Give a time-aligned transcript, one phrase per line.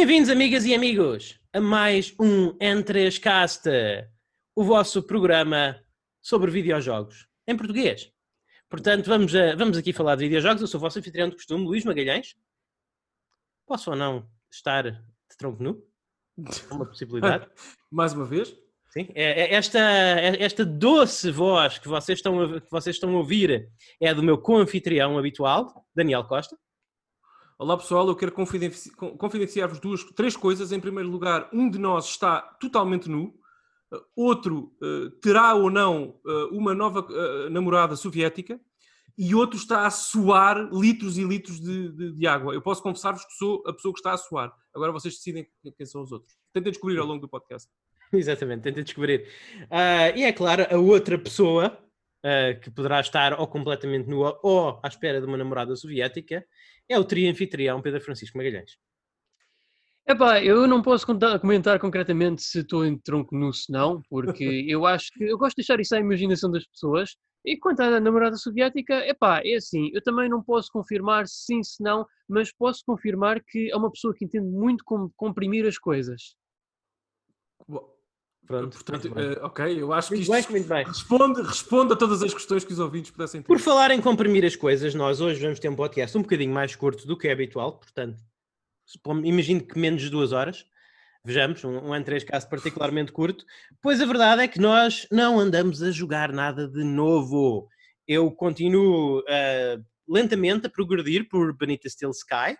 [0.00, 3.68] Bem-vindos, amigas e amigos, a mais um N3Cast,
[4.56, 5.78] o vosso programa
[6.22, 8.10] sobre videojogos, em português.
[8.70, 10.62] Portanto, vamos, a- vamos aqui falar de videojogos.
[10.62, 12.34] Eu sou o vosso anfitrião de costume, Luís Magalhães.
[13.66, 15.84] Posso ou não estar de tronco nu?
[16.38, 17.46] É uma possibilidade.
[17.92, 18.56] Mais uma vez.
[18.94, 23.10] Sim, é- é esta, é- esta doce voz que vocês, estão a, que vocês estão
[23.14, 23.68] a ouvir
[24.00, 26.56] é a do meu co-anfitrião habitual, Daniel Costa.
[27.62, 30.72] Olá pessoal, eu quero confidenci- con- confidenciar-vos duas, três coisas.
[30.72, 33.34] Em primeiro lugar, um de nós está totalmente nu.
[33.92, 38.58] Uh, Outro uh, terá ou não uh, uma nova uh, namorada soviética.
[39.18, 42.54] E outro está a suar litros e litros de, de- de água.
[42.54, 44.50] Eu posso confessar-vos que sou a pessoa que está a suar.
[44.74, 46.32] Agora vocês decidem quem são os outros.
[46.54, 47.68] Tentem descobrir ao longo do podcast.
[48.10, 49.28] Exatamente, tenta descobrir.
[49.70, 51.76] Ah, e é claro, a outra pessoa
[52.24, 56.42] ah, que poderá estar ou completamente nua ou à espera de uma namorada soviética
[56.90, 58.72] é o tri-anfitrião Pedro Francisco Magalhães.
[60.06, 64.44] Epá, eu não posso contar- comentar concretamente se estou em tronco nu se não, porque
[64.68, 67.16] eu acho que eu gosto de deixar isso à imaginação das pessoas.
[67.44, 71.82] E quanto à namorada soviética, epá, é assim, eu também não posso confirmar sim, se
[71.82, 76.34] não, mas posso confirmar que é uma pessoa que entende muito como comprimir as coisas.
[78.46, 80.84] Pronto, portanto, muito uh, ok, eu acho que Muito isto bem, muito bem.
[80.84, 83.46] responde, responde a todas as questões que os ouvintes pudessem ter.
[83.46, 86.74] Por falar em comprimir as coisas, nós hoje vamos ter um podcast um bocadinho mais
[86.74, 88.18] curto do que é habitual, portanto,
[89.24, 90.64] imagino que menos de duas horas.
[91.24, 93.44] Vejamos, um, um N3 caso particularmente curto,
[93.80, 97.68] pois a verdade é que nós não andamos a jogar nada de novo.
[98.08, 102.56] Eu continuo ah, lentamente a progredir por Beneath the Steel Sky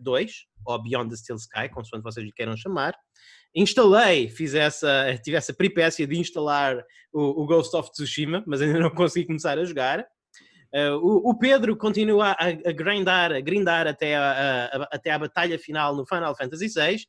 [0.00, 0.32] 2,
[0.66, 2.96] ou Beyond the Steel Sky, consoante vocês lhe queiram chamar.
[3.54, 8.80] Instalei, fiz essa, tive essa peripécia de instalar o, o Ghost of Tsushima, mas ainda
[8.80, 10.00] não consegui começar a jogar.
[10.74, 15.18] Uh, o, o Pedro continua a, a grindar, a grindar até a, a- até a
[15.20, 17.04] batalha final no Final Fantasy VI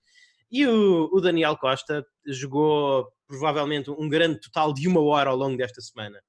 [0.51, 5.57] e o, o Daniel Costa jogou provavelmente um grande total de uma hora ao longo
[5.57, 6.21] desta semana.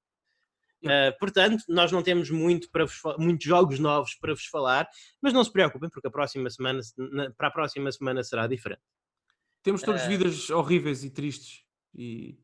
[0.83, 2.87] Uh, portanto, nós não temos muito para
[3.19, 4.89] muitos jogos novos para vos falar,
[5.21, 8.81] mas não se preocupem, porque a próxima semana, na- para a próxima semana será diferente.
[9.67, 11.65] Temos todas Eh, vidas horríveis e tristes.
[11.93, 12.39] E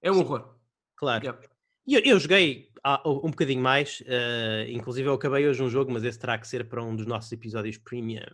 [0.00, 0.20] é um Sim.
[0.20, 0.56] horror.
[0.96, 1.22] Claro.
[1.22, 1.48] Yeah.
[1.86, 5.92] E Eu, eu joguei ah, um bocadinho mais, eh, inclusive eu acabei hoje um jogo,
[5.92, 8.24] mas esse terá que ser para um dos nossos episódios premium.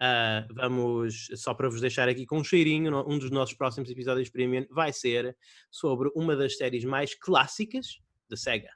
[0.00, 4.30] Ah, vamos, só para vos deixar aqui com um cheirinho, um dos nossos próximos episódios
[4.30, 5.36] premium vai ser
[5.72, 8.70] sobre uma das séries mais clássicas da SEGA.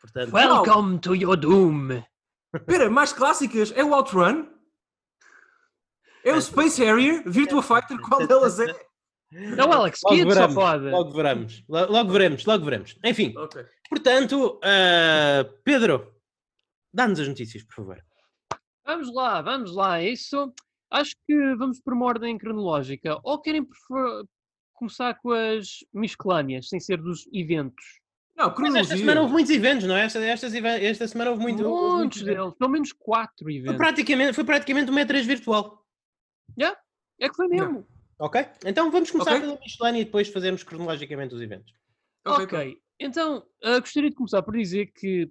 [0.00, 2.02] Portanto, Welcome to your doom!
[2.54, 4.46] Espera, mais clássicas é o Outrun?
[6.24, 7.22] É o Space Harrier?
[7.26, 7.98] Virtua Fighter?
[8.00, 8.74] Qual delas é?
[9.32, 10.90] Não, Alex, logo Kids só veremos, pode.
[10.90, 12.96] logo veremos, lo- logo veremos, logo veremos.
[13.04, 13.64] Enfim, Ok.
[13.88, 16.14] portanto, ah, Pedro,
[16.92, 18.04] dá-nos as notícias, por favor.
[18.86, 20.00] Vamos lá, vamos lá.
[20.02, 20.52] Isso,
[20.90, 23.18] acho que vamos por uma ordem cronológica.
[23.24, 24.24] Ou querem prefer-
[24.74, 27.84] começar com as miscelâneas, sem ser dos eventos?
[28.36, 28.96] Não, Mas esta cronologia.
[28.98, 30.04] semana houve muitos eventos, não é?
[30.04, 31.64] Esta, even- esta semana houve muito.
[31.64, 33.76] houve muitos Muitos deles, pelo menos quatro Foi eventos.
[33.76, 35.83] praticamente, foi praticamente uma E3 virtual.
[37.20, 37.86] É que foi mesmo.
[38.18, 38.40] Ok?
[38.64, 39.40] Então vamos começar Ok.
[39.40, 41.74] pela miscelânea e depois fazemos cronologicamente os eventos.
[42.26, 45.30] Ok, Ok, então ah, gostaria de começar por dizer que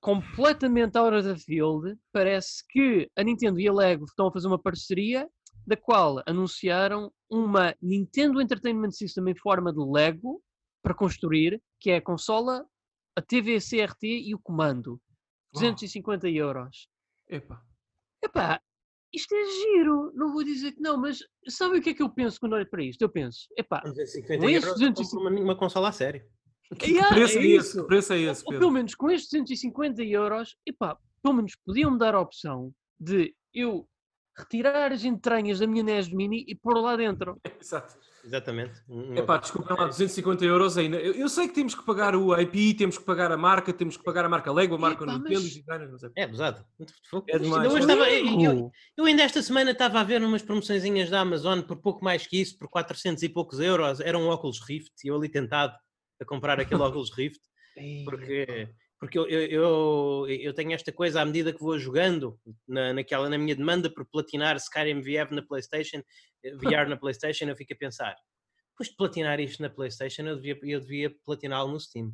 [0.00, 4.46] completamente out of the field, parece que a Nintendo e a Lego estão a fazer
[4.46, 5.28] uma parceria
[5.66, 10.42] da qual anunciaram uma Nintendo Entertainment System em forma de Lego
[10.82, 12.66] para construir, que é a consola,
[13.16, 15.00] a TV CRT e o comando.
[15.52, 16.88] 250 euros.
[17.28, 17.62] Epá.
[18.22, 18.62] Epá,
[19.12, 22.08] isto é giro, não vou dizer que não, mas sabe o que é que eu
[22.08, 23.02] penso quando olho para isto?
[23.02, 26.24] Eu penso, epá, 250 Com estes euros 250 compro uma, uma consola a sério.
[26.78, 27.80] Que Yeah, preço é é esse?
[27.80, 28.60] Que preço é esse, ou Pedro?
[28.60, 33.88] pelo menos com estes 250 euros, epá, pelo menos podiam-me dar a opção de eu
[34.38, 37.40] retirar as entranhas da minha NES Mini e pôr lá dentro.
[37.60, 37.98] Exato.
[38.30, 38.80] Exatamente.
[38.88, 40.96] Um- Epá, desculpem lá, 250 euros ainda.
[40.98, 43.96] Eu, eu sei que temos que pagar o IP, temos que pagar a marca, temos
[43.96, 46.64] que pagar a marca Lego, a marca Epá, Nintendo, mas- designers, mas é- É abusado.
[47.28, 47.62] É demais.
[47.62, 51.20] Ainda hoje estava- eu, eu- eu ainda esta semana estava a ver umas promoçõezinhas da
[51.20, 53.98] Amazon por pouco mais que isso, por 400 e poucos euros.
[53.98, 55.74] Era um óculos Rift e eu ali tentado
[56.20, 57.40] a comprar aquele óculos Rift.
[58.04, 58.68] Porque,
[59.00, 62.38] porque eu, eu, eu, tenho esta coisa à medida que vou jogando
[62.68, 66.02] na, naquela, na minha demanda por platinar Skyrim VR na Playstation,
[66.44, 66.54] eh,
[66.84, 68.14] VR na Playstation, eu fico a pensar,
[68.72, 72.12] depois de platinar isto na Playstation, eu devia, eu devia platiná-lo no Steam.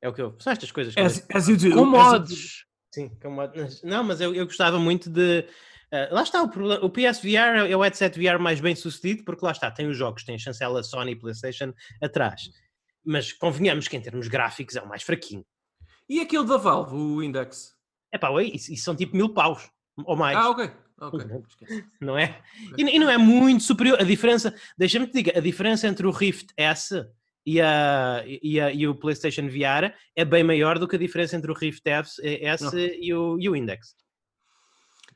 [0.00, 0.36] É o que eu.
[0.38, 0.94] São estas coisas.
[0.94, 1.72] que eu- As, as you do.
[1.72, 2.64] Com mods!
[2.94, 5.44] Sim, como- mas- não, mas eu, eu gostava muito de.
[5.90, 9.44] ah, lá está, o, proble- o PSVR é o headset VR mais bem sucedido, porque
[9.44, 12.50] lá está, tem os jogos, tem a chancela Sony e PlayStation atrás.
[13.04, 15.44] Mas convenhamos que em termos gráficos é o mais fraquinho.
[16.08, 17.74] E aquele da Valve, o Index?
[18.12, 19.68] É pá, isso, isso são tipo mil paus
[20.04, 20.36] ou mais.
[20.36, 20.70] Ah, ok.
[21.00, 21.84] Ok, esquece.
[22.00, 22.40] não é?
[22.78, 24.00] E, e não é muito superior.
[24.00, 27.04] A diferença, deixa-me te dizer, a diferença entre o Rift S
[27.44, 31.36] e, a, e, a- e o PlayStation VR é bem maior do que a diferença
[31.36, 33.96] entre o Rift S, S e, o, e o Index.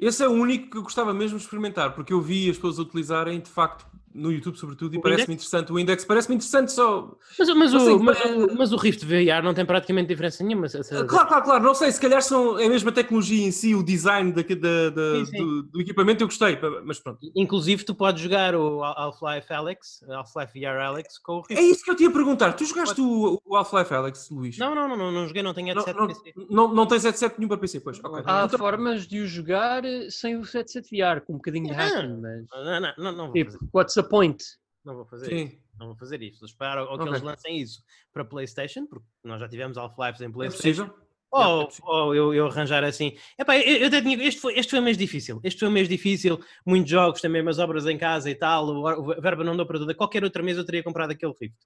[0.01, 2.79] Esse é o único que eu gostava mesmo de experimentar, porque eu vi as pessoas
[2.79, 3.87] utilizarem, de facto,
[4.19, 5.73] no YouTube sobretudo, e parece-me interessante.
[5.73, 7.17] O Index parece-me interessante só.
[7.39, 10.43] Mas, mas, Não sei, o, mas, o, mas o Rift VR não tem praticamente diferença
[10.45, 10.69] nenhuma.
[10.69, 11.65] se- se- Claro, claro, claro.
[11.65, 14.91] Não sei, se calhar são, é a mesma tecnologia em si, o design da, da-
[14.91, 15.39] da- Sim, sim.
[15.39, 17.21] Do, do equipamento, eu gostei, mas pronto.
[17.35, 21.55] Inclusive, tu podes jogar o Half-Life Alex, Half-Life VR Alex, com o Rift.
[21.57, 22.53] É isso que eu te ia perguntar.
[22.55, 24.59] Tu jogaste o, o Half-Life, Alex, Luís?
[24.59, 26.35] Não, não, não, não, não joguei, não tenho Não, headset não, PC.
[26.51, 27.99] não, não tens headset nenhum para PC, pois.
[28.03, 28.23] ok.
[28.27, 31.73] Há Então- formas de o jogar eh, sem o headset VR, com um bocadinho de
[31.73, 32.45] hacking, mas.
[32.51, 34.45] Não, não, não, não vou Tipo, fazer, what's the point?
[34.85, 35.51] não vou fazer isso.
[35.53, 36.41] Sim, Não vou fazer isso.
[36.41, 37.83] Vou esperar que eles lancem isso
[38.13, 40.87] para PlayStation, porque nós já tivemos Half-Lives em é PlayStation.
[40.89, 41.09] possível.
[41.31, 41.89] Ou, É, é possível.
[41.91, 43.15] ou eu, eu arranjar assim.
[43.39, 45.41] Epá, eu, eu até tinha, este, foi, este foi um mês difícil.
[45.45, 46.41] Este foi um mês difícil.
[46.65, 48.67] Muitos jogos, também umas obras em casa e tal.
[48.67, 49.95] O, o verba não deu para tudo.
[49.95, 51.59] Qualquer outro mês eu teria comprado aquele Rift.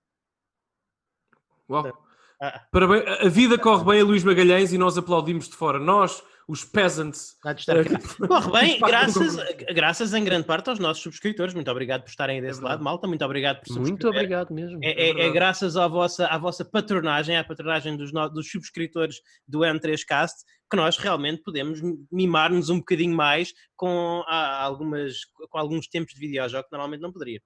[1.71, 1.93] Uau.
[2.41, 3.07] Ah, Parabéns.
[3.07, 5.79] A- A vida corre bem a Luís Magalhães e nós aplaudimos de fora.
[5.79, 7.37] Nós, os peasants.
[8.29, 9.37] Corre bem, graças,
[9.75, 11.55] graças em grande parte aos nossos subscritores.
[11.55, 12.75] Muito obrigado por estarem aí desse verdade.
[12.75, 13.07] lado, malta.
[13.07, 14.17] Muito obrigado por Muito subscrever.
[14.19, 14.79] obrigado mesmo.
[14.83, 18.51] É, É é- é graças à vossa, à vossa patronagem, à patronagem dos, no- dos
[18.51, 19.17] subscritores
[19.47, 20.35] do M3Cast,
[20.71, 21.81] que nós realmente podemos
[22.11, 25.19] mimar-nos um bocadinho mais com, ah, algumas,
[25.51, 27.41] com alguns tempos de videojogo que normalmente não poderia.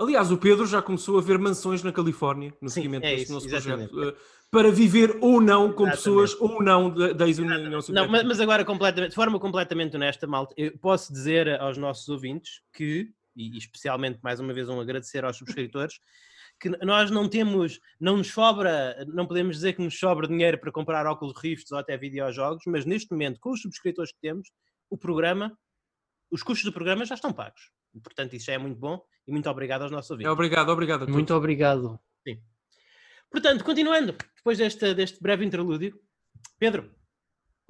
[0.00, 3.24] Aliás, o Pedro já começou a ver mansões na Califórnia, no Sim, seguimento é deste
[3.24, 3.90] isso, nosso exatamente.
[3.90, 5.96] projeto, eh, para viver ou não com Exatamente.
[5.96, 8.10] pessoas ou não da, ex-União Não, Soviética.
[8.10, 12.62] mas, mas agora, completamente, de forma completamente honesta, malta, eu posso dizer aos nossos ouvintes
[12.72, 16.00] que, e especialmente mais uma vez um agradecer aos subscritores,
[16.60, 20.72] que nós não temos, não nos sobra, não podemos dizer que nos sobra dinheiro para
[20.72, 24.48] comprar óculos rifts ou até videojogos, mas neste momento, com os subscritores que temos,
[24.90, 25.56] o programa,
[26.30, 27.70] os custos do programa já estão pagos.
[28.02, 30.32] Portanto, isso já é muito bom e muito obrigado aos nossos É, ouvintes.
[30.32, 31.14] obrigado, obrigado a todos.
[31.14, 32.00] Muito obrigado.
[33.30, 35.98] Portanto, continuando, depois deste, deste breve interlúdio,
[36.58, 36.90] Pedro,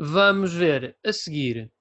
[0.01, 1.73] Vamos ver a seguir.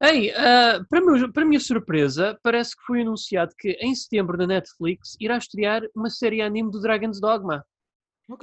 [0.00, 4.46] Ei, ah, para, meu- para minha surpresa, parece que foi anunciado que em setembro na
[4.46, 7.64] Netflix irá estrear uma série anime do Dragon's Dogma.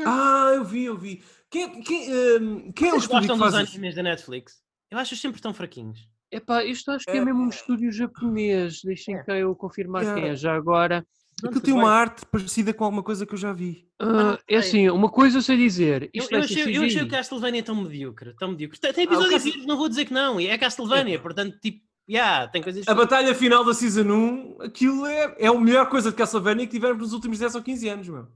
[0.05, 1.23] Ah, eu vi, eu vi.
[1.49, 3.77] Quem, quem, ehm, quem é o estúdio gostam que dos faz isso?
[3.77, 4.61] animes da Netflix?
[4.91, 6.05] Eu acho sempre tão fraquinhos.
[6.29, 8.81] Epá, isto acho que é É- mesmo um estúdio japonês.
[8.83, 9.23] Deixem É.
[9.23, 10.13] cá eu confirmar É.
[10.13, 11.07] quem é já agora.
[11.39, 13.87] Aquilo tudo tem uma arte parecida com alguma coisa que eu já vi.
[13.99, 16.03] Ah, não é assim, uma coisa eu sei dizer.
[16.13, 18.79] Eu, Isto eu achei, eu achei o Castlevania tão medíocre, tão medíocre.
[18.79, 21.19] Tem, tem Ah, o episódios Castle- giros, não vou dizer que não, e é Castlevania,
[21.19, 22.87] portanto, tipo, yeah, tem coisas...
[22.87, 26.71] A batalha final da Season 1, aquilo é, é a melhor coisa de Castlevania que
[26.73, 28.27] tivemos nos últimos 10 ou 15 anos, meu.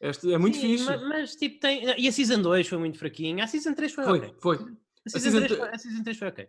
[0.00, 0.84] Este é muito Sim, fixe.
[0.84, 1.84] Mas, mas, tipo, tem...
[2.00, 4.34] E a Season 2 foi muito fraquinha, a Season 3 foi, Foi, ok.
[4.40, 4.56] foi.
[4.56, 6.48] A A Season, Season 3 tre- foi, a Season 3 foi ok.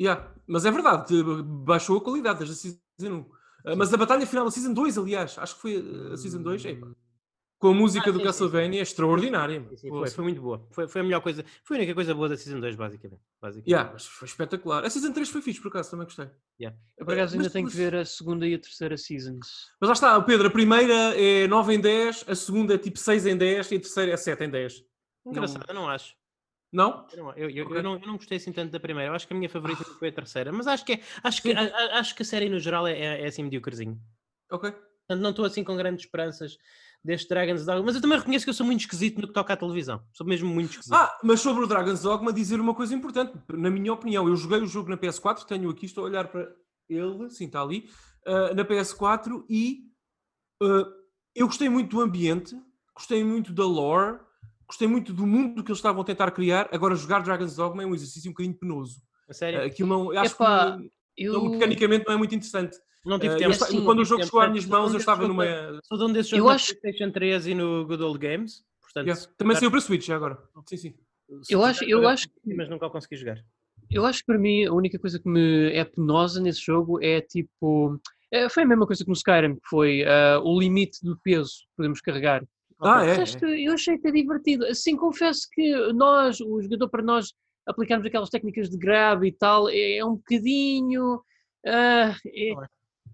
[0.00, 0.34] Yeah.
[0.46, 1.14] Mas é verdade,
[1.44, 2.56] baixou a qualidade desde a
[2.98, 3.39] Season 1.
[3.64, 5.76] Ah, Mas a batalha final da Season 2, aliás, acho que foi
[6.12, 6.78] a Season 2, é,
[7.58, 9.60] com a música Ah, do sim, sim, Castlevania, é extraordinária.
[9.70, 10.66] Sim, sim, foi, foi muito boa.
[10.70, 13.20] Foi, foi a melhor coisa, foi a única coisa boa da Season 2, basicamente.
[13.40, 13.68] basicamente.
[13.70, 14.84] Yeah, mas foi espetacular.
[14.84, 16.30] A Season 3 foi fixe, por acaso, também gostei.
[16.58, 16.72] Eu,
[17.04, 19.46] por acaso, ainda Mas- tenho mas- que ver a segunda e a terceira seasons.
[19.80, 23.26] Mas lá está, Pedro, a primeira é 9 em 10, a segunda é tipo 6
[23.26, 24.82] em 10 e a terceira é 7 em 10.
[25.26, 26.14] Engraçado, eu não acho.
[26.72, 27.06] Não?
[27.12, 29.10] Eu, não, eu, eu- eu não, eu não gostei assim tanto da primeira.
[29.10, 30.52] Eu acho que a minha favorita foi a terceira.
[30.52, 33.22] Mas acho que, é, acho que, a- acho que a série no geral é, é,
[33.22, 33.98] é assim mediocrezinho.
[34.50, 34.70] Ok.
[34.70, 36.56] Portanto, não estou assim com grandes esperanças
[37.04, 37.82] deste Dragon's Dogma.
[37.86, 40.00] Mas eu também reconheço que eu sou muito esquisito no que toca à televisão.
[40.12, 40.94] Sou mesmo muito esquisito.
[40.94, 43.32] Ah, mas sobre o Dragon's Dogma, dizer uma coisa importante.
[43.52, 46.48] Na minha opinião, eu joguei o jogo na PS4, tenho aqui, estou a olhar para
[46.88, 47.90] ele, sim, está ali,
[48.26, 49.80] ah, na PS4 e
[50.62, 50.86] ah,
[51.34, 52.56] eu gostei muito do ambiente,
[52.94, 54.20] gostei muito da lore,
[54.70, 56.68] gostei muito do mundo que eles estavam a tentar criar.
[56.72, 59.02] Agora, jogar Dragon's Dogma é um exercício um bocadinho penoso.
[59.28, 59.60] a sério.
[59.60, 61.32] Ah, aquilo não, eu acho Epá, que Eu...
[61.34, 62.76] não, mecanicamente não é muito interessante.
[63.04, 63.50] não tive Ah, tempo.
[63.50, 64.26] eu assim, quando o jogo tempo.
[64.28, 65.44] chegou às minhas mãos, eu estava numa.
[65.84, 68.62] Sou de um desses Eu jogos acho- na PlayStation 3 e no Good Old Games.
[68.80, 69.22] Portanto, Yeah.
[69.36, 70.38] Também calhar- saiu para Switch agora.
[70.66, 70.94] Sim, sim.
[71.48, 73.38] Eu acho- eu acho que- Mas nunca o consegui jogar.
[73.90, 77.20] Eu acho que para mim a única coisa que me é penosa nesse jogo é
[77.20, 78.00] tipo.
[78.32, 81.50] é, foi a mesma coisa que no Skyrim, que foi ah, o limite do peso
[81.52, 82.44] que podemos carregar.
[82.82, 83.16] Ah, é?
[83.64, 84.64] Eu achei que é divertido.
[84.66, 87.32] Assim, confesso que nós, o jogador, para nós
[87.66, 91.20] aplicarmos aquelas técnicas de grab e tal, é, é um bocadinho.
[91.66, 92.54] ah, é, é?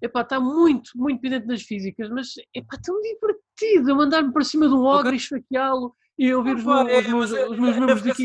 [0.03, 4.69] epá, está muito, muito dependente das físicas, mas é tão divertido eu mandar-me para cima
[4.69, 7.49] de um ogre e esfaqueá-lo e ouvir os, Opa, meus, é, os meus, mas a-
[7.49, 8.25] os meus a membros daqui.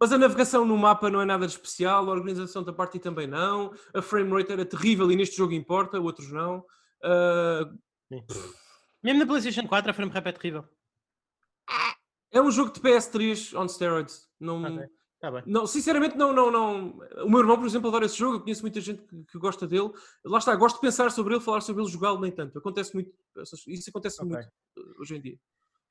[0.00, 3.26] Mas a navegação no mapa não é nada de especial, a organização da party também
[3.28, 6.64] não, a frame rate era terrível e neste jogo importa, outros não.
[7.02, 7.70] Ah,
[9.04, 10.64] Mesmo na PlayStation 4 a frame rate é terrível.
[12.32, 14.26] é um jogo de PS3 on steroids.
[14.40, 14.86] Não, Ok.
[15.14, 15.42] Está bem.
[15.46, 16.98] Não, sinceramente, não, não, não.
[17.24, 18.36] O meu irmão, por exemplo, adora esse jogo.
[18.36, 19.90] Eu conheço muita gente que, que gosta dele.
[20.22, 22.58] Lá está, gosto de pensar sobre ele, falar sobre ele, jogá-lo, nem tanto.
[22.58, 23.10] Acontece muito.
[23.66, 24.28] Isso acontece Ok.
[24.36, 25.38] muito uh, hoje em dia.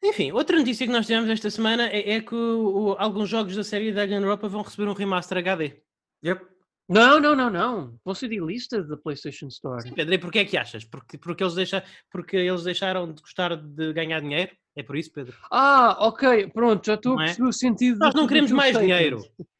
[0.03, 3.55] Enfim, outra notícia que nós tivemos esta semana é, é que o- o- alguns jogos
[3.55, 5.81] da série Danganronpa vão receber um remaster HD.
[6.23, 6.45] Yep.
[6.89, 7.99] Não, não, não, não.
[8.03, 9.89] Vão ser delistas da PlayStation Store.
[9.93, 10.83] Pedro, e porquê é que achas?
[10.83, 14.51] Porque, porque, eles deixa, porque eles deixaram de gostar de ganhar dinheiro?
[14.75, 15.35] É por isso, Pedro?
[15.51, 17.27] Ah, ok, pronto, já estou Não a é?
[17.27, 17.99] perceber o sentido.
[17.99, 18.95] Nós não queremos mais statement.
[18.95, 19.23] dinheiro.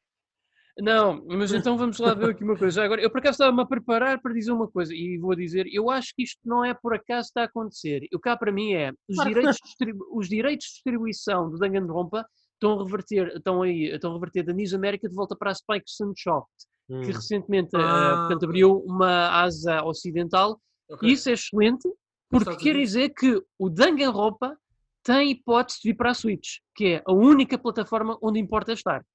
[0.79, 2.77] Não, mas então vamos lá ver aqui uma coisa.
[2.77, 5.67] Já Agora, eu por acaso estava-me a preparar para dizer uma coisa e vou dizer,
[5.71, 8.07] eu acho que isto não é por acaso que está a acontecer.
[8.11, 9.57] O cá para mim é, os Claro direitos,
[10.11, 14.53] os direitos de distribuição do Danganronpa estão a reverter, estão aí, estão a reverter da
[14.53, 16.49] News America de volta para a Spike Sunsoft,
[16.87, 17.01] que Hum.
[17.05, 18.47] recentemente eh, Ah, portanto, ok.
[18.49, 21.07] abriu uma asa ocidental Ok.
[21.07, 21.89] e isso é excelente,
[22.29, 24.57] porque quer dizer que o Danganronpa
[25.01, 29.05] tem hipótese de vir para a Switch, que é a única plataforma onde importa estar.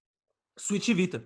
[0.59, 1.25] Switch e Vita.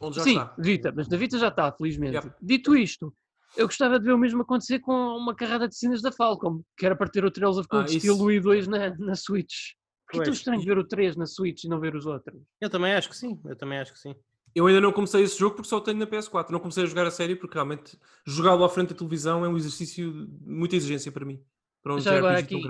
[0.00, 0.54] Onde já Sim, está.
[0.58, 2.14] Vita, mas da Vita já está, felizmente.
[2.16, 2.34] Yep.
[2.42, 3.14] Dito isto,
[3.56, 6.84] eu gostava de ver o mesmo acontecer com uma carrada de cenas da Falcom, que
[6.86, 9.14] era para ter o Trails of Cold Ah, Steel isso- 1 e 2 na, na
[9.14, 9.72] Switch.
[10.06, 12.40] Porque é tão estranho ver o 3 na Switch e não ver os outros.
[12.60, 13.40] Eu também acho que sim.
[13.44, 14.14] Eu também acho que sim.
[14.56, 16.48] Eu ainda não comecei esse jogo porque só o tenho na PS4.
[16.50, 17.94] Não comecei a jogar a série porque realmente
[18.26, 21.42] jogá-lo à frente da televisão é um exercício de muita exigência para mim.
[21.82, 22.62] Para um Já agora aqui-.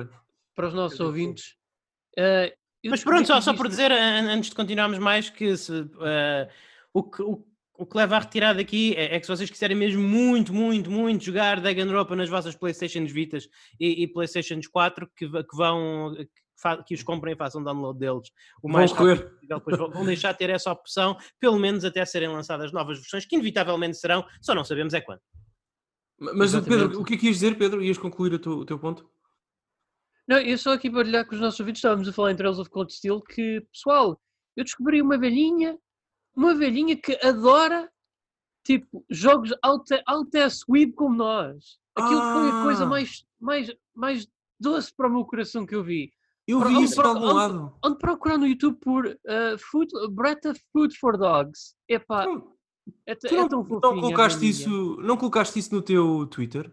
[0.55, 1.55] Para os nossos Eu tenho ouvintes.
[2.19, 5.73] eh, eu Mas pronto, só, só por dizer, an- antes de continuarmos mais, que se,
[6.01, 6.49] eh,
[6.93, 7.47] o, que, o,
[7.79, 10.91] o que leva a retirar daqui é, é que se vocês quiserem mesmo muito, muito,
[10.91, 16.17] muito jogar Danganronpa nas vossas Playstations Vitas e, e Playstations 4, que, que vão
[16.87, 18.29] que, os comprem e façam download deles
[18.63, 19.31] o Vão mais rápido correr.
[19.31, 22.99] possível, depois vão, vão deixar de ter essa opção, pelo menos até serem lançadas novas
[22.99, 25.21] versões, que inevitavelmente serão, só não sabemos é quando.
[26.19, 26.83] Mas Exatamente.
[26.83, 27.83] Pedro, o que é que ias dizer, Pedro?
[27.83, 29.09] Ias concluir o teu, o teu ponto?
[30.27, 32.59] Não, eu só aqui para olhar com os nossos ouvintes, estávamos a falar em Trails
[32.59, 34.21] of Cold Steel, que, pessoal,
[34.57, 35.79] eu descobri uma velhinha,
[36.35, 37.89] uma velhinha que adora,
[38.65, 41.79] tipo, jogos alta, alta sweep como nós.
[41.95, 42.87] Aquilo foi a coisa Ah.
[42.87, 46.13] mais, mais, mais doce para o meu coração que eu vi.
[46.47, 47.75] Eu vi onde isso de algum onde- lado.
[47.85, 51.75] Onde procurar no YouTube por uh, food, Bretta Food for Dogs.
[51.89, 52.27] Epá,
[53.05, 56.73] é, tu é não, tão não colocaste isso, não colocaste isso no teu Twitter?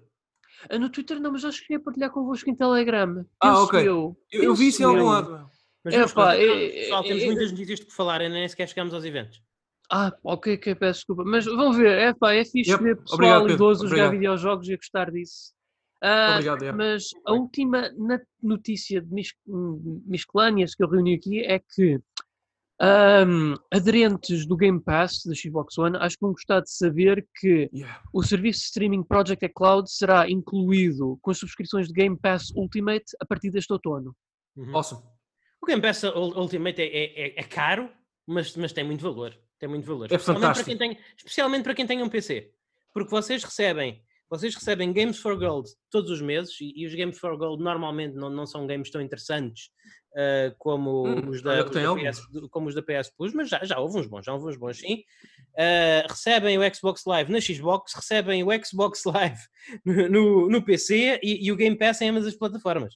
[0.70, 3.26] Ah, No Twitter não, mas já cheguei a partilhar convosco em Telegram.
[3.42, 3.80] Ah, Penso ok.
[3.88, 5.50] Eu, Eu, eu vi isso em algum lado.
[5.84, 8.48] Mas É, pá, é- pessoal, é- temos é- muitas notícias de que falar, e nem
[8.48, 9.42] sequer chegamos aos eventos.
[9.92, 11.24] Ah, ok, ok, peço desculpa.
[11.26, 14.12] Mas vão ver, é pá, é fixe Yep, ver pessoal obrigado, Pedro, idoso jogar obrigado.
[14.12, 15.52] videojogos e a gostar disso.
[16.06, 16.72] Ah, Obrigado, é.
[16.74, 17.90] mas a última
[18.42, 19.34] notícia de mis-
[20.06, 21.98] miscelâneas que eu reuni aqui é que
[22.82, 27.70] ahm, aderentes do Game Pass da Xbox One acho que vão gostar de saber que
[27.74, 28.02] Yeah.
[28.12, 33.06] o serviço de streaming Project Cloud será incluído com as subscrições de Game Pass Ultimate
[33.22, 34.16] a partir deste outono.
[34.58, 34.76] Uhum.
[34.76, 35.02] Awesome.
[35.62, 37.90] O Game Pass Ul- Ultimate é, é- é- é caro,
[38.28, 39.34] mas, mas tem muito valor.
[39.58, 40.12] Tem muito valor.
[40.12, 42.52] É especialmente para quem tem, especialmente para quem tem um PC.
[42.94, 47.20] Porque vocês recebem, vocês recebem Games for Gold todos os meses e, e os Games
[47.20, 49.70] for Gold normalmente não, não são games tão interessantes
[50.16, 51.96] ah, como, Hum, os da, os da.
[51.96, 54.58] PS, como os da PS Plus, mas já, já houve uns bons, já houve uns
[54.58, 55.04] bons sim.
[55.56, 59.40] Ah, recebem o Xbox Live na Xbox, recebem o Xbox Live
[59.86, 62.96] no, no, no PC e, e o Game Pass em ambas as plataformas.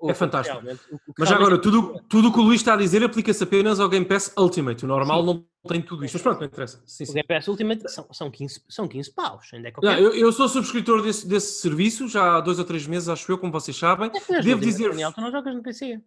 [0.00, 0.58] O- É o fantástico.
[0.90, 3.78] o- o Mas agora, tudo tudo o que o Luís está a dizer aplica-se apenas
[3.80, 4.84] ao Game Pass Ultimate.
[4.84, 6.14] O normal não tem tudo isto.
[6.14, 6.82] Mas pronto, não interessa.
[6.86, 7.12] Sim, O sim.
[7.14, 9.48] Game Pass Ultimate são, são, 15, são 15 paus.
[9.52, 10.00] Ainda é Não, qualquer...
[10.02, 13.38] eu, eu sou subscritor desse, desse serviço já há dois ou três meses, acho eu,
[13.38, 14.10] como vocês sabem.
[14.42, 16.00] devo dizer- Daniel, tu não jogas no PC.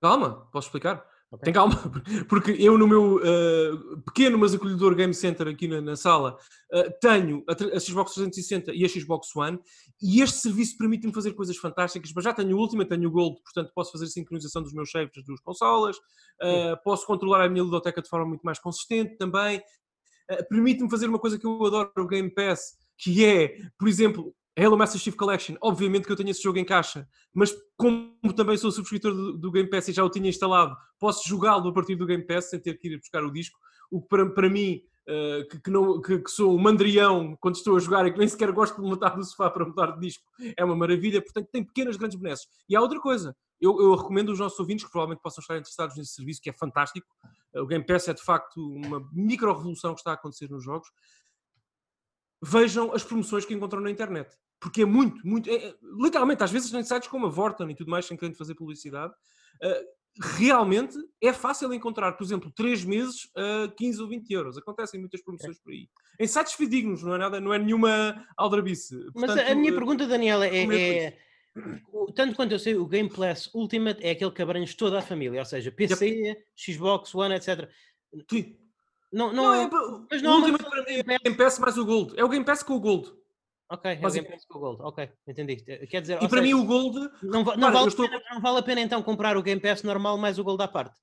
[0.00, 1.04] Calma, posso explicar?
[1.30, 1.44] Ok.
[1.44, 1.74] Tem calma,
[2.26, 3.72] porque eu no meu eh,
[4.06, 6.38] pequeno mas acolhedor Game Center aqui na, na sala
[6.72, 9.58] eh, tenho a, a Xbox 360 e a Xbox One
[10.00, 13.42] e este serviço permite-me fazer coisas fantásticas, mas já tenho o Ultimate, tenho o Gold,
[13.42, 15.96] portanto posso fazer a sincronização dos meus saves das duas consolas,
[16.40, 19.62] eh, posso controlar a minha ludoteca de forma muito mais consistente também,
[20.48, 24.76] permite-me fazer uma coisa que eu adoro no Game Pass, que é, por exemplo, Halo
[24.76, 28.72] Master Chief Collection, obviamente que eu tenho esse jogo em caixa, mas como também sou
[28.72, 32.06] subscritor do, do Game Pass e já o tinha instalado, posso jogá-lo a partir do
[32.06, 33.58] Game Pass sem ter que ir buscar o disco,
[33.90, 37.54] o que para, para mim, eh, que, que não, que, que sou um mandrião quando
[37.54, 40.00] estou a jogar e que nem sequer gosto de levantar do sofá para mudar de
[40.00, 40.24] disco,
[40.56, 42.46] é uma maravilha, portanto tem pequenas grandes benesses.
[42.68, 45.96] E há outra coisa, eu, eu recomendo aos nossos ouvintes que provavelmente possam estar interessados
[45.96, 47.06] nesse serviço, que é fantástico,
[47.54, 50.88] Eh, o Game Pass é de facto uma micro-revolução que está a acontecer nos jogos,
[52.42, 54.36] vejam as promoções que encontram na internet.
[54.60, 55.48] Porque é muito, muito.
[55.48, 58.34] é- é- literalmente, às vezes em sites como a Vorten e tudo mais, sem querer
[58.34, 59.12] fazer publicidade,
[59.62, 59.84] eh,
[60.20, 64.58] realmente é fácil encontrar, por exemplo, 3 meses a 15 ou 20 euros.
[64.58, 65.88] Acontecem muitas promoções por aí.
[66.18, 68.96] Em sites fidedignos, não é nada, não é nenhuma aldrabice.
[69.14, 71.18] Mas a- minha eh, pergunta, Daniela, é, é-
[71.92, 75.02] o- tanto quanto eu sei, o Game Pass Ultimate é aquele que abrange toda a
[75.02, 77.68] família, ou seja, PC, Xbox One, etc.
[78.28, 78.56] Sim.
[79.12, 79.62] Não, não, Não, é.
[79.64, 79.70] é,
[80.10, 82.14] mas o não uma Ultimate é o Game Pass mais o Gold.
[82.18, 83.10] É o Game Pass com o Gold.
[83.70, 84.14] Ok, é o Basicamente.
[84.30, 84.82] Game Pass com o Gold.
[84.82, 85.56] Ok, entendi.
[85.88, 86.98] Quer dizer, E para mim seja, o Gold.
[87.22, 89.60] não, va- não Repara, vale estou- pena, não vale a pena então comprar o Game
[89.60, 90.98] Pass normal mais o Gold à parte.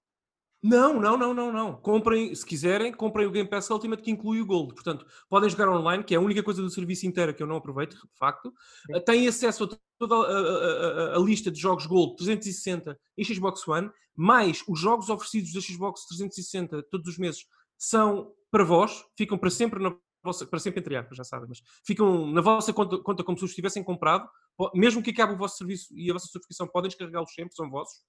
[0.63, 1.75] Não, não, não, não, não.
[1.79, 4.73] Comprem, se quiserem, comprem o Game Pass Ultimate que inclui o Gold.
[4.73, 7.57] Portanto, podem jogar online, que é a única coisa do serviço inteiro que eu não
[7.57, 8.51] aproveito, de facto.
[8.87, 8.99] Sim.
[9.01, 9.69] Têm acesso a
[9.99, 14.79] toda a, a- a- a lista de jogos Gold 360 e Xbox One, mais os
[14.79, 17.45] jogos oferecidos da Xbox 360 todos os meses
[17.77, 19.95] são para vós, ficam para sempre na
[20.25, 23.45] vossa, para sempre entre aspas, já sabem, mas ficam na vossa conta, conta como se
[23.45, 24.27] os tivessem comprado,
[24.73, 27.99] mesmo que acabe o vosso serviço e a vossa subscrição, podem descarregá-los sempre, são vossos.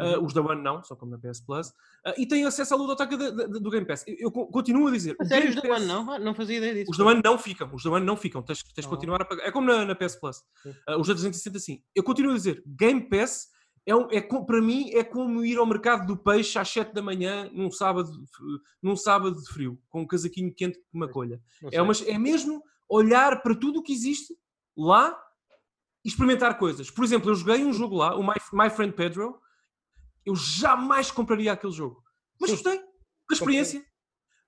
[0.00, 1.70] Uh, os da One não, são como na PS Plus.
[2.06, 4.04] Uh, e têm acesso à ludoteca de- de- do Game Pass.
[4.06, 5.16] Eu, eu co- continuo a dizer.
[5.20, 6.08] A sério, os da One não?
[6.12, 6.90] Ah, não fazia ideia disso.
[6.92, 7.68] Os da One não ficam.
[7.74, 8.40] Os da One não ficam.
[8.40, 8.90] Tens, tens de Oh.
[8.90, 9.42] continuar a pagar.
[9.44, 10.36] É como na, na PS Plus.
[10.64, 11.82] Uh, os da 360 sim.
[11.96, 12.62] Eu continuo a dizer.
[12.64, 13.48] Game Pass
[13.90, 17.50] é, é para mim é como ir ao mercado do peixe às 7 da manhã
[17.52, 18.26] num sábado, de-
[18.82, 21.40] num sábado de frio, com um casaquinho quente que me acolha.
[21.62, 24.34] Não É, uma, é mesmo olhar para tudo o que existe
[24.76, 25.18] lá
[26.04, 26.90] e experimentar coisas.
[26.90, 29.40] Por exemplo, eu joguei um jogo lá, o My, My Friend Pedro.
[30.24, 32.02] Eu jamais compraria aquele jogo.
[32.38, 32.84] Mas gostei da
[33.32, 33.84] experiência.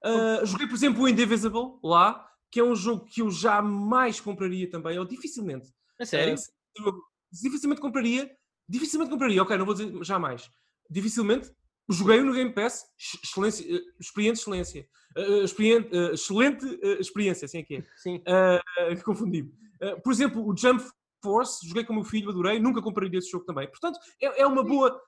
[0.05, 4.69] Ah, joguei, por exemplo, o Indivisible lá, que é um jogo que eu jamais compraria
[4.71, 5.73] também, ou dificilmente.
[5.99, 6.35] A sério?
[6.77, 6.93] Eu
[7.33, 8.31] dificilmente compraria.
[8.71, 10.49] Dificilmente compraria, ok, não vou dizer jamais.
[10.89, 11.51] Dificilmente.
[11.91, 14.89] Joguei no Game Pass, ex- excelência, eh, experiente excelência.
[15.17, 17.85] Ah, experiente, ah, excelente ah, experiência, assim é que é.
[17.97, 18.23] Sim.
[18.31, 19.51] Uh, confundi-me.
[19.83, 20.85] Uh, por exemplo, o Jump
[21.21, 23.67] Force, joguei com o meu filho, adorei, nunca compraria esse jogo também.
[23.69, 25.01] Portanto, é, é uma boa.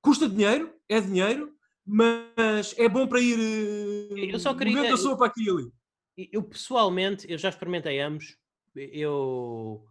[0.00, 1.52] Custa dinheiro, é dinheiro,
[1.86, 3.38] mas é bom para ir.
[3.38, 5.70] uh, Eu só queria- movendo a sopa aqui e ali.
[6.32, 8.36] Eu pessoalmente, eu já experimentei ambos.
[8.74, 9.84] Eu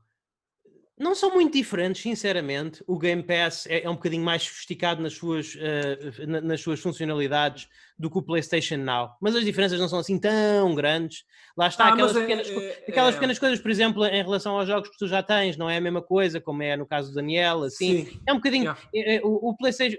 [1.00, 2.84] não são muito diferentes, sinceramente.
[2.86, 6.80] O Game Pass é, é um bocadinho mais sofisticado nas suas, eh, na- nas suas
[6.82, 11.24] funcionalidades do que o PlayStation Now, mas as diferenças não são assim tão grandes.
[11.58, 14.22] Lá está, Ah, aquelas, é- pequenas, co- é- aquelas é- pequenas coisas, por exemplo, em
[14.24, 16.86] relação aos jogos que tu já tens, não é a mesma coisa, como é no
[16.86, 18.06] caso do Daniel, assim.
[18.06, 18.22] Sim.
[18.28, 18.64] É um bocadinho.
[18.66, 18.82] Yeah.
[18.94, 19.98] é- é, o, o PlayStation,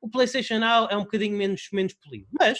[0.00, 2.26] o- PlayStation Now é um bocadinho menos, menos polido.
[2.38, 2.58] Mas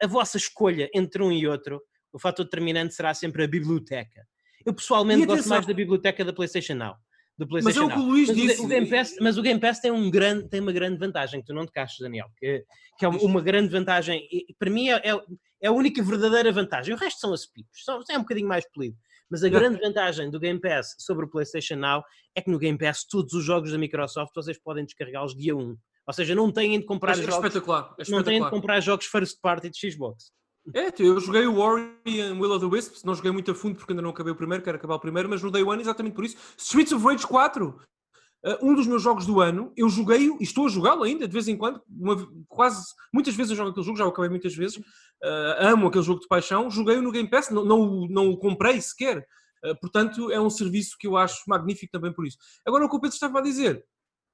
[0.00, 4.26] a, a vossa escolha entre um e outro, o fator determinante será sempre a biblioteca.
[4.64, 6.94] Eu pessoalmente gosto mais da biblioteca da PlayStation Now.
[7.38, 8.02] Do Mas PlayStation é o que o.
[8.02, 8.62] Luís Mas disse.
[8.62, 11.46] o Game Pass, mas o Game Pass tem, um grande, tem uma grande vantagem que
[11.46, 12.64] tu não te caches, Daniel, que,
[12.98, 14.26] que é uma, grande vantagem.
[14.32, 15.20] E, para mim é, é,
[15.60, 16.94] é a única verdadeira vantagem.
[16.94, 18.96] O resto são as pipos, é um bocadinho mais polido.
[19.30, 22.78] Mas a grande vantagem do Game Pass sobre o PlayStation Now é que no Game
[22.78, 25.76] Pass todos os jogos da Microsoft vocês podem descarregá-los dia 1.
[26.06, 27.94] Ou seja, não têm de comprar É, é jogos, espetacular.
[27.98, 28.50] É não têm de espetacular.
[28.50, 30.30] comprar jogos first party de Xbox.
[30.74, 33.76] É, eu joguei o Ori e Will of the Wisps, não joguei muito a fundo
[33.76, 36.14] porque ainda não acabei o primeiro, quero acabar o primeiro, mas no Day One exatamente
[36.14, 36.36] por isso.
[36.56, 40.66] Streets of Rage 4, uh, um dos meus jogos do ano, eu joguei e estou
[40.66, 43.98] a jogá-lo ainda de vez em quando, uma- quase, muitas vezes eu jogo aquele jogo,
[43.98, 47.50] já o acabei muitas vezes, uh, amo aquele jogo de paixão, joguei-o no Game Pass,
[47.50, 49.26] não, não, não o comprei sequer,
[49.64, 52.36] Uh, portanto é um serviço que eu acho magnífico também por isso.
[52.64, 53.84] Agora o que o Pedro estava a dizer,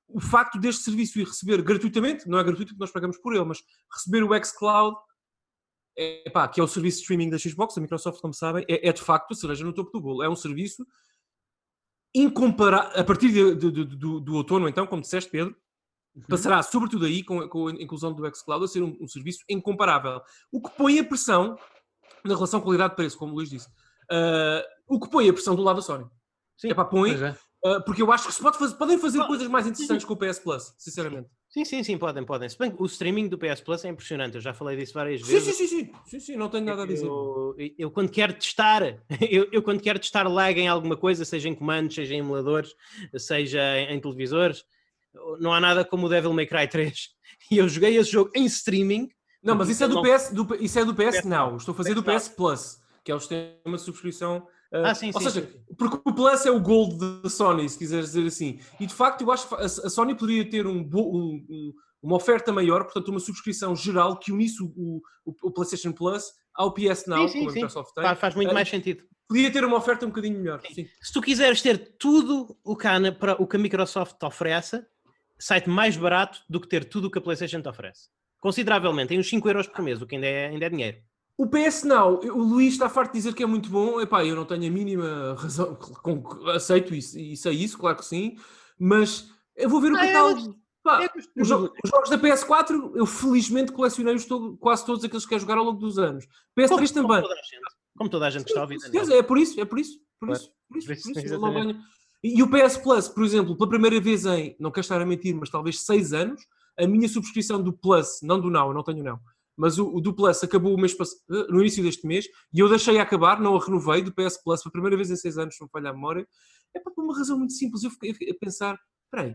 [0.09, 3.45] o facto deste serviço ir receber gratuitamente, não é gratuito porque nós pagamos por ele,
[3.45, 3.63] mas
[3.95, 4.97] receber o xCloud
[5.97, 8.89] é, pá, que é o serviço de streaming da Xbox, da Microsoft, como sabem, é,
[8.89, 10.23] é de facto a cereja no topo do bolo.
[10.23, 10.87] É um serviço
[12.15, 15.57] incomparável, a partir de- de- de- do, do outono, então, como disseste, Pedro,
[16.29, 20.21] passará, sobretudo aí, com, com a inclusão do xCloud, a ser um, um serviço incomparável.
[20.51, 21.57] O que põe a pressão
[22.25, 23.69] na relação qualidade-preço, como o Luís disse.
[24.11, 26.07] Ah, o que põe a pressão do lado da Sony.
[26.59, 27.37] Sim, Epá, põe, é.
[27.65, 30.17] ah, porque eu acho que se pode fazer- podem fazer coisas mais interessantes com o
[30.17, 31.29] PS Plus, sinceramente.
[31.53, 32.49] Sim, sim, sim, podem, podem.
[32.49, 35.55] Se bem o streaming do PS Plus é impressionante, eu já falei disso várias vezes.
[35.55, 37.05] sim, sim, sim, sim, sim, não tenho nada a dizer.
[37.05, 38.83] Eu, eu quando quero testar,
[39.31, 42.75] eu, eu quando quero testar lag em alguma coisa, seja em comandos, seja em emuladores,
[43.19, 44.65] seja em, em televisores,
[45.41, 47.11] não há nada como o Devil May Cry 3.
[47.51, 49.11] E eu joguei esse jogo em streaming.
[49.43, 50.03] Não, mas isso é do Não.
[50.03, 51.57] PS, do, isso é do PS PS Now.
[51.57, 54.47] Estou a fazer do PS PS Plus, que é o sistema de subscrição.
[54.73, 55.75] Uh, Ah, sim, ou sim, seja, sim.
[55.77, 58.59] porque o Plus é o Gold da Sony, se quiseres dizer assim.
[58.81, 62.17] E de facto, eu acho que a, a Sony poderia ter um, um- um- uma
[62.17, 65.03] oferta maior, portanto, uma subscrição geral que unisse o, o-
[65.45, 67.55] o PlayStation Plus ao PS Now, sim, como a.
[67.55, 68.05] Microsoft tem.
[68.05, 69.05] Faz, faz muito Eh, mais sentido.
[69.29, 70.61] Podia ter uma oferta um bocadinho melhor.
[71.01, 74.85] Se tu quiseres ter tudo o que, na- para, o que a Microsoft te oferece,
[75.39, 78.09] sai-te mais barato do que ter tudo o que a PlayStation te oferece.
[78.41, 80.99] Consideravelmente, tem uns 5 euros por mês, o que ainda é, ainda é dinheiro.
[81.37, 84.01] O PS Now, o Luís está farto de dizer que é muito bom.
[84.01, 88.05] Epá, eu não tenho a mínima razão, com, aceito isso e sei isso, claro que
[88.05, 88.37] sim,
[88.79, 90.57] mas eu vou ver o Ah, é, catálogo.
[90.83, 91.09] Pá, é
[91.41, 95.31] os, jo- de- os jogos da PS4, eu felizmente colecionei-os todo- quase todos aqueles que
[95.31, 96.27] quero jogar ao longo dos anos.
[96.59, 97.23] PS3 Como, como também.
[97.23, 97.63] toda a gente,
[97.97, 98.81] como toda a gente que está a ouvir.
[98.81, 99.99] Certeza, É por isso, é por isso.
[100.21, 100.43] Por Claro.
[100.43, 101.73] isso, por isso, Por isso, por isso, não exatamente.
[101.79, 101.85] venho-
[102.25, 105.35] E o PS Plus, por exemplo, pela primeira vez em, não quero estar a mentir,
[105.35, 106.41] mas talvez seis anos,
[106.79, 109.19] a minha subscrição do Plus, não do Now, eu não tenho Now,
[109.57, 112.99] mas o, o do Plus acabou mês eh, no início deste mês e eu deixei
[112.99, 115.91] acabar, não a renovei do PS Plus pela primeira vez em seis anos, não falha
[115.91, 116.27] a memória.
[116.75, 117.83] É por uma razão muito simples.
[117.85, 118.79] Eu fiquei, a pensar:
[119.11, 119.35] peraí,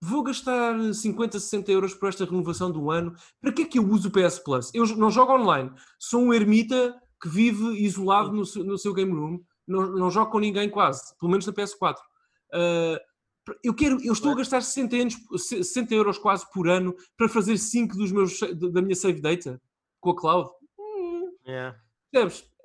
[0.00, 3.14] vou gastar 50, 60 euros por esta renovação um ano.
[3.40, 4.70] Para que é que eu uso o PS Plus?
[4.74, 9.40] Eu não jogo online, sou um ermita que vive isolado no no seu game room,
[9.66, 11.96] não, não jogo com ninguém quase, pelo menos na PS4.
[12.52, 13.00] Ah,
[13.62, 17.56] eu, quero, eu estou a gastar 60, anos, 60 euros quase por ano para fazer
[17.56, 18.38] 5 dos meus,
[18.72, 19.60] da minha save data
[20.00, 20.50] com a cloud.
[20.78, 21.78] Hum, Yeah.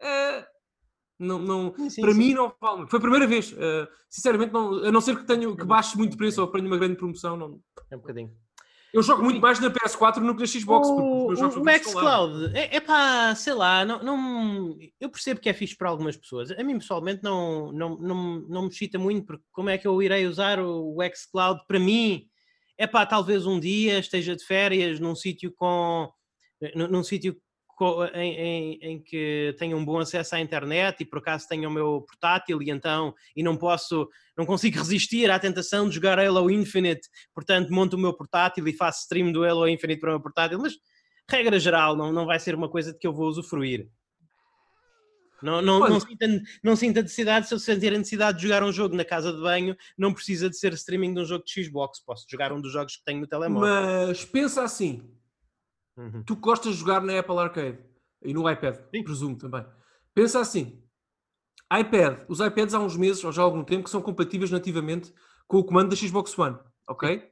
[0.01, 0.47] Ah,
[1.19, 2.17] não, não, Sim, para sim.
[2.17, 2.87] mim não vale.
[2.87, 3.53] Foi a primeira vez.
[3.57, 6.67] Ah, sinceramente, não, a não ser que, tenho, que baixe muito preço ou que tenha
[6.67, 7.37] uma grande promoção.
[7.37, 7.59] Não.
[7.89, 8.31] É um bocadinho.
[8.93, 10.87] Eu jogo muito mais na PS4 do que na Xbox.
[10.87, 15.39] porque os O, o, o xCloud, é, é pá, sei lá, não, não, eu percebo
[15.39, 16.51] que é fixe para algumas pessoas.
[16.51, 19.99] A mim, pessoalmente, não, não, não, não me excita muito, porque como é que eu
[20.03, 22.27] irei usar o, o xCloud para mim?
[22.77, 26.11] É pá, talvez um dia esteja de férias num sítio com.
[26.75, 27.35] num, num sítio
[28.13, 31.71] em, em, em que tenha um bom acesso à internet e por acaso tenha o
[31.71, 34.07] meu portátil e então e não posso
[34.37, 37.07] não consigo resistir à tentação de jogar Halo Infinite.
[37.33, 40.59] Portanto monto o meu portátil e faço stream do Halo Infinite para o meu portátil
[40.59, 40.73] mas
[41.29, 43.89] regra geral não, não vai ser uma coisa de que eu vou usufruir.
[45.43, 46.25] Não, não, não, sinta,
[46.63, 49.41] não sinta necessidade, se eu sentir a necessidade de jogar um jogo na casa de
[49.41, 52.71] banho, não precisa de ser streaming de um jogo de Xbox, posso jogar um dos
[52.71, 54.07] jogos que tenho no telemóvel.
[54.07, 55.03] Mas pensa assim:
[55.95, 56.23] Uhum.
[56.25, 57.77] tu gostas de jogar na Apple Arcade
[58.23, 59.65] e no iPad, presumo também.
[60.13, 60.81] Pensa assim:
[61.71, 65.13] iPad, os iPads há uns meses ou já há algum tempo que são compatíveis nativamente
[65.47, 67.29] com o comando da Xbox One, ok?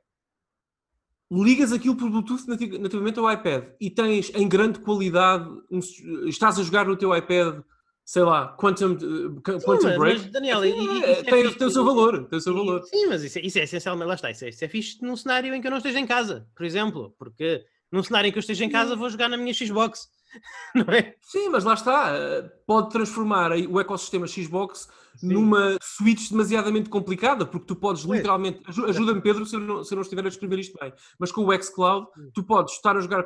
[1.31, 5.79] Ligas aquilo por Bluetooth nati- nativamente ao iPad e tens em grande qualidade, um
[6.27, 7.61] estás a jogar no teu iPad,
[8.03, 10.21] sei lá, Quantum, eh, Quantum mas- Break.
[10.23, 10.71] mas, Daniel, e-
[11.03, 11.57] é- é tem, fixe.
[11.57, 12.83] tem o seu valor, tem o seu valor.
[12.83, 15.15] Sim, mas isso, é- isso é essencialmente, lá está, isso é, isso é fixe num
[15.15, 18.37] cenário em que eu não esteja em casa, por exemplo, porque num cenário em que
[18.37, 20.07] eu esteja em casa vou jogar na minha Xbox,
[20.75, 21.15] não é?
[21.21, 22.09] Sim, mas lá está.
[22.15, 24.87] eh, Pode transformar o ecossistema Xbox
[25.21, 28.17] numa Switch demasiadamente complicada, porque tu podes Pois.
[28.17, 28.61] literalmente.
[28.65, 30.93] aju- Ajuda-me, Pedro, se eu, não, se eu não estiver a descrever isto bem.
[31.19, 33.25] Mas com o xCloud, tu podes estar a jogar eh,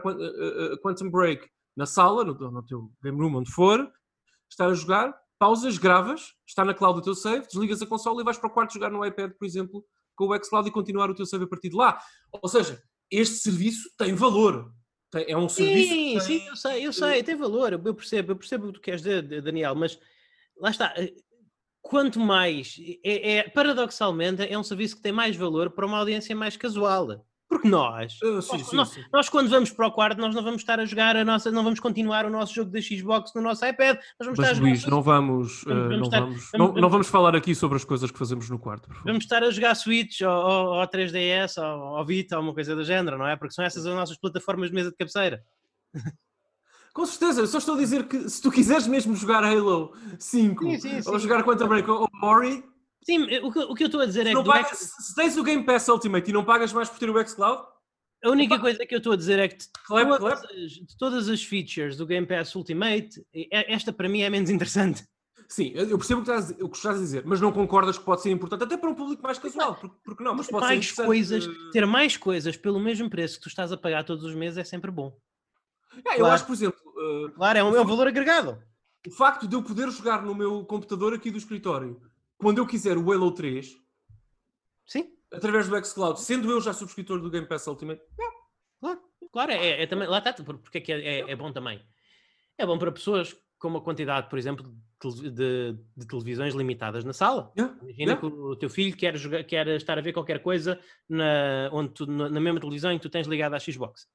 [0.74, 1.48] eh, Quantum Break
[1.78, 3.88] na sala, no, teu- no teu game room, onde for,
[4.50, 8.24] estar a jogar, pausas, gravas, está na cloud o teu save, desligas a consola e
[8.24, 11.14] vais para o quarto jogar no iPad, por exemplo, com o xCloud e continuar o
[11.16, 12.00] teu save a partir de lá.
[12.42, 14.74] Ou seja, este serviço tem valor.
[15.12, 15.94] Tem- é um serviço.
[15.94, 18.68] Sim, que sim, tem- eu sei, eu sei, tem valor, eu percebo, eu percebo o
[18.68, 20.00] que tu queres dizer, Daniel, mas
[20.58, 20.94] lá está.
[20.98, 21.14] eh,
[21.88, 26.36] Quanto mais, é, é- paradoxalmente, é um serviço que tem mais valor para uma audiência
[26.36, 27.24] mais casual.
[27.48, 29.04] Porque nós, Ah, sim, nós, sim, nós- sim.
[29.14, 31.64] nós quando vamos para o quarto, nós não vamos estar a jogar a nossa, não
[31.64, 34.58] vamos continuar o nosso jogo da Xbox no nosso iPad, nós vamos estar a Mas
[34.58, 37.08] jogar Luís, não vamos, Vamos- eh, vamos não, estar- vamos, vamos- não, vamos- não vamos
[37.08, 39.06] falar aqui sobre as coisas que fazemos no quarto, por favor.
[39.08, 42.76] Vamos estar a jogar Switch ou, ou, ou 3DS ou, ou Vita ou uma coisa
[42.76, 43.36] do género, não é?
[43.36, 45.44] Porque são essas as nossas plataformas de mesa de cabeceira.
[46.94, 50.64] Com certeza, eu só estou a dizer que se tu quiseres mesmo jogar Halo 5
[50.64, 51.20] Sim, sim, ou sim.
[51.20, 52.64] jogar Quantum Break ou Mori,
[53.06, 55.44] Sim, o que, o que eu estou a dizer é que X- se tens o
[55.44, 57.64] Game Pass Ultimate e não pagas mais por ter o xCloud,
[58.24, 61.30] a única coisa que eu estou a dizer é que de todas, as, de todas
[61.30, 65.04] as features do Game Pass Ultimate, esta para mim é menos interessante.
[65.48, 68.00] sim, eu percebo o que, estás, a- o que estás a dizer, mas não concordas
[68.00, 70.54] que pode ser importante até para um público mais casual, porque, porque não, mas Ter
[70.54, 71.06] pode ser mais interessante.
[71.06, 74.58] coisas, ter mais coisas pelo mesmo preço que tu estás a pagar todos os meses
[74.58, 75.16] é sempre bom.
[76.04, 76.34] É, eu claro.
[76.34, 76.80] acho, por exemplo,
[77.28, 78.58] eh, Claro, é um, é um valor agregado.
[79.08, 82.02] o facto de eu poder jogar no meu computador aqui do escritório,
[82.38, 83.76] quando eu quiser o Halo 3,
[84.86, 88.02] Sim, através do xCloud, sendo eu já subscritor do Game Pass Ultimate,
[88.80, 89.02] claro.
[89.32, 91.82] Claro, é, é também, lá está, por- porque é que é, é- é bom também.
[92.58, 97.12] É bom para pessoas com uma quantidade, por exemplo, de, de- de televisões limitadas na
[97.12, 97.52] sala.
[97.58, 98.20] yeah, Imagina yeah.
[98.22, 102.06] que o teu filho quer, jogar, quer estar a ver qualquer coisa na, onde tu-
[102.06, 104.08] na na mesma televisão em que tu tens ligado à Xbox.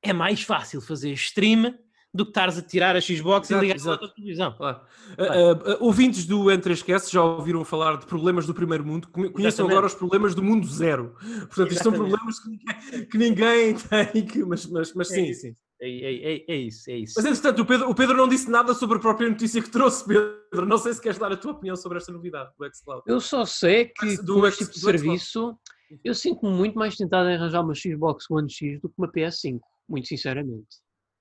[0.00, 1.76] É mais fácil fazer stream
[2.14, 3.98] do que estares a tirar a Xbox Exato, e ligar exato.
[4.06, 4.52] tua televisão.
[4.52, 4.80] Claro.
[5.18, 9.64] Uh, uh, ouvintes do N3Cast já ouviram falar de problemas do primeiro mundo, Conhe- conheçam
[9.66, 9.72] Exatamente.
[9.72, 11.14] agora os problemas do mundo zero.
[11.18, 12.10] Portanto, isto são Exatamente.
[12.10, 13.74] problemas que ninguém, que ninguém
[14.14, 15.40] tem, que- mas, mas, mas É sim, isso.
[15.42, 15.56] sim.
[15.80, 17.14] É, é- é- é isso, é isso.
[17.16, 20.04] Mas entretanto, o Pedro, o Pedro não disse nada sobre a própria notícia que trouxe,
[20.06, 20.66] Pedro.
[20.66, 23.02] Não sei se queres dar a tua opinião sobre esta novidade do xCloud.
[23.06, 25.58] Eu só sei que Do com este tipo de serviço
[26.04, 29.60] eu sinto-me muito mais tentado em arranjar uma Xbox One X do que uma PS5,
[29.88, 30.68] muito sinceramente.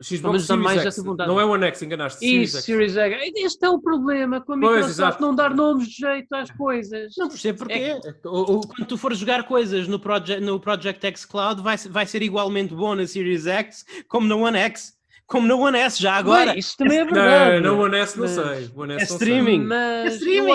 [0.02, 0.88] Xbox dá mais X.
[0.88, 1.30] essa vontade.
[1.30, 2.26] Não é o One X, enganaste.
[2.26, 2.64] E Series X.
[2.66, 3.32] Series X.
[3.36, 5.22] Este é o problema com a Pois, Microsoft exato.
[5.22, 7.14] não dar nomes de jeito às coisas.
[7.18, 7.74] Não percebo porquê.
[7.74, 11.78] É O- o- quando tu fores jogar coisas no Project, no Project X Cloud, vai,
[11.78, 14.94] vai ser igualmente bom na Series X como na One X,
[15.28, 16.48] como na One S já agora.
[16.52, 17.62] Bem, isso também é verdade.
[17.62, 18.70] Não, não, o One S não mas- sei.
[18.76, 19.28] One É S não sei.
[19.28, 19.62] streaming.
[19.64, 20.50] É Mas streaming.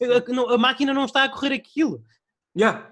[0.00, 2.02] eu- aquilo não- a- a máquina não está a correr aquilo.
[2.56, 2.86] Yeah.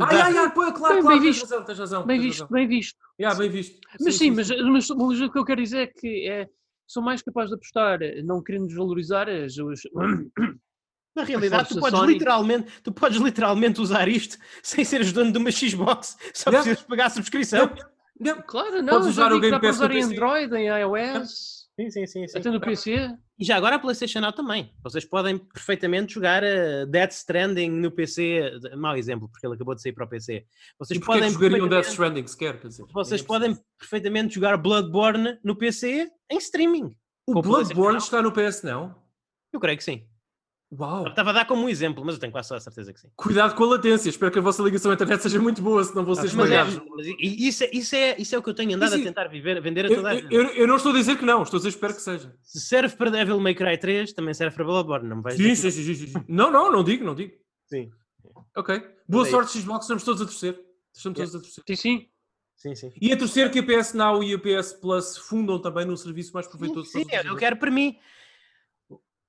[0.00, 1.42] Ai, ai, ai, pô, claro, Bem- claro, bem tens visto.
[1.42, 2.06] razão, tens razão.
[2.06, 2.54] Bem visto, razão.
[2.56, 2.98] bem visto.
[3.20, 3.78] Yeah, bem visto.
[4.00, 6.48] Mas sim, mas, mas, mas o que eu quero dizer é que é,
[6.86, 9.80] sou mais capaz de apostar, não querendo desvalorizar as, os,
[11.14, 12.12] Na realidade, tu podes, Sony.
[12.12, 16.62] literalmente, tu podes literalmente usar isto sem seres dono de uma Xbox, só Yeah.
[16.64, 17.70] precisas pagar a subscrição.
[18.22, 18.42] Yeah.
[18.44, 20.02] Claro, não, Podes usar o Game dá para Pass usar em.
[20.04, 22.28] Android, em iOS, Sim, sim, sim.
[22.28, 22.38] sim.
[22.38, 23.16] até no PC.
[23.40, 24.70] E já agora a PlayStation Now também.
[24.82, 28.52] Vocês podem perfeitamente jogar uh, Death Stranding no PC.
[28.76, 30.44] Mau exemplo, porque ele acabou de sair para o PC.
[30.78, 32.60] Vocês E é podem jogariam Death perfeitamente- Stranding sequer?
[32.60, 36.94] Quer dizer, Vocês ninguém podem perfeitamente jogar Bloodborne no PC em streaming.
[37.26, 38.94] O Bloodborne está no PS não?
[39.52, 40.06] Eu creio que sim.
[40.72, 41.04] Uau!
[41.04, 43.08] Eu Estava a dar como um exemplo, mas eu tenho quase a certeza que sim.
[43.16, 44.08] Cuidado com a latência.
[44.08, 46.60] Espero que a vossa ligação à internet seja muito boa, senão vão ser Mas, é,
[46.60, 46.80] esmagados.
[46.96, 47.16] mas i-
[47.48, 49.04] isso, é, isso, é, isso é o que eu tenho andado Sim, a sim.
[49.04, 50.32] tentar viver, vender a Eu, toda a gente.
[50.32, 52.32] eu- eu não estou a dizer que não, estou a dizer espero que seja.
[52.42, 55.08] Se serve para Devil May Cry 3, também serve para Bloodborne.
[55.08, 56.24] Não me vais Sim, dizer sim, sim, sim, sim.
[56.28, 57.32] Não, não, não digo, não digo.
[57.66, 57.90] Sim.
[58.56, 58.78] Ok.
[59.08, 60.60] Boa Mas é sorte, Xbox, estamos todos a torcer.
[60.94, 61.64] Estamos todos a torcer.
[61.66, 62.06] Sim, sim.
[62.54, 62.92] Sim, sim.
[63.00, 66.32] E a torcer que a PS Now e a PS Plus fundam também num serviço
[66.34, 67.96] mais proveitoso Sim, para os eu quero para mim.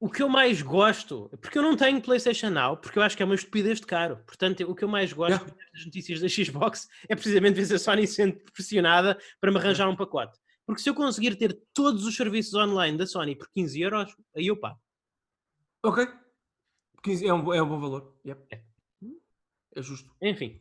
[0.04, 3.22] O que eu mais gosto, porque eu não tenho PlayStation Now, porque eu acho que
[3.22, 4.18] é uma estupidez de caro.
[4.26, 5.56] Portanto, o que eu mais gosto Yeah.
[5.72, 9.88] das notícias da Xbox é precisamente ver se a Sony sendo pressionada para me arranjar
[9.88, 10.36] um pacote.
[10.66, 14.48] Porque se eu conseguir ter todos os serviços online da Sony por 15 euros, aí
[14.48, 14.80] eu pago.
[15.84, 16.08] Ok.
[17.04, 18.20] 15 É um, é um bom valor.
[18.26, 18.42] Yep.
[18.50, 18.64] É.
[19.76, 20.12] É justo.
[20.20, 20.60] Enfim.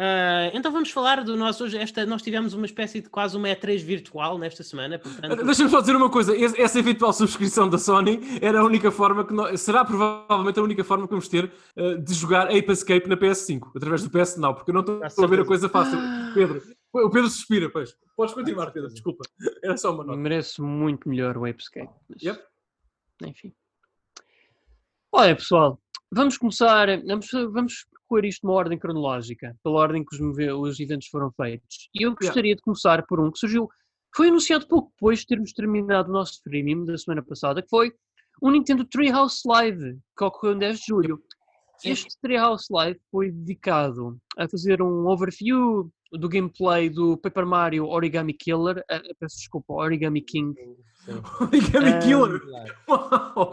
[0.00, 1.76] Ah, então vamos falar do nosso hoje.
[1.76, 4.96] Esta, nós tivemos uma espécie de quase uma E3 virtual nesta semana.
[4.98, 9.24] Portanto, Deixa-me só dizer uma coisa: essa eventual subscrição da Sony era a única forma
[9.26, 13.08] que nós, será provavelmente a única forma que vamos ter eh, de jogar Ape Escape
[13.08, 15.98] na PS5 através do PS Now, porque eu não estou a ver a coisa fácil.
[16.32, 17.96] Pedro, o Pedro suspira, pois.
[18.16, 19.24] Podes continuar, Pedro, desculpa.
[19.64, 20.16] Era só uma nota.
[20.18, 21.90] Merece muito melhor o Apescape.
[22.08, 22.40] mas- Yep.
[23.26, 23.52] Enfim.
[25.10, 25.80] Olha, pessoal,
[26.12, 26.88] vamos começar.
[27.04, 31.88] Vamos, vamos percorrer isto numa ordem cronológica, pela ordem que os, os eventos foram feitos.
[31.94, 33.68] E eu gostaria de começar por um que surgiu.
[34.14, 37.92] Foi anunciado pouco depois de termos terminado o nosso streaming da semana passada, que foi
[38.40, 41.22] o Nintendo Treehouse Live, que ocorreu em 10 de julho.
[41.78, 41.90] Sim.
[41.90, 48.32] Este Treehouse Live foi dedicado a fazer um overview do gameplay do Paper Mario Origami
[48.32, 50.54] Killer, eh, peço desculpa, Origami King.
[51.40, 52.40] Origami Ah, Killer!
[52.88, 53.52] Uau!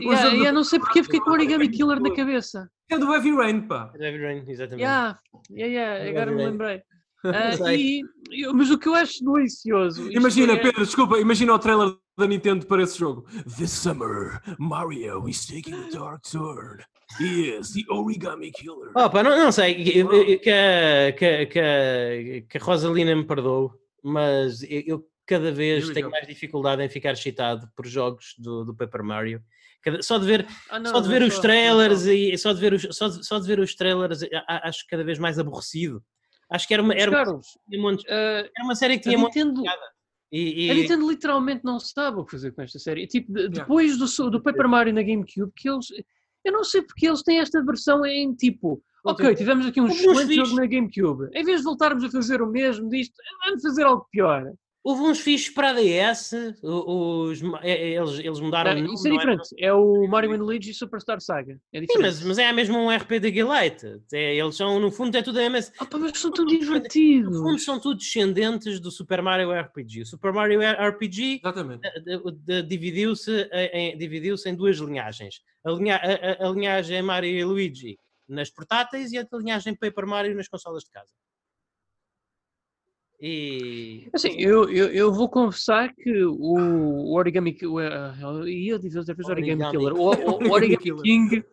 [0.00, 2.68] Yeah, yeah, do- não sei porque fiquei com o Origami Killer na cabeça.
[2.90, 3.92] É do Heavy Rain, pá.
[3.98, 4.80] Heavy Rain, exatamente.
[4.82, 5.18] Yeah,
[5.50, 6.82] yeah, yeah, Eu agora me lembrei.
[7.56, 8.00] Sei.
[8.32, 10.10] e, mas o que eu acho delicioso.
[10.10, 13.26] Imagina, é- Pedro, desculpa, imagina o trailer da Nintendo para esse jogo.
[13.58, 16.82] This summer, Mario is taking a dark turn.
[17.20, 18.90] He is the Origami Killer.
[18.94, 25.04] Opa, não, não sei que, que, a- que, que, a- Rosalina me perdoou, mas eu
[25.30, 29.42] cada vez tenho mais dificuldade em ficar excitado por jogos do, do Paper Mario.
[29.82, 32.14] Cada- só de ver, Ah, não, só de não ver é os só- trailers é
[32.14, 35.18] e só de ver os, só de, só de ver os trailers acho cada vez
[35.18, 36.02] mais aborrecido.
[36.50, 37.46] Acho que era uma, era uma, Carlos,
[37.78, 39.62] montes- ah, era uma série que tinha Nintendo,
[40.32, 43.06] e, e- a Nintendo literalmente não sabe o que fazer com esta série.
[43.06, 43.60] Tipo, de- Yeah.
[43.60, 45.86] depois do, do Paper Mario na GameCube, que eles.
[46.44, 48.82] Eu não sei porque eles têm esta versão em tipo.
[49.04, 51.28] Ok, tivemos aqui um excelente jogo na GameCube.
[51.32, 53.14] Em vez de voltarmos a fazer o mesmo disto,
[53.46, 54.44] vamos fazer algo pior.
[54.82, 58.70] Houve uns fixos para a DS, os, é- é- eles, eles mudaram.
[58.70, 59.48] Ah, o nome, isso é não diferente.
[59.58, 61.60] É o Mario and Luigi Superstar Saga.
[61.72, 62.02] É Sim, diferente.
[62.02, 64.00] mas, mas é mesmo um RP da Gillette.
[64.12, 65.72] É, eles são, no fundo, é tudo a mesma.
[65.78, 67.64] Ah, pá, mas são tão No fundo, divertidos.
[67.64, 70.02] são todos descendentes do Super Mario RPG.
[70.02, 71.40] O Super Mario RPG
[72.48, 75.40] eh, dividiu-se em, dividiu em duas linhagens.
[75.64, 80.06] A, linha, a, a- a linhagem Mario e Luigi nas portáteis e a linhagem Paper
[80.06, 81.10] Mario nas consolas de casa.
[83.20, 88.14] E Assim, eu, eu, eu vou confessar que o, Origami Ki- o, eh,
[88.46, 89.76] E eu disse outra vez Origami, Origami.
[89.76, 89.94] Killer.
[89.94, 91.02] O, o- Origami Killer.
[91.02, 91.44] King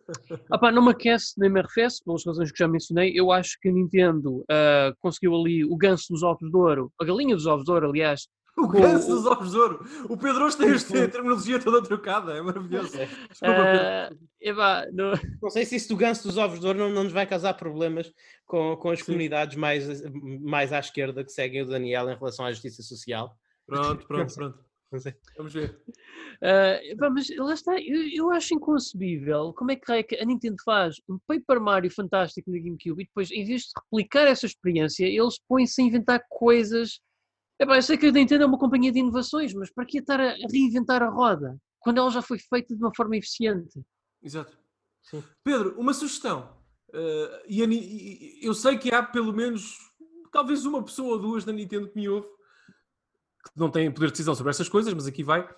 [0.50, 3.12] ah, pá, não me aquece nem me arrefece, pelas razões que já mencionei.
[3.14, 7.04] Eu acho que a Nintendo ah, conseguiu ali o ganso dos ovos de ouro, a
[7.04, 8.26] galinha dos ovos de ouro, aliás.
[8.64, 9.86] O ganso dos ovos de ouro.
[10.08, 12.32] O Pedro hoje tem esta terminologia toda trocada.
[12.36, 12.90] É maravilhoso.
[12.98, 13.86] Desculpa, Pedro.
[13.86, 17.04] Ah, epá, no- não sei se isso do ganso dos ovos de ouro não, não
[17.04, 18.12] nos vai causar problemas
[18.44, 19.06] com, com as Sim.
[19.06, 20.02] comunidades mais,
[20.40, 23.36] mais à esquerda que seguem o Daniel em relação à justiça social.
[23.66, 24.68] Pronto, pronto, pronto.
[25.36, 25.78] Vamos ver.
[26.42, 30.56] Ah, epá, mas lá está, eu, eu acho inconcebível como é que que a Nintendo
[30.64, 35.04] faz um Paper Mario fantástico na GameCube e depois, em vez de replicar essa experiência,
[35.04, 37.00] eles põem-se a inventar coisas.
[37.60, 40.20] Epá, eu sei que a Nintendo é uma companhia de inovações, mas para que estar
[40.20, 43.80] a reinventar a roda quando ela já foi feita de uma forma eficiente?
[44.22, 44.56] Exato.
[45.02, 45.22] Sim.
[45.42, 46.56] Pedro, uma sugestão.
[46.92, 49.76] Eh, e e- eu sei que há pelo menos
[50.32, 54.12] talvez uma pessoa ou duas na Nintendo que me ouve que não têm poder de
[54.12, 55.48] decisão sobre estas coisas, mas aqui vai.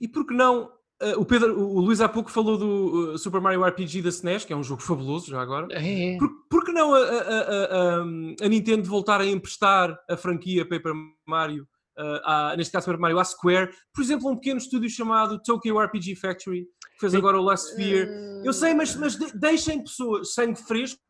[0.00, 3.40] E por que não Uh, o, Pedro, o Luís há pouco falou do uh, Super
[3.40, 5.68] Mario RPG da SNES, que é um jogo fabuloso já agora.
[5.70, 6.18] É, é.
[6.18, 8.00] Por, por que não a, a, a,
[8.42, 10.92] a, Nintendo voltar a emprestar a franquia Paper
[11.24, 13.70] Mario, uh, à, neste caso Paper Mario, à Square?
[13.94, 18.10] Por exemplo, um pequeno estúdio chamado Tokyo RPG Factory, que fez agora o Last Sphere.
[18.44, 21.00] Eu sei, mas, mas de, deixem pessoas, sangue fresco,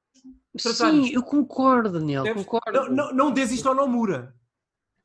[0.57, 2.73] Sim, eu concordo, Daniel, concordo.
[2.73, 4.35] Não, não, não desista ao Nomura.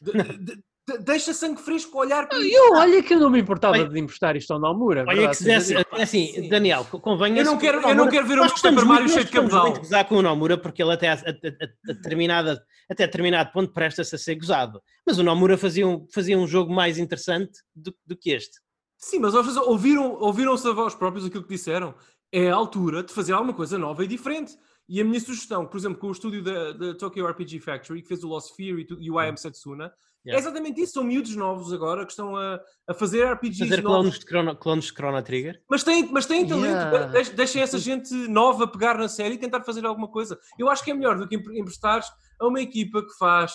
[0.01, 0.63] De- de-
[1.01, 2.53] deixa sangue fresco olhar para isto.
[2.55, 5.01] Eu, olha que eu não me importava Olha- de emprestar isto ao Nomura.
[5.07, 6.49] Olha, verdade que se desse, é assim, Sim.
[6.49, 7.37] Daniel, convém.
[7.37, 9.63] Eu não quero- eu não quero ver o meu Super Mario cheio de cabedal.
[9.67, 13.51] muito gozar com o Nomura porque ele até a, a- a- a determinada, até determinado
[13.51, 14.81] ponto presta-se a ser gozado.
[15.05, 18.59] Mas o Nomura fazia um, fazia um jogo mais interessante do, do que este.
[18.97, 21.93] Sim, mas vocês ouviram, ouviram-se a vós próprios aquilo que disseram?
[22.31, 24.53] É a altura de fazer alguma coisa nova e diferente.
[24.89, 28.07] E a minha sugestão, por exemplo, com o estúdio da, da Tokyo RPG Factory, que
[28.07, 29.91] fez o Lost Fear e, tu- e o I Am Setsuna,
[30.25, 30.41] é Yeah.
[30.47, 30.93] exatamente isso.
[30.93, 33.97] São miúdos novos agora que estão a, a fazer RPGs Fazer novos.
[33.99, 35.61] clones de, Chrono, clones de Chrono Trigger.
[35.69, 36.65] Mas têm, mas têm talento.
[36.65, 37.07] Yeah.
[37.21, 40.39] De- Deixem essa gente nova pegar na série e tentar fazer alguma coisa.
[40.57, 42.07] Eu acho que é melhor do que empre- emprestares
[42.39, 43.53] a uma equipa que faz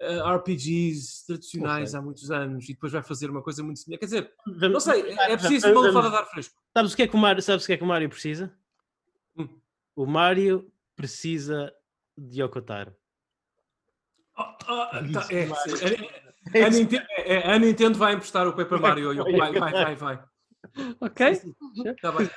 [0.00, 1.98] eh, RPGs tradicionais Ok.
[1.98, 4.00] há muitos anos e depois vai fazer uma coisa muito semelhante.
[4.00, 6.54] Quer dizer, Vamos- não sei, é vamos- preciso uma vamos- lefada de ar fresco.
[6.76, 8.54] Sabes o que é que o Mário, sabes o que é que o Mário precisa?
[9.36, 9.48] Hum.
[9.96, 11.72] O Mário precisa
[12.16, 12.94] de Yokotaro.
[14.36, 16.64] Ah, ah, tá, é.
[16.64, 17.06] A, Nintendo,
[17.44, 19.12] a Nintendo vai emprestar o Paper Mario.
[19.12, 19.32] Yoko.
[19.36, 20.24] Vai, vai, vai, vai.
[21.00, 21.40] Ok?
[22.02, 22.30] Tá bem.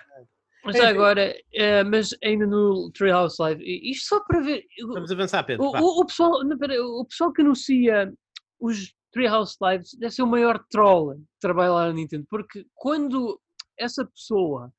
[0.63, 4.65] Mas já agora, eh, mas ainda no Treehouse Live, isto só para ver.
[4.83, 5.65] o- Vamos avançar, Pedro.
[5.65, 8.13] O, o, o pessoal, não, pera, o pessoal que anuncia
[8.59, 13.39] os Treehouse Lives deve ser o maior troll que trabalha lá na Nintendo, porque quando
[13.77, 14.71] essa pessoa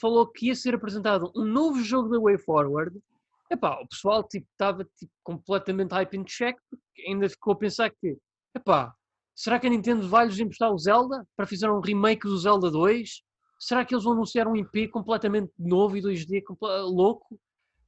[0.00, 2.96] falou que ia ser apresentado um novo jogo da Way Forward,
[3.54, 7.90] epá, o pessoal tipo, estava tipo, completamente hype in check, porque ainda ficou a pensar
[7.90, 8.16] que,
[8.54, 8.94] epá,
[9.34, 13.22] será que a Nintendo vai-lhes emprestar o Zelda para fazer um remake do Zelda 2?
[13.58, 17.38] Será que eles vão anunciar um IP completamente novo e 2D comple- louco?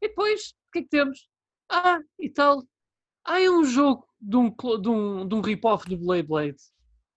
[0.00, 1.28] E depois, o que é que temos?
[1.70, 2.62] Ah, e tal.
[3.24, 4.48] Ah, é um jogo de um,
[4.80, 6.56] de um, de um rip-off do Blade Blade.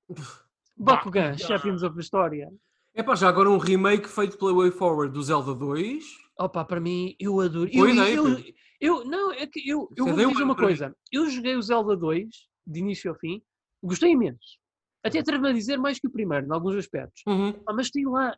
[0.76, 2.50] Bakugan, Champions of História.
[2.94, 6.04] É pá, já agora um remake feito pela Way Forward do Zelda 2.
[6.40, 7.70] Opa, para mim, eu adoro.
[7.72, 8.44] Eu, eu,
[8.80, 10.96] eu- não, é que eu, eu vou dizer uma coisa.
[11.12, 12.28] Eu joguei o Zelda 2,
[12.66, 13.42] de início ao fim,
[13.84, 14.58] gostei imenso.
[15.04, 17.22] Até atrevo-me a dizer mais que o primeiro, em alguns aspectos.
[17.28, 17.54] Uhum.
[17.68, 18.36] Ah, mas tem lá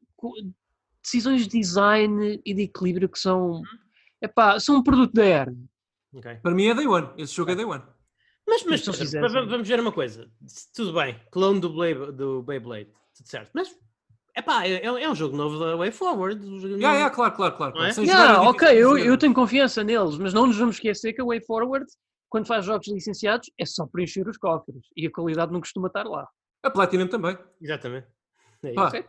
[1.04, 3.22] decisões de design e de equilíbrio que Uhum.
[3.22, 3.62] são.
[4.22, 5.66] Epá, são um produto da ERN.
[6.14, 6.36] Ok.
[6.44, 7.10] Para mim é Day One.
[7.18, 7.84] Esse jogo é Day One.
[8.48, 8.84] Mas, mas
[9.34, 10.30] va- vamos ver uma coisa.
[10.76, 13.52] Tudo bem, clone do, Blade, do Beyblade, tudo certo.
[13.54, 13.76] Mas,
[14.36, 16.40] epá, é, é um jogo novo da Way Forward.
[16.46, 16.96] um jogo Yeah, novo.
[16.96, 17.74] yeah, claro, claro, claro.
[17.76, 17.92] Não é?
[17.92, 21.26] Yeah, é ok, eu, eu tenho confiança neles, mas não nos vamos esquecer que a
[21.26, 21.86] Way Forward,
[22.30, 26.06] quando faz jogos licenciados, é só preencher os cofres e a qualidade não costuma estar
[26.06, 26.28] lá.
[26.64, 27.38] A Platinum também.
[27.62, 28.08] Exatamente.
[28.64, 28.92] É Pá.
[28.96, 29.04] isso.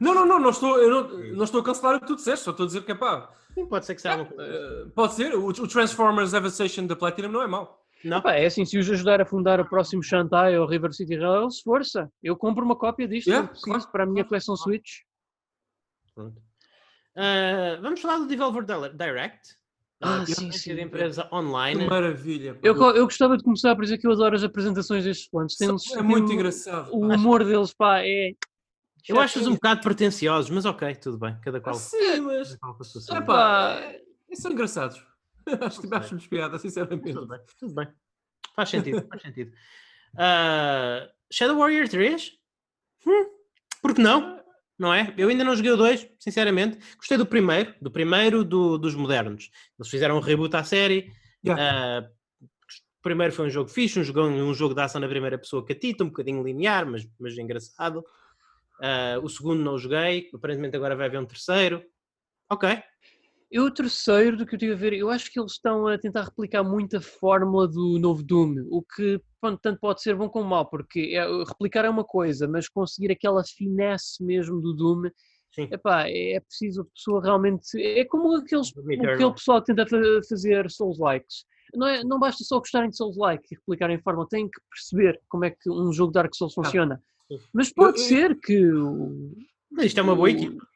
[0.00, 2.44] Não, não, não, não estou, eu não, não estou a cancelar o que tu disseste,
[2.44, 3.28] só estou a dizer que é pá.
[3.52, 4.42] Sim, pode ser que seja uma coisa.
[4.42, 7.81] eh, pode ser, o, o Transformers Devastation da Platinum não é mau.
[8.04, 8.18] Não?
[8.18, 11.60] Epá, é assim, se os ajudar a fundar o próximo Shantae ou River City Rails,
[11.60, 12.10] força.
[12.22, 14.56] Eu compro uma cópia disto, Yeah, claro, para a minha coleção.
[14.56, 15.00] Switch.
[16.14, 16.40] Pronto.
[17.16, 19.40] Ah, vamos falar do Developer Di- Direct.
[20.00, 20.74] Ah, a sim, conferência sim.
[20.74, 21.86] de empresa Que online.
[21.86, 22.54] maravilha.
[22.54, 22.60] pá.
[22.62, 25.54] Eu, eu gostava de começar por dizer que eu adoro as apresentações destes planos.
[25.54, 26.90] Tem, é muito engraçado.
[26.92, 28.32] O humor deles, pá, é.
[29.08, 31.36] Eu acho-os um bocado pretenciosos, mas ok, tudo bem.
[31.40, 31.74] Cada Ah, qual.
[31.76, 32.56] sim, mas.
[32.56, 33.16] cada qual.
[33.16, 34.02] É pá, é-
[34.34, 35.04] são engraçados.
[35.60, 37.12] Acho que acho-lhes piada, sinceramente.
[37.12, 37.88] Tudo bem, tudo bem.
[38.54, 39.52] Faz sentido, faz sentido.
[40.16, 42.32] Ah, Shadow Warrior 3?
[43.06, 43.26] Hum,
[43.80, 44.40] por que não?
[44.78, 45.14] Não é?
[45.16, 46.78] Eu ainda não joguei o 2, sinceramente.
[46.96, 49.50] Gostei do primeiro, do primeiro do- dos modernos.
[49.78, 51.12] Eles fizeram um reboot à série.
[51.44, 52.04] Yeah.
[52.04, 52.10] Ah,
[52.42, 55.64] o primeiro foi um jogo fixe, um jogo, um jogo de ação na primeira pessoa
[55.64, 58.04] catita, um bocadinho linear, mas, mas engraçado.
[58.80, 61.82] Ah, o segundo não joguei, aparentemente agora vai haver um terceiro.
[62.50, 62.68] Ok,
[63.54, 65.98] Eu, o terceiro do que eu tive a ver, eu acho que eles estão a
[65.98, 70.26] tentar replicar muito a fórmula do novo Doom, o que pronto, tanto pode ser bom
[70.30, 75.02] como mau, porque é- replicar é uma coisa, mas conseguir aquela finesse mesmo do Doom,
[75.54, 75.68] sim.
[75.70, 77.78] epá, é preciso a pessoa realmente.
[77.78, 81.44] É como aqueles, aquele pessoal que tenta fa- fazer Souls Likes.
[81.74, 84.60] Não, é, não basta só gostarem de Souls Like e replicarem a fórmula, têm que
[84.70, 87.02] perceber como é que um jogo Dark Souls funciona.
[87.28, 87.38] sim.
[87.52, 88.62] Mas pode eu- ser que.
[89.82, 90.66] isto é uma boa equipa.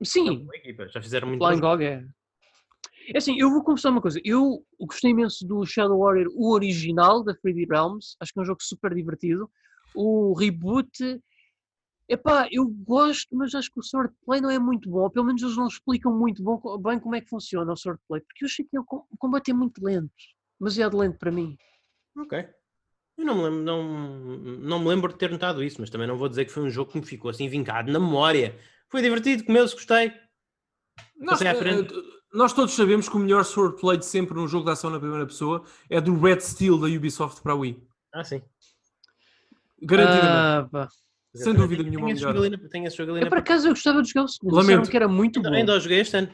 [0.00, 0.88] É Sim, equipa.
[0.88, 2.04] Já fizeram muito Flying é.
[3.12, 4.20] É assim, eu vou confessar uma coisa.
[4.24, 8.16] Eu gostei imenso do Shadow Warrior, o original da 3D Realms.
[8.20, 9.50] Acho que é um jogo super divertido.
[9.94, 11.20] O reboot,
[12.08, 15.10] epá, eu gosto, mas acho que o Swordplay não é muito bom.
[15.10, 18.20] Pelo menos eles não explicam muito bom, bem como é que funciona o Swordplay.
[18.22, 20.12] Porque eu achei que o com- o combate é muito lento.
[20.58, 21.56] Demasiado lento para mim.
[22.16, 22.46] Ok.
[23.18, 23.82] Eu não me, lembro, não,
[24.60, 26.70] não me lembro de ter notado isso, mas também não vou dizer que foi um
[26.70, 28.58] jogo que me ficou assim vincado na memória.
[28.90, 30.12] Foi divertido, comeu-se, gostei.
[31.16, 31.94] Nós, frente.
[31.94, 34.98] eh, nós todos sabemos que o melhor swordplay de sempre num jogo de ação na
[34.98, 37.82] primeira pessoa é do Red Steel da Ubisoft para a Wii.
[38.12, 38.42] Ah, sim.
[39.82, 40.70] Garantidamente.
[40.74, 40.88] Ah.
[41.34, 42.34] Sem dúvida nenhuma, Tenho esse melhor.
[42.34, 44.24] jogo ali na- tenho esse jogo ali Eu, na por acaso, eu gostava de jogar
[44.24, 44.54] o segundo.
[44.56, 44.90] Lamento.
[44.90, 45.46] Que era muito bom.
[45.46, 46.28] Ainda, ainda o joguei este ano.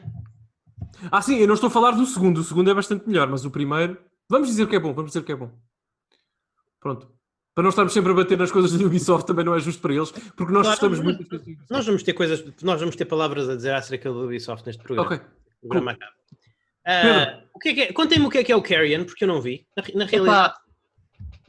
[1.11, 2.39] Ah, sim, eu não estou a falar do segundo.
[2.39, 4.01] O segundo é bastante melhor, mas o primeiro.
[4.27, 5.51] Vamos dizer que é bom, vamos dizer que é bom.
[6.79, 7.11] Pronto.
[7.57, 9.91] Para não estarmos sempre a bater nas coisas da Ubisoft também não é justo para
[9.91, 11.63] eles, porque nós Claro, gostamos mas- muito das coisas.
[11.67, 15.15] Nós vamos ter coisas, nós vamos ter palavras a dizer acerca do Ubisoft neste programa.
[15.15, 15.25] Ok.
[15.63, 16.11] O programa acaba.
[16.85, 17.47] Ah, Pedro.
[17.55, 17.93] o que é que é?
[17.93, 19.65] Contem-me o que é que é o Carrion, porque eu não vi.
[19.75, 20.53] Na, na realidade,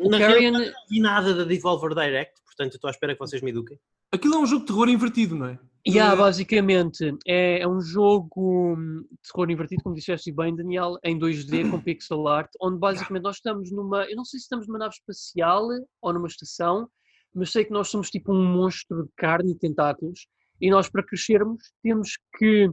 [0.01, 3.19] na Carrion, realidade não vi nada da Devolver Direct, portanto eu estou à espera que
[3.21, 3.79] vocês me eduquem.
[4.11, 5.59] Aquilo é um jogo de terror invertido, não é?
[5.95, 10.99] Yeah, Eh, basicamente, é, é um jogo hum, de terror invertido, como disseste bem, Daniel,
[11.03, 14.05] em 2D com pixel art, onde basicamente nós estamos numa.
[14.05, 15.67] Eu não sei se estamos numa nave espacial
[16.01, 16.89] ou numa estação,
[17.35, 20.27] mas sei que nós somos tipo um monstro de carne e tentáculos,
[20.61, 22.71] e nós, para crescermos, temos que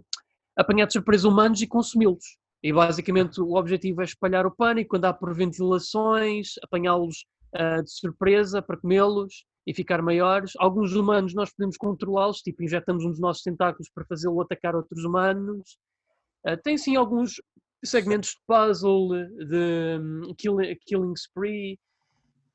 [0.58, 2.38] apanhar de surpresa humanos e consumi-los.
[2.64, 8.62] E basicamente o objetivo é espalhar o pânico, andar por ventilações, apanhá-los ah, de surpresa
[8.62, 10.54] para comê-los e ficar maiores.
[10.58, 15.04] Alguns humanos nós podemos controlá-los, tipo injetamos um dos nossos tentáculos para fazê-lo atacar outros
[15.04, 15.78] humanos.
[16.46, 17.42] Ah, tem sim alguns
[17.84, 19.10] segmentos de puzzle,
[19.48, 21.80] de hum, killing, killing spree.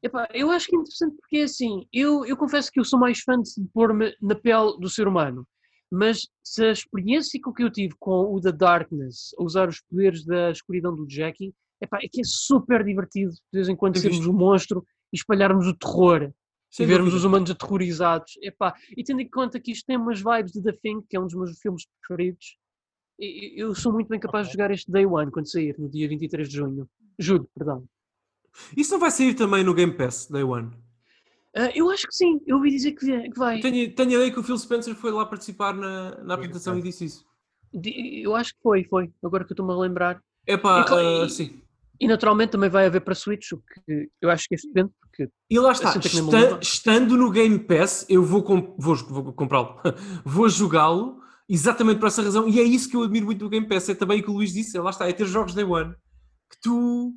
[0.02, 2.98] Epá, eu acho que é interessante porque é assim, eu, eu confesso que eu sou
[2.98, 5.46] mais fã de pôr-me na pele do ser humano,
[5.90, 10.24] mas se a experiência que eu tive com o The Darkness, a usar os poderes
[10.24, 11.52] da escuridão do Jackie,
[11.82, 14.82] epá, é que é super divertido de vez em quando sermos um monstro
[15.12, 16.32] e espalharmos o terror
[16.70, 18.38] sem e vermos os humanos aterrorizados.
[18.42, 21.20] Epá, e tendo em conta que isto tem umas vibes de The Thing, que é
[21.20, 22.56] um dos meus filmes preferidos,
[23.18, 26.48] eu sou muito bem capaz de jogar este Day One quando sair, no dia 23
[26.48, 26.88] de junho.
[27.18, 27.84] Julho, perdão.
[28.76, 30.70] Isso não vai sair também no Game Pass, Day One.
[31.54, 33.60] Ah, eu acho que sim, eu ouvi dizer que, vai.
[33.60, 36.82] Tenho, tenho a ideia que o Phil Spencer foi lá participar na, na apresentação e
[36.82, 37.26] disse isso.
[37.72, 40.22] Eu acho que foi, foi, agora que eu estou-me a lembrar.
[40.46, 41.60] É pá, co- e- sim.
[42.00, 45.28] E naturalmente também vai haver para Switch, o que eu acho que é estudante, porque
[45.50, 46.58] E lá está, luva.
[46.62, 49.78] estando no Game Pass, eu vou, com- vou, vou comprá-lo,
[50.24, 53.68] vou jogá-lo exatamente por essa razão, e é isso que eu admiro muito do Game
[53.68, 55.64] Pass, é também o que o Luís disse, é, lá está, é ter jogos Day
[55.64, 55.92] One,
[56.50, 57.12] que tu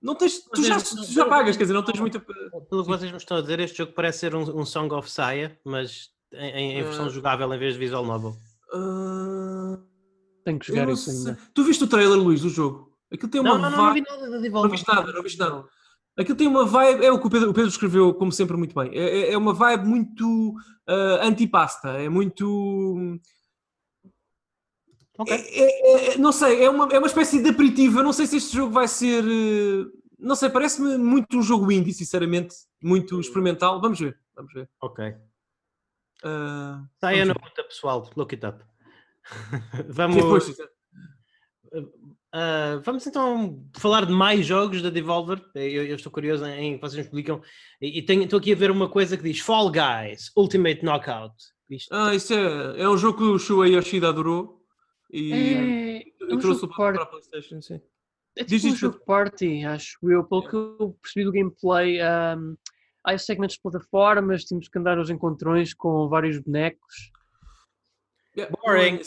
[0.00, 2.20] não tens, tu já, tu já pagas, quer dizer, não tens muita...
[2.20, 5.10] Pelo que vocês me estão a dizer, este jogo parece ser um, um Song of
[5.10, 7.08] Saya, mas em, em- versão Ah.
[7.08, 8.36] jogável em vez de visual novel.
[8.72, 9.78] Ah,
[10.44, 11.38] tenho que jogar isso ainda.
[11.52, 12.87] Tu viste o trailer, Luís, do jogo?
[13.12, 15.22] Aquilo tem uma Não, não, não, não vi vibe- nada da Não viste nada, não
[15.22, 15.64] viste nada.
[16.18, 18.74] Aquilo tem uma vibe, é o que o Pedro, o Pedro escreveu, como sempre, muito
[18.74, 18.90] bem.
[18.92, 20.54] É, é- é uma vibe muito
[20.86, 23.18] ah, antipasta, é muito.
[25.18, 25.32] Ok.
[25.34, 28.00] É- é- é- não sei, é uma, é uma espécie de aperitivo.
[28.00, 29.24] Eu não sei se este jogo vai ser.
[29.24, 32.54] eh, Não sei, parece-me muito um jogo indie, sinceramente.
[32.82, 33.80] Muito experimental.
[33.80, 34.68] Vamos ver, vamos ver.
[34.80, 35.14] Ok.
[36.20, 38.10] Saya vamos na luta, pessoal.
[38.16, 38.64] Look it up.
[39.88, 40.56] Vamos, depois,
[42.32, 45.40] ah, vamos então falar de mais jogos da Devolver.
[45.54, 47.40] Eu, eu estou curioso em que vocês me explicam.
[47.80, 51.34] E, e tenho- estou aqui a ver uma coisa que diz Fall Guys Ultimate Knockout.
[51.70, 54.62] Isto, ah, isso é, é um jogo que o Shuei Yoshida adorou.
[55.12, 55.98] E, É,
[56.30, 57.10] é um trouxe para, para a party.
[57.30, 57.80] PlayStation, sim.
[58.36, 60.22] É Diz tipo um jogo de party, acho eu.
[60.24, 62.54] Pelo que eu percebi do gameplay, ahm,
[63.04, 67.10] há segmentos de plataformas, temos que andar aos encontrões com vários bonecos.
[68.36, 69.00] Yeah, Boring.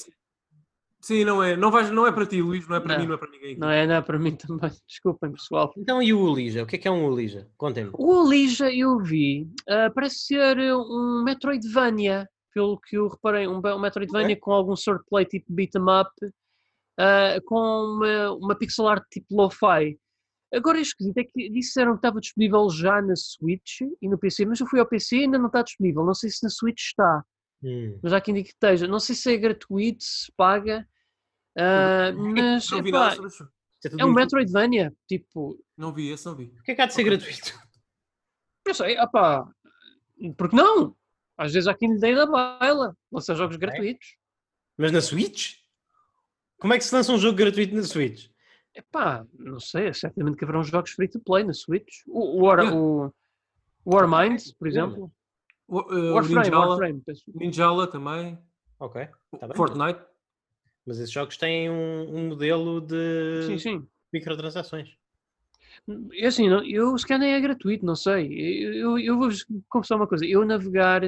[1.02, 1.58] Sim, não é.
[1.58, 3.02] Não, vais, não é para ti, Luís, não é para Não.
[3.02, 3.58] mim, não é para ninguém.
[3.58, 4.72] Não é, não é para mim também.
[4.88, 5.74] Desculpem, pessoal.
[5.78, 6.64] Então, e o Ulija?
[6.64, 7.48] O que é que é um Ulija?
[7.58, 7.90] Contem-me.
[7.94, 13.80] O Olija eu vi, ah, parece ser um Metroidvania, pelo que eu reparei, um, um
[13.80, 16.12] Metroidvania com algum swordplay tipo beat 'em up,
[17.00, 19.98] ah, com uma, uma pixel art tipo lo-fi.
[20.54, 24.46] Agora é esquisito, é que disseram que estava disponível já na Switch e no PC,
[24.46, 26.04] mas eu fui ao PC e ainda não está disponível.
[26.06, 27.24] Não sei se na Switch está,
[27.64, 28.00] Hum.
[28.02, 28.88] mas há quem diga que esteja.
[28.88, 30.88] Não sei se é gratuito, se paga,
[31.58, 33.44] ah, mas Não vi epá, nada sobre isso.
[33.84, 36.54] É é um Metroidvania, tipo, Não vi, esse não vi.
[36.60, 37.60] O que é que há de ser gratuito?
[38.66, 39.48] Eu sei, opá,
[40.38, 40.96] porque não?
[41.38, 44.16] Às vezes há quem lhe dê da baila, lança jogos gratuitos.
[44.78, 45.56] Mas na Switch?
[46.60, 48.30] Como é que se lança um jogo gratuito na Switch?
[48.74, 52.04] Epá, não sei, certamente que haverão jogos free to play na Switch.
[52.08, 52.78] O, o, War, Yeah.
[52.78, 53.12] o
[53.86, 55.12] Warmind, por exemplo.
[55.72, 57.04] Uh, o Warframe, Ninjala, Warframe.
[57.34, 58.38] Ninjala também.
[58.78, 59.08] Ok,
[59.40, 59.56] tá bem.
[59.56, 60.02] Fortnite.
[60.86, 63.88] Mas esses jogos têm um, um modelo de Sim, sim.
[64.12, 64.90] microtransações.
[66.14, 68.28] É assim, não- eu se calhar nem é gratuito, não sei.
[68.82, 70.26] Eu, eu, vou-vos confessar uma coisa.
[70.26, 71.02] Eu navegar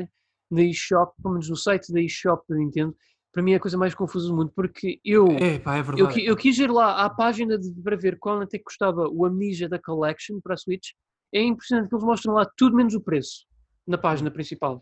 [0.50, 2.96] na eShop, pelo menos no site da eShop da Nintendo,
[3.34, 5.26] para mim é a coisa mais confusa do mundo, porque eu...
[5.64, 8.60] Pá, é Eu, eu quis ir lá à página de, para ver qual é que
[8.60, 10.92] custava o Amnesia da Collection para a Switch.
[11.34, 13.46] é impressionante que eles mostram lá tudo menos o preço
[13.88, 14.80] na página principal.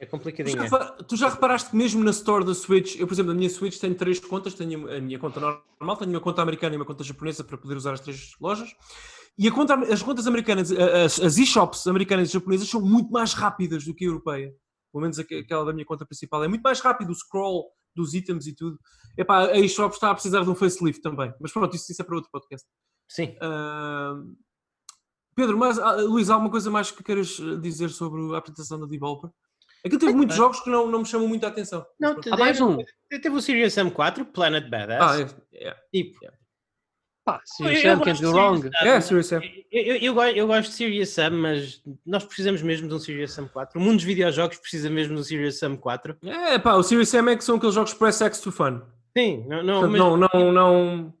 [0.00, 0.62] É complicadinho.
[0.64, 1.02] é.
[1.06, 3.78] tu já reparaste que mesmo na store da Switch, eu, por exemplo, na minha Switch
[3.78, 7.04] tenho três contas, tenho a minha conta normal, tenho uma conta americana e uma conta
[7.04, 8.70] japonesa para poder usar as três lojas.
[9.38, 13.34] E a conta- as contas americanas, as, as e-shops americanas e japonesas são muito mais
[13.34, 14.50] rápidas do que a europeia.
[14.90, 16.42] Pelo menos aqu- aquela da minha conta principal.
[16.42, 18.78] É muito mais rápido o scroll dos itens e tudo.
[19.18, 21.32] Epá, a e-shop está a precisar de um facelift também.
[21.40, 22.66] Mas pronto, isso, isso é para outro podcast.
[23.08, 23.36] Sim.
[23.40, 24.14] Ah,
[25.40, 28.78] Pedro, mas, ah, Luís, há alguma coisa mais que queiras eh, dizer sobre a apresentação
[28.80, 29.30] da Devolver?
[29.84, 31.84] Aquilo teve muitos jogos que não, não me chamam muito a atenção.
[31.98, 32.76] Não, Há mais um.
[33.08, 35.36] Teve o Serious Sam 4, Planet Ah, Badass.
[35.54, 35.76] é, é.
[35.92, 36.20] Tipo,
[37.24, 38.62] Pá, se eu- o eu Sam gosto can't de go Serious wrong.
[38.78, 39.40] Sam, É, Serious Sam.
[39.72, 42.98] Eu, eu, eu, go- eu gosto de Serious Sam, mas nós precisamos mesmo de um
[42.98, 43.78] Serious Sam 4.
[43.78, 46.16] O mundo dos videojogos precisa mesmo de um Serious Sam 4.
[46.24, 48.82] É, pá, o Serious Sam é que são aqueles jogos press X to fun.
[49.16, 51.14] Sim, não, não, Portanto, mas não, não, não.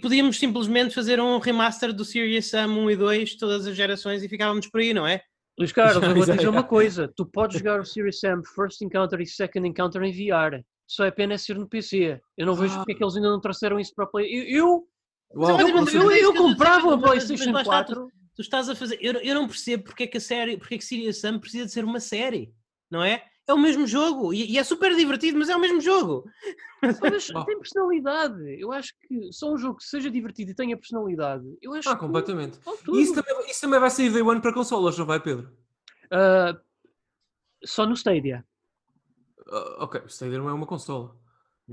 [0.00, 4.28] Podíamos simplesmente fazer um remaster do Serious Sam 1 e 2, todas as gerações, e
[4.28, 5.20] ficávamos por aí, não é?
[5.58, 7.10] Luís Carlos, eu vou te dizer uma coisa.
[7.16, 10.62] Tu podes jogar o Serious Sam First Encounter e Second Encounter em VR.
[10.86, 12.20] Só é pena é ser no PC.
[12.36, 12.78] Eu não vejo Ah.
[12.78, 14.26] porque é que eles ainda não trouxeram isso para a Play.
[14.32, 14.88] Eu, eu,
[15.34, 18.08] Uau, eu, eu, eu eu comprava mas PlayStation lá está, tu- 4.
[18.36, 18.98] Tu estás a fazer.
[19.00, 21.64] Eu, eu não percebo porque é que a série, porque é que Serious Sam precisa
[21.64, 22.52] de ser uma série,
[22.90, 23.24] não é?
[23.48, 26.28] É o mesmo jogo e, e é super divertido, mas é o mesmo jogo.
[27.00, 28.60] Mas tem personalidade.
[28.60, 31.44] Eu acho que só um jogo que seja divertido e tenha personalidade.
[31.60, 32.58] Eu acho Ah, que completamente.
[32.64, 32.98] vale tudo.
[32.98, 35.50] E isso também, isso também vai sair Day One para consolas, não vai, Pedro?
[36.10, 36.56] Ah,
[37.64, 38.44] só no Stadia.
[39.50, 41.16] Ah, ok, o Stadia não é uma consola.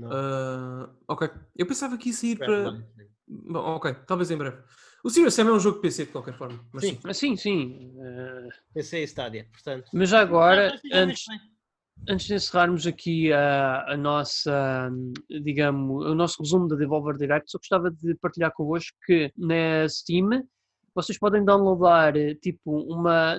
[0.02, 2.84] Ah, ok, eu pensava que ia sair para.
[3.26, 4.58] Bom, ok, talvez em breve.
[5.04, 6.64] O Serious Sam é um jogo de PC de qualquer forma.
[6.72, 6.94] Mas Sim.
[6.94, 7.00] sim.
[7.04, 7.94] Mas sim, sim.
[8.00, 9.90] ah, Esse é Stadia, portanto.
[9.92, 11.53] mas já agora, antes, bem.
[12.08, 14.90] Antes de encerrarmos aqui a, a nossa,
[15.42, 20.42] digamos, o nosso resumo da Devolver Direct, só gostava de partilhar convosco que na Steam
[20.94, 23.38] vocês podem downloadar tipo uma.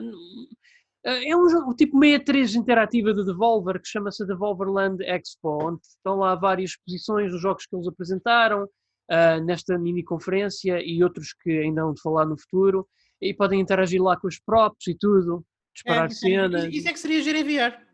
[1.03, 5.82] É um jogo tipo meia 3 interativa de Devolver que chama-se Devolver Land Expo, onde
[5.86, 8.68] estão lá várias exposições dos jogos que eles apresentaram
[9.10, 12.88] ah, nesta mini conferência e outros que ainda vão de falar no futuro.
[13.22, 15.45] E podem interagir lá com os props e tudo,
[15.76, 16.64] disparar É, é, cenas.
[16.66, 17.85] isso- isso é que seria giro enviar.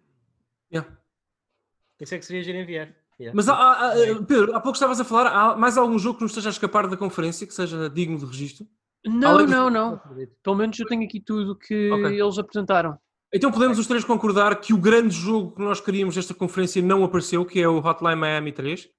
[2.02, 2.94] Isso é que seria enviar.
[3.20, 3.36] Yeah.
[3.36, 6.24] Mas há- há- há- Pedro, há pouco estavas a falar, há mais algum jogo que
[6.24, 8.66] nos esteja a escapar da conferência que seja digno de registro?
[9.06, 10.02] Não, Além dos- não, não.
[10.44, 12.20] Pelo menos eu tenho aqui tudo que Ok.
[12.20, 12.98] eles apresentaram.
[13.34, 17.04] Então podemos os três concordar que o grande jogo que nós queríamos desta conferência não
[17.04, 18.90] apareceu, que é o Hotline Miami 3.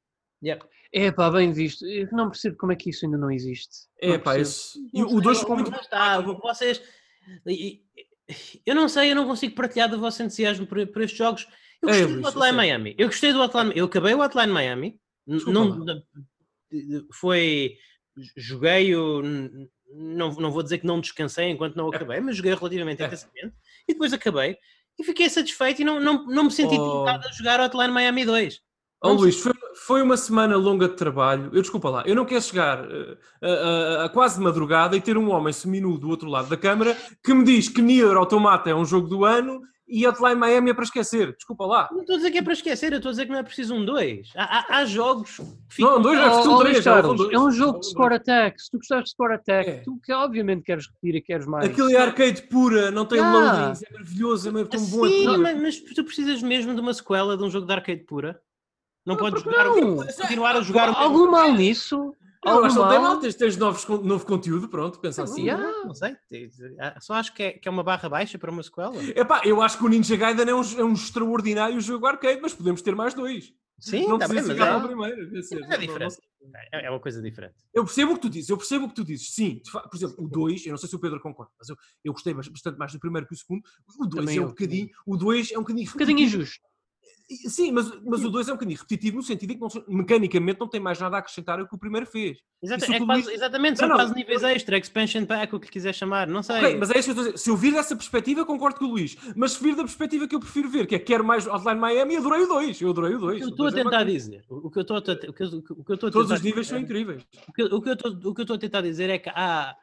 [0.42, 0.64] Yeah.
[0.94, 1.84] É pá, bem visto.
[1.86, 3.88] Eu não percebo como é que isso ainda não existe.
[4.00, 4.78] É Não pá, esse...
[4.92, 6.80] e o 2 ficou muito está, vocês.
[8.64, 11.46] Eu não sei, eu não consigo partilhar do vosso entusiasmo por, por estes jogos.
[11.83, 12.57] Eu É, gostei Luís, do Hotline.
[12.57, 12.95] Miami.
[12.97, 15.01] Eu gostei do Hotline Eu acabei o Hotline Miami.
[15.26, 15.85] Desculpa Não,
[17.12, 17.76] foi.
[18.37, 19.22] Joguei o.
[19.95, 23.07] Não, não vou dizer que não descansei enquanto não o acabei, mas joguei relativamente É.
[23.07, 23.55] intensamente.
[23.89, 24.57] E depois acabei
[24.99, 27.05] e fiquei satisfeito e não, não, não me senti Oh.
[27.05, 28.61] tentado a jogar Hotline Miami 2.
[29.05, 29.53] Ó Não Luís, foi,
[29.87, 31.51] foi uma semana longa de trabalho.
[31.53, 35.16] Eu desculpa lá, eu não quero chegar eh, a, a- a quase madrugada e ter
[35.18, 38.74] um homem seminu do outro lado da câmara que me diz que Nier Automata é
[38.74, 41.35] um jogo do ano e Hotline Miami é para esquecer.
[41.35, 41.89] Desculpa lá.
[41.93, 43.43] Não estou a dizer que é para esquecer, eu estou a dizer que não é
[43.43, 44.30] preciso um 2.
[44.35, 46.03] Há, há- há jogos que Não, ficam.
[46.03, 47.33] dois é são três, Luís já Carlos, são dois.
[47.33, 48.62] é um jogo São de score attack.
[48.62, 49.72] Se tu gostares de score attack, É.
[49.85, 51.68] tu que obviamente queres repetir e queres mais.
[51.68, 53.39] Aquilo é arcade pura, não tem Yeah.
[53.39, 55.07] loadings, é maravilhoso, é tão bom.
[55.07, 58.41] Sim, mas, mas tu precisas mesmo de uma sequela de um jogo de arcade pura.
[59.05, 59.97] Não Ah, podes jogar não?
[59.97, 62.14] continuar a jogar Algum mal nisso?
[62.45, 63.20] Acho que não tem mal?
[63.20, 65.43] tens, tens novos, novo conteúdo, pronto, pensa assim.
[65.43, 65.84] Yeah.
[65.84, 66.16] Não sei,
[67.01, 68.97] só acho que é, que é uma barra baixa para uma sequela.
[69.16, 72.53] Epá, eu acho que o Ninja Gaiden é um, é um extraordinário jogo arcade, mas
[72.55, 73.53] podemos ter mais dois.
[73.78, 75.32] Sim, não bem, precisa mas ficar é, para o primeiro.
[75.32, 76.16] mas é não- não- diferente.
[76.72, 77.55] É, é uma coisa diferente.
[77.74, 79.32] Eu percebo o que tu dizes, eu percebo o que tu dizes.
[79.34, 82.12] Sim, por exemplo, o 2, eu não sei se o Pedro concorda, mas eu, eu
[82.12, 83.62] gostei bas- bastante mais do primeiro que o segundo.
[83.99, 86.61] O 2 Também é um bocadinho, o 2 é um bocadinho Um bocadinho injusto.
[87.48, 90.61] Sim, mas, mas o 2 é um bocadinho repetitivo no sentido em que não mecanicamente
[90.61, 92.36] não tem mais nada a acrescentar ao que o primeiro fez.
[92.62, 95.68] Exata- Isso é quase- exatamente, Não, são não, quase níveis extra, expansion pack, o que
[95.70, 96.57] quiser chamar, não sei.
[96.57, 97.38] Ok, mas é isso que eu estou a dizer.
[97.38, 99.16] Se eu vir dessa perspectiva, concordo com o Luís.
[99.34, 102.16] Mas se vir da perspectiva que eu prefiro ver, que é quero mais Outline Miami,
[102.18, 102.80] adorei o 2.
[102.82, 103.38] Eu adorei o o 2.
[103.38, 105.48] que eu estou a tentar dizer, o que eu estou a, o que eu-
[105.78, 107.26] o que eu estou Todos os níveis são dizer- incríveis.
[107.48, 107.88] O que, o que
[108.40, 109.74] eu estou a tentar dizer é que há.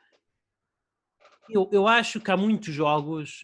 [1.49, 3.43] Eu, eu acho que há muitos jogos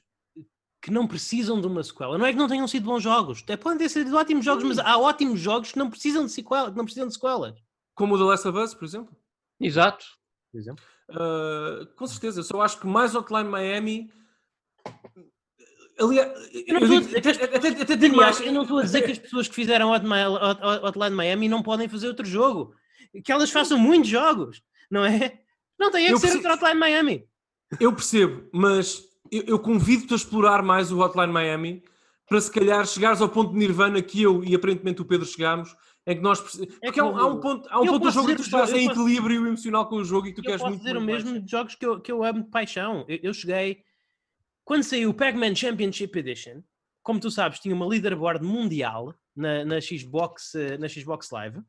[0.85, 2.15] que não precisam de uma sequela.
[2.15, 4.77] Não é que não tenham sido bons jogos, até podem ter sido ótimos jogos, mas
[4.77, 7.55] há ótimos jogos que não precisam de sequela, que não precisam de sequelas.
[7.95, 9.15] Como o The Last of Us, por exemplo.
[9.59, 10.05] Exato.
[10.51, 10.83] Por exemplo.
[11.09, 14.11] Uh, com certeza, eu só acho que mais Hotline Miami.
[15.99, 16.31] Aliás,
[16.67, 18.39] Eu não eu estou a digo- dizer que até, até, até digo Daniel, mais.
[18.41, 22.07] eu não estou a dizer que as pessoas que fizeram Hotline Miami não podem fazer
[22.09, 22.75] outro jogo.
[23.23, 24.61] Que elas façam muitos jogos,
[24.91, 25.39] não é?
[25.79, 27.27] Não tem é Eu que ser preciso- outro Hotline Miami.
[27.79, 29.01] Eu percebo, mas
[29.31, 31.83] eu, eu convido-te a explorar mais o Hotline Miami
[32.27, 35.75] para se calhar chegares ao ponto de Nirvana que eu e aparentemente o Pedro chegamos,
[36.07, 38.11] em que nós É porque há, um- há um ponto, há um eu ponto do
[38.11, 40.35] jogo em que tu estás eu em posso- equilíbrio emocional com o jogo e que
[40.35, 41.43] tu Eu queres posso muito dizer o mesmo mais.
[41.45, 43.05] de jogos que eu, que eu amo de paixão.
[43.07, 43.83] Eu, eu cheguei.
[44.63, 46.61] Quando saiu o Pac-Man Championship Edition,
[47.03, 51.61] como tu sabes, tinha uma leaderboard mundial na, na, Xbox, eh, na Xbox Live.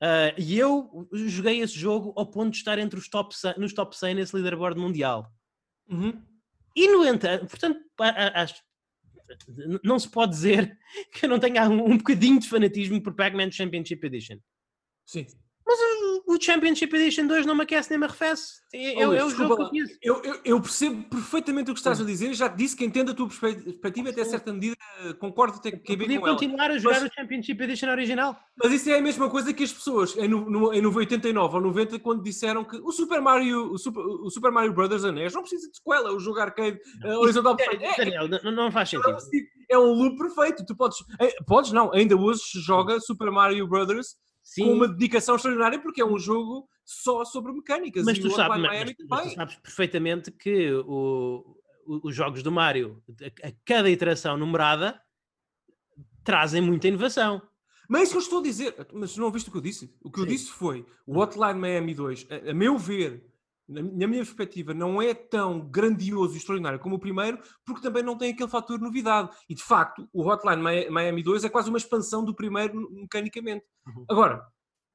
[0.00, 3.72] Ah, e eu joguei esse jogo ao ponto de estar entre os top 100, nos
[3.72, 5.32] top 100 nesse leaderboard mundial.
[5.88, 6.22] Uhum.
[6.74, 8.62] E no entanto, portanto, acho-
[9.84, 10.78] não se pode dizer
[11.12, 14.38] que eu não tenha um, um bocadinho de fanatismo por Pac-Man Championship Edition.
[15.04, 15.26] Sim.
[16.34, 18.60] O, Championship Edition 2 não me aquece nem me arrefece.
[18.72, 19.98] É, Oh, é o jogo que eu conheço.
[20.02, 23.10] Eu, eu- eu percebo perfeitamente o que estás a dizer já te disse que entendo
[23.10, 26.26] a tua perspe- perspectiva e até certa medida eh, concordo até que é podia com
[26.26, 26.36] ela.
[26.36, 28.36] continuar a jogar Mas- o Championship Edition original.
[28.62, 31.98] Mas isso é a mesma coisa que as pessoas em, no, em 89 ou 90
[31.98, 35.40] quando disseram que o Super Mario, o Super, o Super Mario Brothers a NES não
[35.42, 37.82] precisa de sequela, o jogo arcade eh, horizontal perfeito.
[37.84, 39.16] É, Daniel, não, não faz sentido.
[39.68, 40.64] é um loop perfeito.
[40.64, 44.88] Tu podes, eh, podes não, ainda hoje se joga Super Mario Brothers Sim, com uma
[44.88, 48.04] dedicação extraordinária porque é um jogo só sobre mecânicas.
[48.04, 52.14] mas e tu, Hotline mas, Miami mas- mas tu sabes perfeitamente que o- o- os
[52.14, 53.02] jogos do Mario,
[53.44, 55.00] a, a cada iteração numerada,
[56.24, 57.40] trazem muita inovação.
[57.88, 58.86] Mas é isso que eu estou a dizer.
[58.92, 59.94] Mas não ouviste o que eu disse?
[60.02, 60.30] O que eu Sim.
[60.30, 63.26] disse foi o Hotline Miami 2, a, a meu ver,
[63.70, 68.16] na, minha perspectiva, não é tão grandioso e extraordinário como o primeiro, porque também não
[68.18, 69.30] tem aquele fator novidade.
[69.48, 73.64] E de facto, o Hotline Mi- Miami 2 é quase uma expansão do primeiro mecanicamente.
[73.86, 74.04] Uhum.
[74.08, 74.42] Agora,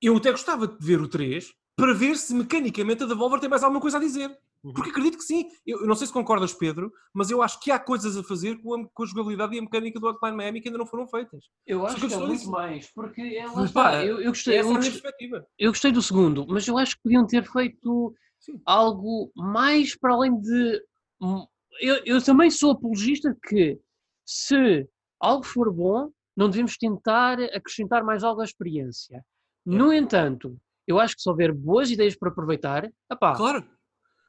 [0.01, 3.63] eu até gostava de ver o 3 para ver se mecanicamente a Devolver tem mais
[3.63, 4.29] alguma coisa a dizer.
[4.63, 4.73] Uhum.
[4.73, 5.47] Porque acredito que sim.
[5.65, 8.57] Eu, eu não sei se concordas, Pedro, mas eu acho que há coisas a fazer
[8.61, 11.05] com a, com a jogabilidade e a mecânica do Hotline Miami que ainda não foram
[11.07, 11.45] feitas.
[11.67, 14.31] Eu acho que que eu é muito mais, porque é, Mas, está, pá, eu, eu
[14.31, 15.47] gostei, Essa eu, é a minha gostei, perspectiva.
[15.59, 18.15] eu gostei do segundo, mas eu acho que podiam ter feito
[18.45, 18.61] Sim.
[18.65, 20.81] algo mais para além de.
[21.21, 21.45] hum,
[21.81, 23.79] Eu, eu também sou apologista que
[24.25, 24.87] se
[25.19, 29.23] algo for bom, não devemos tentar acrescentar mais algo à experiência.
[29.65, 33.65] No entanto, eu acho que se houver boas ideias para aproveitar, epá, Claro.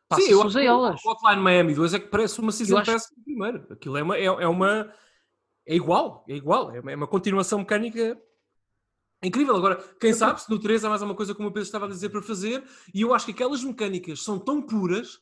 [0.09, 1.05] passa-se eu acho elas.
[1.05, 3.67] O Hotline Miami 2 é que parece uma season acho- pass primeiro.
[3.71, 4.93] Aquilo é uma, é, é uma.
[5.69, 6.71] É igual, é igual.
[6.75, 8.19] É uma, é uma continuação mecânica
[9.27, 9.57] incrível.
[9.57, 11.89] Agora, quem sabe se no 3 há mais uma coisa como o Pedro estava a
[11.89, 12.65] dizer para fazer.
[12.95, 15.19] E eu acho que aquelas mecânicas são tão puras,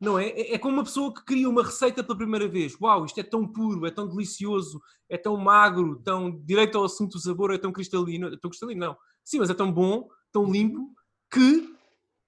[0.00, 0.28] não é?
[0.28, 2.76] É, é como uma pessoa que cria uma receita pela primeira vez.
[2.80, 7.16] Uau, isto é tão puro, é tão delicioso, é tão magro, tão direito ao assunto,
[7.16, 8.28] o sabor é tão cristalino.
[8.28, 8.96] é Tão cristalino, não.
[9.24, 10.94] Sim, mas é tão bom, tão limpo,
[11.30, 11.74] que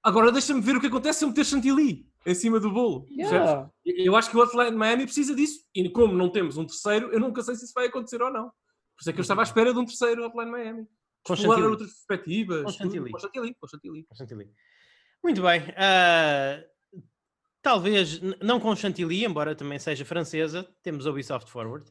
[0.02, 3.06] agora deixa-me ver o que acontece se eu meter chantilly em cima do bolo.
[3.10, 3.68] Yeah.
[3.84, 5.64] Eu acho que o Hotline Miami precisa disso.
[5.74, 8.44] E como não temos um terceiro, eu nunca sei se isso vai acontecer ou não.
[8.44, 10.86] Por isso é que eu estava à espera de um terceiro Hotline Miami.
[11.24, 12.62] Com Explorar outras perspectivas.
[12.62, 12.72] Tudo.
[12.78, 13.10] chantilly.
[13.12, 13.54] Com chantilly.
[13.54, 14.04] Com chantilly.
[14.04, 14.50] Com chantilly.
[15.22, 15.62] Muito bem.
[15.76, 16.60] ah,
[17.62, 21.88] talvez não com chantilly, embora também seja francesa, temos a Ubisoft Forward.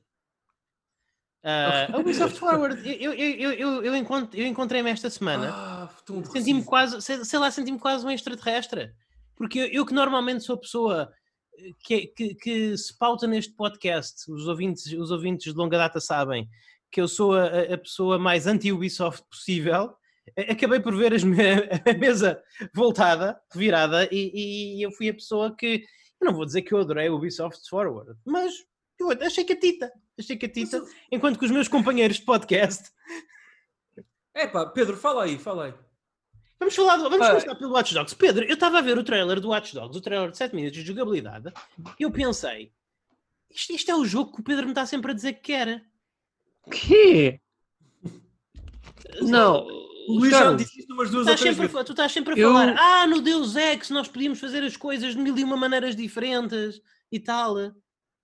[1.44, 5.50] Ah, a Ubisoft Forward, eu, eu, eu, eu, eu, encont- eu encontrei-me esta semana.
[5.52, 5.90] Ah,
[6.32, 8.94] Senti-me quase, sei, sei lá, senti-me quase um extraterrestre.
[9.36, 11.12] Porque eu, eu que normalmente sou a pessoa
[11.84, 16.48] que, que, que se pauta neste podcast, os ouvintes, os ouvintes de longa data sabem
[16.92, 19.96] que eu sou a, a- a pessoa mais anti-Ubisoft possível.
[20.38, 21.38] a- Acabei por ver as me-
[21.90, 22.42] a mesa
[22.74, 25.84] voltada, revirada, e, e eu fui a pessoa que.
[26.20, 28.54] Eu não vou dizer que eu adorei o Ubisoft Forward, mas
[29.00, 29.92] eu achei catita.
[30.20, 30.84] Achei catita.
[31.12, 32.92] Enquanto que os meus companheiros de podcast
[34.34, 35.74] É pá, Pedro, fala aí, fala aí.
[36.60, 38.16] Vamos falar, do- vamos começar pelo Watch Dogs.
[38.16, 40.78] Pedro, eu estava a ver o trailer do Watch Dogs, o trailer de 7 minutos
[40.80, 41.52] de jogabilidade,
[42.00, 42.72] e eu pensei,
[43.50, 45.84] isto, isto é o jogo que o Pedro me está sempre a dizer que quer.
[46.70, 47.40] Quê?
[49.22, 49.66] Não.
[50.08, 51.86] O Luís já me disse isto umas Tu duas ou estás três sempre, a vezes.
[51.86, 55.16] tu estás sempre a Eu- falar, ah, no Deus Ex nós podíamos fazer as coisas
[55.16, 56.82] de mil e uma maneiras diferentes
[57.12, 57.56] e tal.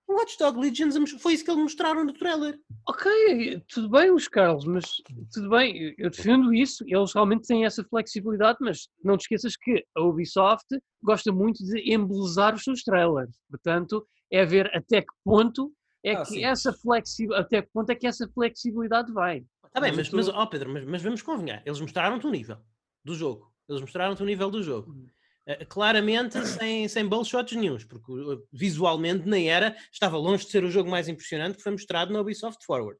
[0.09, 2.57] O Watch Dogs Legions foi isso que eles mostraram no trailer.
[2.87, 4.85] Ok, tudo bem, Luís Carlos, mas
[5.33, 9.55] tudo bem, eu- eu defendo isso, eles realmente têm essa flexibilidade, mas não te esqueças
[9.57, 10.65] que a Ubisoft
[11.03, 15.73] gosta muito de embelezar os seus trailers, portanto, é ver até que ponto
[16.07, 16.43] é Ah, que sim.
[16.43, 19.45] essa flexibilidade, até que ponto é que essa flexibilidade vai.
[19.65, 22.31] Está bem, Mas mas, eu mas, ó Pedro, mas, mas vamos convenhar, eles mostraram-te o
[22.31, 22.57] nível
[23.03, 23.51] do jogo.
[23.67, 24.91] Eles mostraram-te o nível do jogo.
[24.91, 25.07] Uhum.
[25.47, 30.63] Eh, claramente sem, sem bullshots nenhuns, porque uh, visualmente nem era, estava longe de ser
[30.65, 32.99] o jogo mais impressionante que foi mostrado na Ubisoft Forward.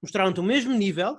[0.00, 1.18] Mostraram-te o mesmo nível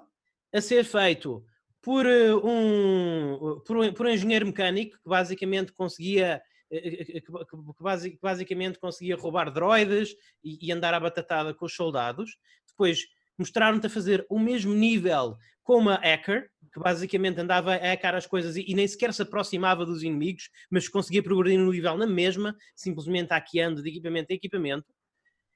[0.53, 1.45] a ser feito
[1.81, 7.83] por, uh, um, por, um, por um engenheiro mecânico que basicamente conseguia que, que- que
[7.83, 12.37] basi- que basicamente conseguia roubar droides e, e andar à batatada com os soldados.
[12.67, 13.05] Depois
[13.37, 18.27] mostraram-te a fazer o mesmo nível com uma hacker, que basicamente andava a hackar as
[18.27, 22.05] coisas e, e, nem sequer se aproximava dos inimigos, mas conseguia progredir no nível na
[22.05, 24.93] mesma, simplesmente hackeando de equipamento a equipamento.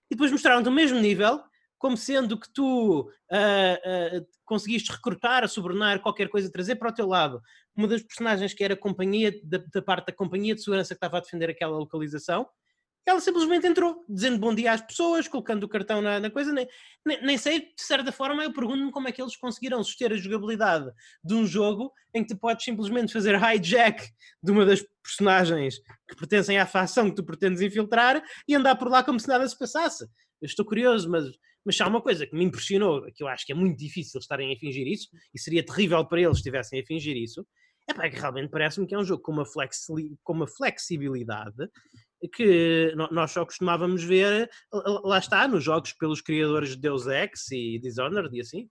[0.10, 1.39] E depois mostraram-te o mesmo nível,
[1.80, 7.07] como sendo que tu uh, uh, conseguiste recrutar, subornar qualquer coisa, trazer para o teu
[7.07, 7.41] lado
[7.75, 11.17] uma das personagens que era companhia da, da, parte da companhia de segurança que estava
[11.17, 12.45] a defender aquela localização,
[13.05, 16.51] ela simplesmente entrou, dizendo bom dia às pessoas, colocando o cartão na, na coisa.
[16.51, 16.67] Nem,
[17.05, 20.17] nem, nem, sei, de certa forma, eu pergunto-me como é que eles conseguiram suster a
[20.17, 20.91] jogabilidade
[21.23, 24.07] de um jogo em que tu podes simplesmente fazer hijack
[24.43, 28.89] de uma das personagens que pertencem à facção que tu pretendes infiltrar e andar por
[28.89, 30.03] lá como se nada se passasse.
[30.41, 31.25] Eu estou curioso, mas
[31.70, 34.51] mas há uma coisa que me impressionou, que eu acho que é muito difícil estarem
[34.51, 37.45] a fingir isso, e seria terrível para eles se estivessem a fingir isso,
[37.88, 41.70] é pá, que realmente parece-me que é um jogo com uma, flexi com uma flexibilidade
[42.34, 44.49] que nós só costumávamos ver,
[45.03, 48.67] lá está, nos jogos pelos criadores de Deus Ex e Dishonored e assim.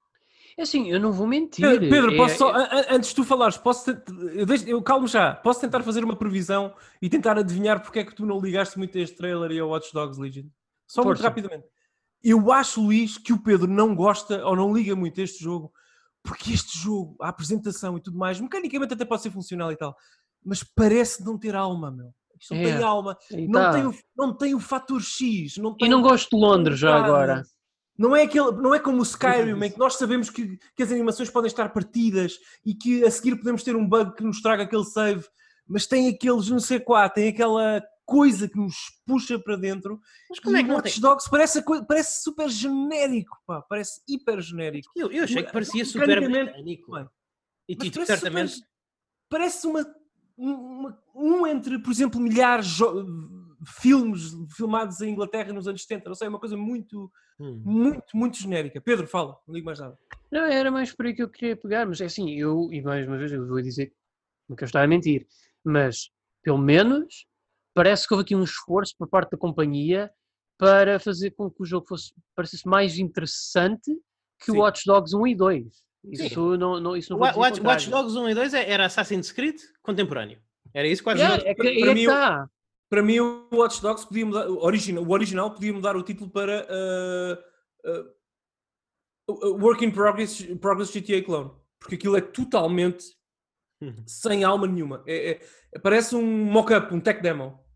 [0.58, 1.64] É assim, eu não vou mentir.
[1.78, 2.94] Pedro, posso é, só, é...
[2.96, 3.90] antes de tu falares, posso
[4.34, 8.04] eu, deixo, eu calmo já, posso tentar fazer uma previsão e tentar adivinhar porque é
[8.04, 10.46] que tu não ligaste muito a este trailer e ao Watch Dogs Legion?
[10.84, 11.22] Só Força.
[11.22, 11.77] muito rapidamente.
[12.22, 15.72] Eu acho, Luís, que o Pedro não gosta ou não liga muito a este jogo,
[16.22, 19.96] porque este jogo, a apresentação e tudo mais, mecanicamente até pode ser funcional e tal,
[20.44, 22.12] mas parece não ter alma, meu.
[22.40, 22.64] Isto não é.
[22.64, 23.16] tem alma,
[23.48, 23.72] não, tá.
[23.72, 25.56] tem o, não tem o fator X.
[25.56, 27.42] Não e não gosto de Londres já agora.
[27.96, 30.92] Não é, aquele, não é como o Skyrim, em que nós sabemos que, que as
[30.92, 34.62] animações podem estar partidas e que a seguir podemos ter um bug que nos traga
[34.62, 35.26] aquele save,
[35.66, 38.74] mas tem aqueles não sei qual, tem aquela coisa que nos
[39.06, 40.00] puxa para dentro.
[40.30, 44.90] Mas como é que Watch Dogs parece, parece super genérico, pá, parece hiper genérico.
[44.96, 47.10] Eu, eu achei que parecia super mecânico.
[47.68, 48.52] E tipo, certamente.
[48.52, 48.68] Super,
[49.28, 49.94] parece uma,
[50.38, 52.84] uma, um entre, por exemplo, milhares de
[53.78, 56.08] filmes filmados em Inglaterra nos anos 70.
[56.08, 57.60] Não sei, é uma coisa muito, hum.
[57.62, 58.80] muito, muito genérica.
[58.80, 59.98] Pedro, fala, não digo mais nada.
[60.32, 63.06] Não, era mais por aí que eu queria pegar, mas é assim, eu, e mais
[63.06, 63.92] uma vez, eu vou dizer,
[64.48, 65.26] não quero estar a mentir,
[65.62, 66.10] mas
[66.42, 67.27] pelo menos
[67.78, 70.10] parece que houve aqui um esforço por parte da companhia
[70.58, 73.96] para fazer com que o jogo fosse parecesse mais interessante
[74.40, 75.64] que o Watch Dogs 1 e 2.
[76.10, 79.30] Isso não, não, isso não o Watch, Watch, Dogs 1 e 2 é, era Assassin's
[79.30, 80.40] Creed contemporâneo.
[80.74, 81.20] Era isso quase.
[81.20, 82.50] Yeah, é que, para, é mim, tá.
[82.90, 86.28] para mim, o Watch Dogs podia mudar, o original, o original podia mudar o título
[86.30, 86.66] para
[87.86, 88.02] uh,
[89.30, 91.52] uh, Work in Progress, Progress GTA Clone.
[91.78, 93.04] Porque aquilo é totalmente
[93.80, 94.02] uhum.
[94.04, 95.04] sem alma nenhuma.
[95.06, 95.40] É,
[95.72, 97.67] é, parece um mock-up, um tech demo.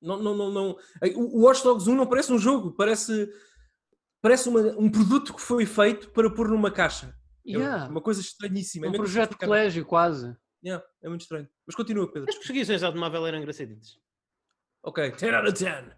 [0.00, 0.76] Não, não, não, não.
[1.14, 3.30] O Watch Dogs 1 não parece um jogo, parece,
[4.22, 7.14] parece uma, um produto que foi feito para pôr numa caixa.
[7.46, 7.86] É yeah.
[7.86, 8.86] É uma coisa estranhíssima.
[8.86, 10.36] Um é projeto de colégio, quase.
[10.64, 11.48] Yeah, é muito estranho.
[11.66, 12.28] Mas continua, Pedro.
[12.28, 13.98] As perseguições de automóvel eram engraçaditas.
[14.82, 15.96] Ok, 10 out of 10.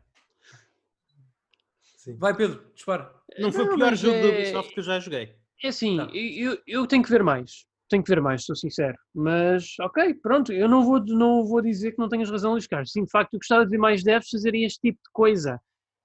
[1.97, 2.17] Sim.
[2.19, 3.15] Vai, Pedro, dispara.
[3.39, 4.23] Não foi não, o pior jogo é...
[4.23, 5.37] do Ubisoft que eu já joguei.
[5.63, 6.11] É assim, tá.
[6.13, 8.97] eu, eu tenho que ver mais tenho que ver mais, sou sincero.
[9.15, 12.91] Mas, ok, pronto, eu não vou, não vou dizer que não tenhas razão, Luís Carlos.
[12.91, 15.61] Sim, de facto, eu gostava de ver mais devs fazerem este tipo de coisa.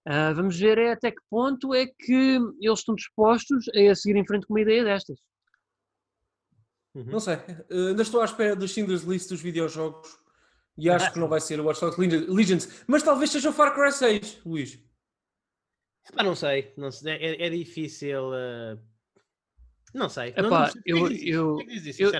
[0.05, 4.25] Uh, vamos ver é, até que ponto é que eles estão dispostos a seguir em
[4.25, 5.17] frente com uma ideia destas.
[6.93, 7.05] Uhum.
[7.05, 10.17] Não sei, uh, ainda estou à espera dos Schindler's List dos videojogos
[10.77, 13.73] e acho que não vai ser o Watch Dogs Legends, mas talvez seja o Far
[13.73, 14.79] Cry 6, Luís.
[16.15, 17.13] Ah, não sei, não sei.
[17.13, 18.29] É, é difícil.
[18.29, 18.96] Uh
[19.97, 20.29] não sei.
[20.29, 21.57] Epá, não, não eu, eu,
[21.99, 22.11] eu,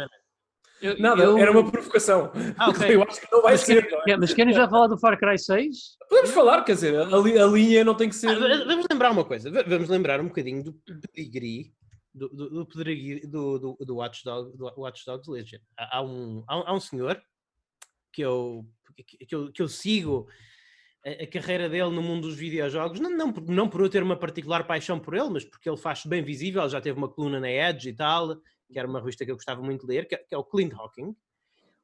[0.82, 1.38] eu, Nada, eu...
[1.38, 2.32] era uma provocação.
[2.58, 2.94] Ah, okay.
[2.96, 3.88] Eu acho que não vai mas ser.
[3.88, 4.18] Quer, é?
[4.18, 5.98] Mas querem já falar do Far Cry 6?
[6.08, 8.30] Podemos falar, quer dizer, a, a linha não tem que ser.
[8.30, 10.74] Ah, vamos lembrar uma coisa, vamos lembrar um bocadinho do
[11.12, 11.74] pedigree
[12.14, 15.60] do, do, do, do, do, do, Watch, Dog, do Watch Dogs Legion.
[15.78, 17.20] Há, há, um, há, um senhor
[18.14, 18.66] que eu,
[19.06, 20.28] que, eu, que eu sigo
[21.08, 24.18] a, a, carreira dele no mundo dos videojogos, não, não, não por eu ter uma
[24.18, 27.50] particular paixão por ele, mas porque ele faz bem visível, já teve uma coluna na
[27.50, 28.36] Edge e tal,
[28.72, 30.44] que era uma revista que eu gostava muito de ler, que, é, que é o
[30.44, 31.16] Clint Hawking.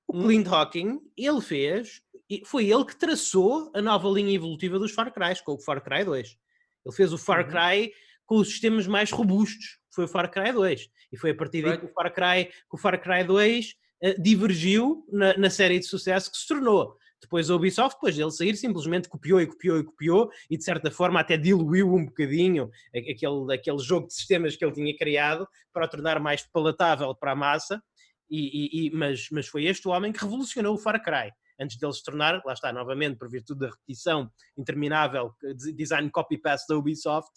[0.08, 0.24] O hum.
[0.24, 2.02] Clint Hawking, ele fez,
[2.46, 6.04] foi ele que traçou a nova linha evolutiva dos Far Cry, com o Far Cry
[6.04, 6.38] 2.
[6.86, 7.52] Ele fez o Far uhum.
[7.52, 7.94] Cry
[8.26, 10.90] com os sistemas mais robustos, foi o Far Cry 2.
[11.12, 13.72] E foi a partir daí que o Far Cry, que o Far Cry 2 uh,
[14.02, 16.98] eh, divergiu na, na, série de sucesso que se tornou.
[17.24, 20.92] Depois a Ubisoft, depois dele sair, simplesmente copiou e copiou e copiou e de certa
[20.92, 25.86] forma até diluiu um bocadinho aquele, aquele jogo de sistemas que ele tinha criado para
[25.86, 27.82] o tornar mais palatável para a massa.
[28.30, 31.32] E, e, mas, mas foi este o homem que revolucionou o Far Cry.
[31.60, 35.32] Antes dele se tornar, lá está, novamente, por virtude da repetição interminável,
[35.76, 37.32] design copy-paste da Ubisoft,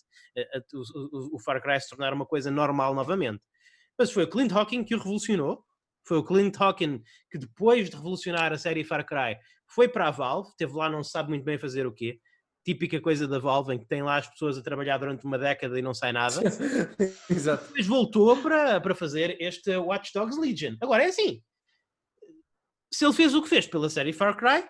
[0.74, 3.42] o, o Far Cry se tornar uma coisa normal novamente.
[3.98, 5.65] Mas foi o Clint Hawking que o revolucionou,
[6.06, 9.36] foi o Clint Hawking que depois de revolucionar a série Far Cry
[9.66, 12.20] foi para a Valve, teve lá não se sabe muito bem fazer o quê,
[12.64, 15.78] típica coisa da Valve, em que tem lá as pessoas a trabalhar durante uma década
[15.78, 16.42] e não sai nada.
[17.30, 17.64] Exato.
[17.68, 20.74] Depois voltou para, para fazer este Watch Dogs Legion.
[20.80, 21.42] Agora é assim:
[22.92, 24.64] se ele fez o que fez pela série Far Cry,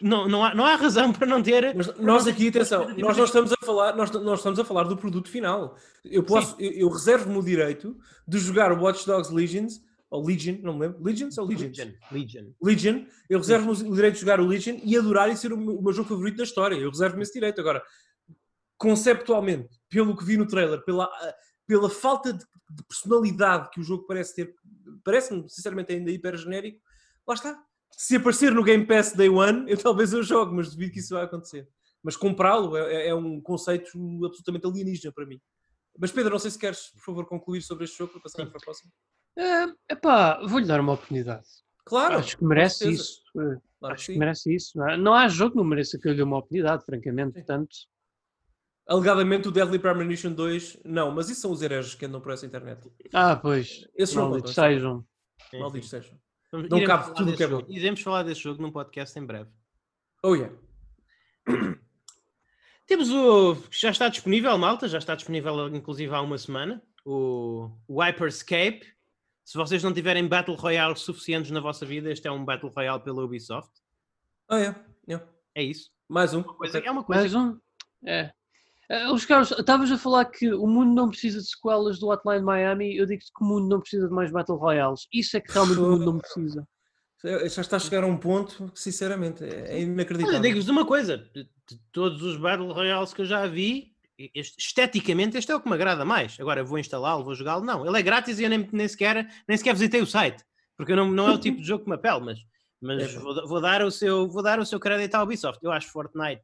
[0.00, 1.74] não, não, há, não há razão para não ter.
[1.74, 4.96] Mas nós aqui, atenção, nós não estamos a falar, nós, nós estamos a falar do
[4.96, 5.76] produto final.
[6.04, 9.80] Eu posso, eu, eu reservo-me o direito de jogar Watch Dogs Legions,
[10.14, 11.76] ou Legion, não me lembro, Legions ou Legions?
[11.76, 11.92] Legion.
[12.12, 12.52] Legion.
[12.62, 15.76] Legion, eu reservo-me o direito de jogar o Legion e adorar e ser o meu,
[15.76, 16.76] o meu jogo favorito da história.
[16.76, 17.60] Eu reservo-me esse direito.
[17.60, 17.82] Agora,
[18.78, 21.10] conceptualmente, pelo que vi no trailer, pela,
[21.66, 24.54] pela falta de, de personalidade que o jogo parece ter,
[25.04, 26.80] parece-me sinceramente ainda hiper genérico,
[27.26, 27.60] lá está.
[27.90, 31.14] Se aparecer no Game Pass Day One, eu talvez eu jogue, mas duvido que isso
[31.14, 31.68] vai acontecer.
[32.04, 33.90] Mas comprá-lo é, é um conceito
[34.24, 35.40] absolutamente alienígena para mim.
[35.98, 38.58] Mas Pedro, não sei se queres, por favor, concluir sobre este jogo para passar para
[38.58, 38.92] a próxima.
[39.36, 41.46] É, epá, vou-lhe dar uma oportunidade.
[41.84, 42.18] Claro.
[42.18, 43.02] Acho que merece certeza.
[43.02, 43.22] isso.
[43.40, 44.78] eh, Claro Acho que que merece isso.
[44.78, 47.32] Não há- Não há jogo que não mereça que eu lhe dê uma oportunidade, francamente.
[47.34, 47.74] Portanto,
[48.86, 52.44] Alegadamente o Deadly Premonition 2, não, mas isso são os hereges que andam por essa
[52.44, 52.86] internet.
[53.14, 55.06] ah, pois, Esses não malditos contam, sejam.
[55.54, 56.18] Malditos sejam.
[56.52, 57.66] Vamos- Não cabe falar tudo o que é jogo.
[57.66, 57.72] bom.
[57.72, 59.48] Iremos falar desse jogo num podcast em breve.
[60.22, 60.54] Oh yeah.
[62.86, 63.56] Temos o.
[63.70, 66.82] Já está disponível, malta, já está disponível inclusive há uma semana.
[67.04, 68.93] O, o Hyperscape.
[69.44, 73.02] Se vocês não tiverem Battle Royale suficientes na vossa vida, este é um Battle Royale
[73.02, 73.70] pela Ubisoft.
[74.48, 74.78] Oh yeah.
[75.08, 75.26] yeah.
[75.54, 75.90] É isso.
[76.08, 76.42] Mais um.
[76.42, 77.20] Coisa- é uma coisa.
[77.20, 77.58] Mais um?
[78.06, 78.30] É.
[78.90, 82.42] Eh, Os Carlos, estavas a falar que o mundo não precisa de sequelas do Hotline
[82.42, 82.96] Miami.
[82.96, 85.06] Eu digo-te que o mundo não precisa de mais Battle Royales.
[85.12, 86.66] Isso é que realmente o mundo não precisa.
[87.24, 90.38] Já está a chegar a um ponto que, sinceramente, é é inacreditável.
[90.38, 94.56] Olha, digo-vos uma coisa: de, de todos os Battle Royales que eu já vi, este-
[94.58, 96.38] esteticamente, este é o que me agrada mais.
[96.40, 97.64] Agora, eu vou instalá-lo, vou jogá-lo.
[97.64, 100.44] Não, ele é grátis e eu nem, nem, sequer, nem sequer visitei o site,
[100.76, 102.38] porque eu não, não é o tipo de jogo que me apela, mas,
[102.80, 103.18] mas É.
[103.18, 105.58] vou, vou dar o seu, vou dar o seu crédito à Ubisoft.
[105.62, 106.42] Eu acho Fortnite.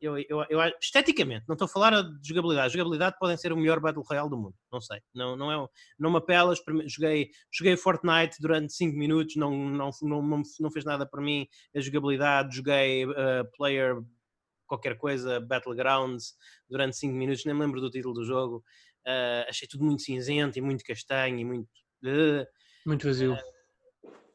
[0.00, 2.72] Eu, eu, eu, acho- esteticamente, não estou a falar de jogabilidade.
[2.72, 5.00] Jogabilidade podem ser o melhor Battle Royale do mundo, não sei.
[5.12, 5.68] Não, não, é,
[5.98, 6.54] não me apela.
[6.86, 11.48] Joguei, joguei Fortnite durante 5 minutos, não, não, não, não, não fez nada para mim
[11.74, 13.12] a jogabilidade, joguei uh,
[13.56, 13.96] player
[14.66, 16.34] qualquer coisa, Battlegrounds,
[16.68, 18.64] durante 5 minutos, nem me lembro do título do jogo.
[19.06, 21.68] Uh, achei tudo muito cinzento e muito castanho e muito.
[22.04, 22.44] uh,
[22.84, 23.36] Muito vazio.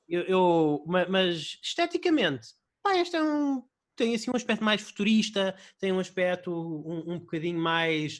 [0.07, 2.47] eu, eu- ma- mas esteticamente,
[2.81, 3.63] pá, este é um.
[3.95, 8.19] Tem assim um aspecto mais futurista, tem um aspecto um, um bocadinho mais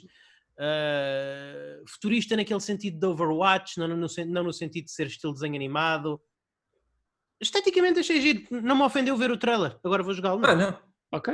[0.59, 5.55] uh, futurista naquele sentido de Overwatch, não no, não no sentido de ser estilo desenho
[5.55, 6.21] animado.
[7.39, 9.79] Esteticamente achei giro, não me ofendeu ver o trailer.
[9.83, 10.45] Agora vou jogá-lo.
[10.45, 10.71] Ah, não.
[10.71, 10.79] não.
[11.11, 11.33] Ok.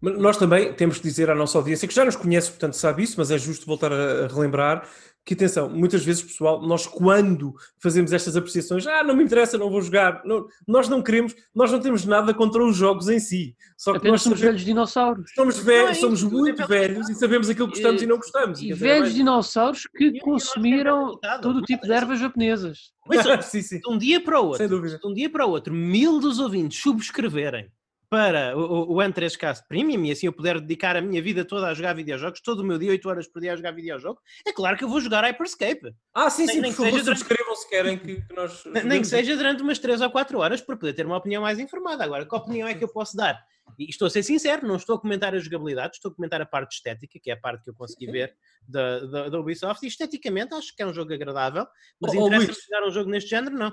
[0.00, 3.02] Mas Nós também temos que dizer à nossa audiência, que já nos conhece, portanto sabe
[3.02, 4.86] isso, mas é justo voltar a, relembrar
[5.24, 9.68] que, atenção, muitas vezes, pessoal, nós quando fazemos estas apreciações, ah, não me interessa, não
[9.68, 13.56] vou jogar, não- nós não queremos, nós não temos nada contra os jogos em si.
[13.76, 15.32] Só que Apenas nós somos velhos dinossauros.
[15.34, 18.06] somos, é velhos, isso, somos é muito pela velhos e sabemos aquilo que gostamos e
[18.06, 18.60] não gostamos.
[18.62, 22.92] E é velhos dinossauros que é consumiram todo o tipo de ervas japonesas.
[23.08, 23.80] Ouça, sim, sim.
[23.80, 24.98] de um dia para o outro, Sem dúvida.
[24.98, 27.68] de um dia para o outro, mil dos ouvintes subscreverem
[28.08, 31.66] para o, o, o N3Cast Premium e assim eu puder dedicar a minha vida toda
[31.68, 34.52] a jogar videojogos, todo o meu dia, 8 horas por dia a jogar videojogo, é
[34.52, 35.94] claro que eu vou jogar Hyperscape.
[36.14, 38.64] Ah, sim, Nem- sim, nem por que favor, durante- subscrevam se querem que, que nós...
[38.84, 41.58] Nem que seja durante umas 3 ou 4 horas para poder ter uma opinião mais
[41.58, 42.04] informada.
[42.04, 43.38] Agora, que opinião é que eu posso dar?
[43.78, 46.46] E estou a ser sincero, não estou a comentar a jogabilidade, estou a comentar a
[46.46, 48.34] parte estética, que é a parte que eu consegui ver
[48.66, 51.66] da, da, da Ubisoft, e esteticamente acho que é um jogo agradável,
[52.00, 52.58] mas Oh, oh, interessa Luís.
[52.64, 53.72] jogar um jogo neste género, não.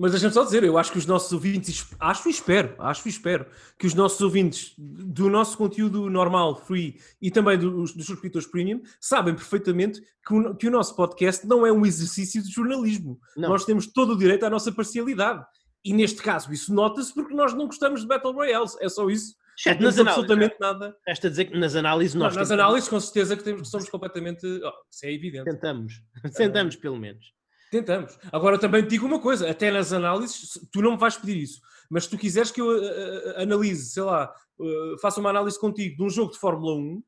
[0.00, 3.10] Mas deixa-me só dizer, eu acho que os nossos ouvintes, acho e espero, acho e
[3.10, 3.44] espero,
[3.78, 8.80] que os nossos ouvintes do nosso conteúdo normal, free, e também dos, dos subscritores premium,
[8.98, 13.20] sabem perfeitamente que o, que o nosso podcast não é um exercício de jornalismo.
[13.36, 13.50] Não.
[13.50, 15.44] Nós temos todo o direito à nossa parcialidade.
[15.84, 18.78] E neste caso, isso nota-se porque nós não gostamos de Battle Royales.
[18.80, 19.34] É só isso.
[19.66, 20.96] Não Exceto nas absolutamente nada.
[21.06, 23.68] Resta dizer que nas análises Não, nós nas tentamos- análises, com certeza que, temos, que
[23.68, 24.46] somos completamente.
[24.46, 25.44] oh, isso é evidente.
[25.44, 26.02] Tentamos.
[26.34, 27.38] Tentamos, pelo menos.
[27.70, 28.18] Tentamos.
[28.32, 31.36] Agora também te digo uma coisa, até nas análises, se- tu não me vais pedir
[31.36, 35.58] isso, mas se tu quiseres que eu uh, analise, sei lá, uh, faça uma análise
[35.58, 37.02] contigo de um jogo de Fórmula 1,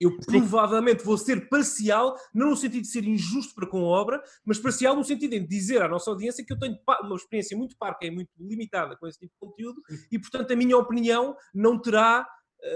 [0.00, 4.22] eu provavelmente vou ser parcial, não no sentido de ser injusto para com a obra,
[4.44, 7.76] mas parcial no sentido de dizer à nossa audiência que eu tenho uma experiência muito
[7.78, 9.80] parca e muito limitada com esse tipo de conteúdo
[10.10, 12.26] e, portanto, a minha opinião não terá,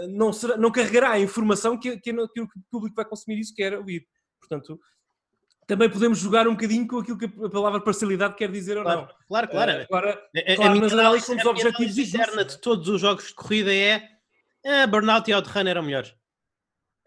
[0.09, 3.77] não, será, não carregará a informação que, que, que o público vai consumir isso quer
[3.77, 4.07] ouvir.
[4.41, 4.79] Portanto,
[5.69, 9.07] também podemos jogar um bocadinho com aquilo que a palavra parcialidade quer dizer ou não.
[9.29, 9.71] Claro, claro.
[9.71, 12.45] Eh, agora, A- claro, a minha análise- somos a objetivos interna é?
[12.45, 14.03] de todos os jogos de corrida é
[14.67, 16.13] ah, Burnout e Outrun eram melhores.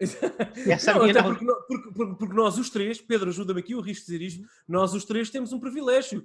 [0.00, 1.44] Essa é a Não, minha análise.
[1.44, 4.44] porque, porque- porque- porque nós os três, Pedro, ajuda-me aqui, eu risco de dizer isto,
[4.66, 6.24] nós os três temos um privilégio.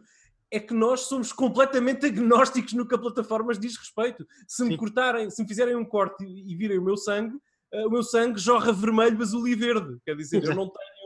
[0.49, 4.25] é que nós somos completamente agnósticos no que a plataformas diz respeito.
[4.47, 4.77] Se me Sim.
[4.77, 7.35] cortarem, se me fizerem um corte e virem o meu sangue,
[7.73, 9.97] eh, o meu sangue jorra vermelho, azul e verde.
[10.05, 10.96] Quer dizer, eu não tenho.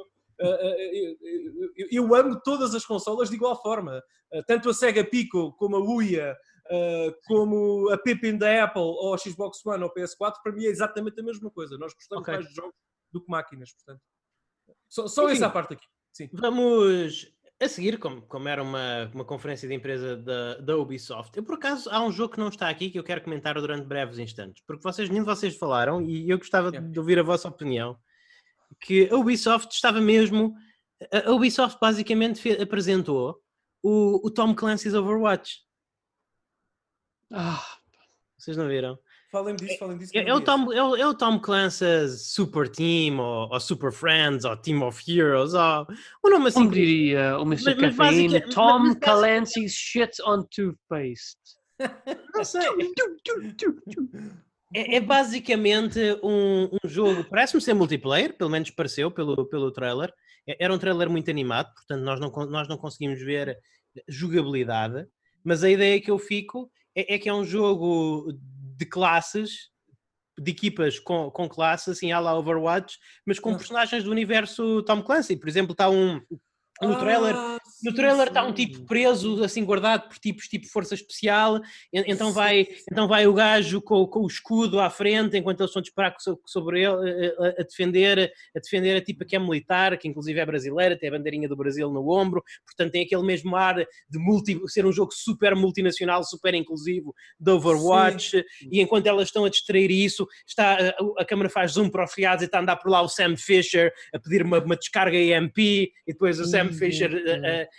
[0.42, 4.02] Eh, eh, eu- eu- eu amo todas as consolas de igual forma.
[4.48, 6.38] Tanto a Sega Pico como a Uia,
[6.70, 10.64] eh, como a Pippin da Apple ou a Xbox One ou a PS4, para mim
[10.66, 11.78] é exatamente a mesma coisa.
[11.78, 12.34] Nós gostamos Ok.
[12.36, 12.74] mais de jogos
[13.12, 14.02] do que máquinas, portanto.
[14.88, 15.86] Só, só essa parte aqui.
[16.14, 16.30] Sim.
[16.34, 17.30] Vamos
[17.60, 21.36] a seguir, como, como era uma, uma conferência de empresa da, da Ubisoft.
[21.38, 23.86] Eu, por acaso, há um jogo que não está aqui que eu quero comentar durante
[23.86, 26.90] breves instantes, porque vocês, nenhum de vocês falaram e eu gostava Yeah.
[26.90, 27.98] de ouvir a vossa opinião.
[28.80, 30.56] Que a Ubisoft estava mesmo.
[31.26, 33.40] A Ubisoft basicamente apresentou
[33.84, 35.60] o, o Tom Clancy's Overwatch.
[37.32, 37.64] Ah,
[38.38, 38.98] Vocês não viram?
[39.32, 40.12] Falem disso, falem disso.
[40.14, 40.42] É, é o.
[40.42, 44.82] Tom, é, o, é o Tom Clancy's Super Team, ou, ou Super Friends, ou Team
[44.86, 45.88] of Heroes, ou
[46.22, 46.60] o nome assim.
[46.60, 47.76] como diria o Mr.
[47.96, 51.40] Mas- mas Tom mas Clancy's shit on toothpaste.
[52.36, 52.62] Não sei.
[54.74, 60.14] É, é basicamente um, um jogo, parece-me ser multiplayer, pelo menos pareceu pelo, pelo trailer.
[60.48, 63.58] É- Era um trailer muito animado, portanto nós não, nós não conseguimos ver
[64.08, 65.06] jogabilidade,
[65.44, 68.34] mas a ideia que eu fico é, é que é um jogo
[68.78, 69.70] de classes,
[70.40, 73.58] de equipas com, com classes, assim, à la Overwatch, mas com Ah.
[73.58, 75.36] personagens do universo Tom Clancy.
[75.36, 76.22] Por exemplo, está um...
[76.82, 78.54] No trailer, Ah, no sim, trailer está um sim.
[78.66, 81.58] tipo preso, assim guardado por tipos tipo força especial.
[81.94, 85.70] en- Então vai, então vai o gajo com, com o escudo à frente, enquanto eles
[85.70, 89.36] estão a disparar so- sobre ele, eh, a, a defender, a defender a tipa que
[89.36, 92.44] é militar, que inclusive é brasileira, tem a bandeirinha do Brasil no ombro.
[92.66, 97.52] Portanto, tem aquele mesmo ar de multi, ser um jogo super multinacional, super inclusivo de
[97.52, 98.44] Overwatch.
[98.72, 102.12] E enquanto elas estão a distrair isso, está, a, a câmera faz zoom para os
[102.14, 105.18] telhados e está a andar por lá o Sam Fisher a pedir uma, uma descarga
[105.18, 107.70] EMP e depois o Sam Fisher, eh, eh,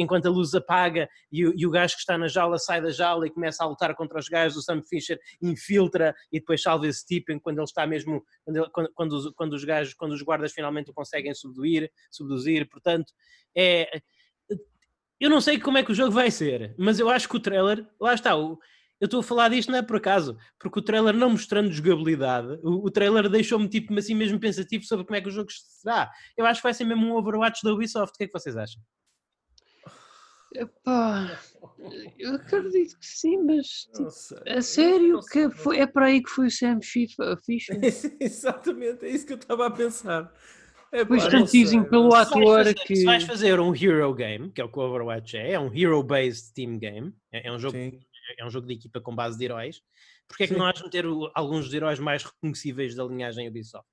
[0.00, 2.90] enquanto a luz apaga e, o- e o gajo que está na jaula sai da
[2.90, 6.86] jaula e começa a lutar contra os gajos, o Sam Fisher infiltra e depois salva
[6.86, 10.12] esse tipo quando ele está mesmo, quando, ele- quando, quando os, quando os gajos, quando
[10.12, 13.12] os guardas finalmente o conseguem subduir, subduzir, portanto,
[13.56, 14.00] é...
[15.20, 17.40] Eu não sei como é que o jogo vai ser, mas eu acho que o
[17.40, 18.58] trailer, lá está, o,
[19.00, 22.58] eu estou a falar disto não é por acaso, porque o trailer não mostrando jogabilidade,
[22.62, 26.10] o, o trailer deixou-me tipo assim mesmo pensativo sobre como é que o jogo será.
[26.36, 28.14] Eu acho que vai ser mesmo um Overwatch da Ubisoft.
[28.14, 28.80] O que é que vocês acham?
[30.54, 31.36] Epá,
[32.16, 34.38] eu acredito que sim, mas tipo, sei.
[34.46, 37.80] a sério que foi, é para aí que foi o Sam Fisher?
[38.20, 40.32] Exatamente, é isso que eu estava a pensar.
[40.92, 41.04] É,
[41.50, 44.70] dizem não pelo Ator fazer- que- Se vais fazer um hero game, que é o
[44.70, 47.98] que o Overwatch é, é um hero-based team game, é, é um jogo, Sim.
[48.38, 49.80] É um jogo de equipa com base de heróis,
[50.28, 50.58] porque é que Sim.
[50.58, 51.04] não has de meter
[51.34, 53.86] alguns dos heróis mais reconhecíveis da linhagem Ubisoft?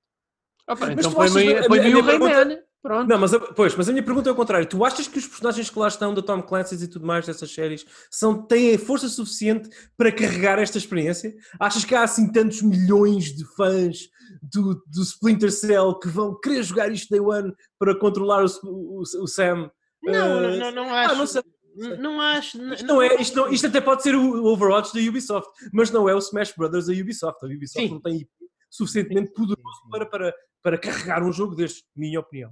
[0.68, 2.60] Ah, pá, então põe-me minha- o Rayman.
[2.84, 3.08] Pronto.
[3.08, 4.68] Não, mas a- pois, mas a minha pergunta é o contrário.
[4.68, 7.54] Tu achas que os personagens que lá estão da Tom Clancy's e tudo mais dessas
[7.54, 11.32] séries são, têm força suficiente para carregar esta experiência?
[11.60, 14.10] Achas que há assim tantos milhões de fãs
[14.42, 19.02] do, do Splinter Cell que vão querer jogar isto day one para controlar o, o,
[19.02, 19.70] o Sam?
[20.02, 21.16] Não, Eh, não, não, não acho.
[21.16, 21.42] não sei.
[21.44, 22.62] n- Não acho.
[22.74, 26.08] Isto, não é, isto, não- isto até pode ser o Overwatch da Ubisoft, mas não
[26.10, 27.44] é o Smash Brothers da Ubisoft.
[27.44, 27.94] A Ubisoft Sim.
[27.94, 28.30] não tem IP
[28.70, 32.52] suficientemente poderoso para, para, para carregar um jogo destes, minha opinião.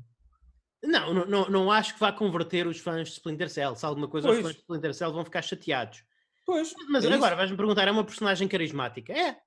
[0.83, 3.75] Não, não, não, não acho que vá converter os fãs de Splinter Cell.
[3.75, 4.45] Se alguma coisa os Pois.
[4.45, 6.03] fãs de Splinter Cell vão ficar chateados.
[6.45, 9.11] Pois, Mas é agora vais-me perguntar: é uma personagem carismática?
[9.13, 9.37] É.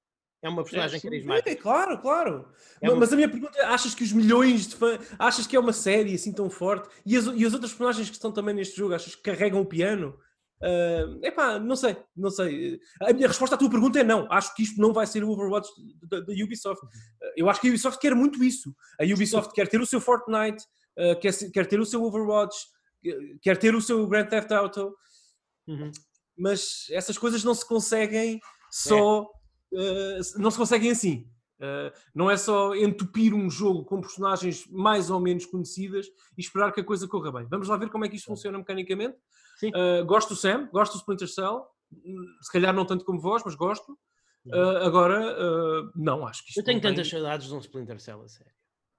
[0.43, 1.09] É uma personagem sim.
[1.09, 1.51] carismática.
[1.51, 2.49] É, claro, claro.
[2.81, 5.47] É Ma- uma- Mas a minha pergunta é: achas que os milhões de fãs, achas
[5.47, 6.89] que é uma série assim tão forte?
[7.07, 9.67] E as, e as outras personagens que estão também neste jogo, achas que carregam o
[9.67, 10.19] piano?
[10.65, 12.79] É epá, não sei, não sei.
[13.03, 14.31] A minha resposta à tua pergunta é não.
[14.31, 15.69] Acho que isto não vai ser o Overwatch
[16.09, 16.85] da, Ubisoft.
[17.21, 18.73] Eh, Eu acho que a Ubisoft quer muito isso.
[19.01, 20.65] A Ubisoft quer ter o seu Fortnite,
[20.97, 22.57] eh, quer, quer ter o seu Overwatch,
[23.41, 24.95] quer ter o seu Grand Theft Auto,
[25.67, 25.91] Uhum.
[26.39, 28.39] mas essas coisas não se conseguem
[28.71, 29.29] só.
[29.75, 31.29] Eh, não se conseguem assim.
[31.61, 36.07] Eh, não é só entupir um jogo com personagens mais ou menos conhecidas
[36.37, 37.47] e esperar que a coisa corra bem.
[37.49, 39.17] Vamos lá ver como é que isto funciona mecanicamente.
[39.63, 41.65] Eh, gosto do Sam, gosto do Splinter Cell,
[42.41, 43.97] se calhar não tanto como vós, mas gosto.
[44.53, 45.37] Eh, agora,
[45.95, 48.29] não, acho que isto Eu tenho não tem- tantas saudades de um Splinter Cell a
[48.29, 48.53] sério.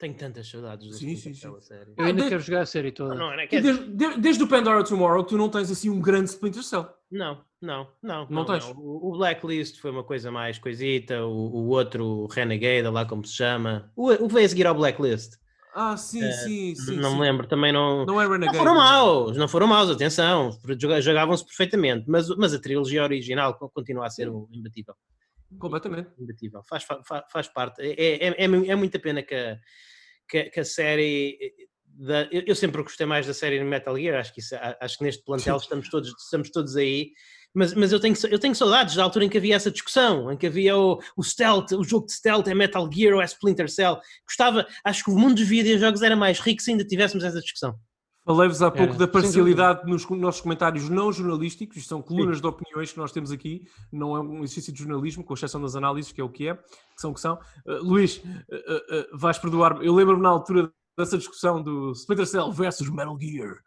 [0.04, 1.58] Tenho tantas saudades de Sim, sim, Cell sim.
[1.58, 1.94] a sério.
[1.98, 3.16] Eu ainda de- quero jogar a série toda.
[3.16, 5.72] Não, não, é E quer dizer, desde, de- desde o Pandora Tomorrow, tu não tens
[5.72, 6.90] assim um grande Splinter Cell.
[7.10, 8.28] não, não, não.
[8.30, 8.66] Não tens?
[8.66, 13.26] O, o Blacklist foi uma coisa mais coisita, o, o outro, o Renegade, lá como
[13.26, 13.90] se chama.
[13.96, 15.36] O, o que veio a seguir ao Blacklist?
[15.74, 16.98] Ah, sim, sim, sim.
[16.98, 17.16] não sim.
[17.16, 18.06] me lembro, também não.
[18.06, 18.58] Não é Renegade.
[18.58, 23.54] Não foram maus, não foram maus, atenção, joga- jogavam-se perfeitamente, mas, mas a trilogia original
[23.58, 24.96] co- continua a ser um imbatível.
[25.58, 26.10] Completamente.
[26.20, 26.62] imbatível.
[26.68, 27.82] Faz, fa- fa- faz parte.
[27.82, 29.58] É, é, é, é muita pena que a,
[30.30, 31.38] que, a- que a série
[31.86, 35.24] da- eu, sempre gostei mais da série Metal Gear, acho que, isso- acho que neste
[35.24, 37.12] plantel estamos todos, estamos todos aí,
[37.54, 40.36] mas, mas eu, tenho, eu tenho saudades da altura em que havia essa discussão, em
[40.38, 43.70] que havia o, o stealth, o jogo de stealth é Metal Gear ou é Splinter
[43.70, 44.00] Cell.
[44.28, 47.76] Gostava, acho que o mundo dos videojogos era mais rico se ainda tivéssemos essa discussão.
[48.26, 52.48] Falei-vos há pouco Era, da parcialidade nos nossos comentários não jornalísticos, isto são colunas de
[52.48, 56.12] opiniões que nós temos aqui, não é um exercício de jornalismo, com exceção das análises,
[56.12, 56.64] que é o que é, que
[57.02, 57.36] são o que são.
[57.66, 62.52] Uh, Luís, uh, uh, vais perdoar-me, eu lembro-me na altura dessa discussão do Splinter Cell
[62.52, 63.58] versus Metal Gear,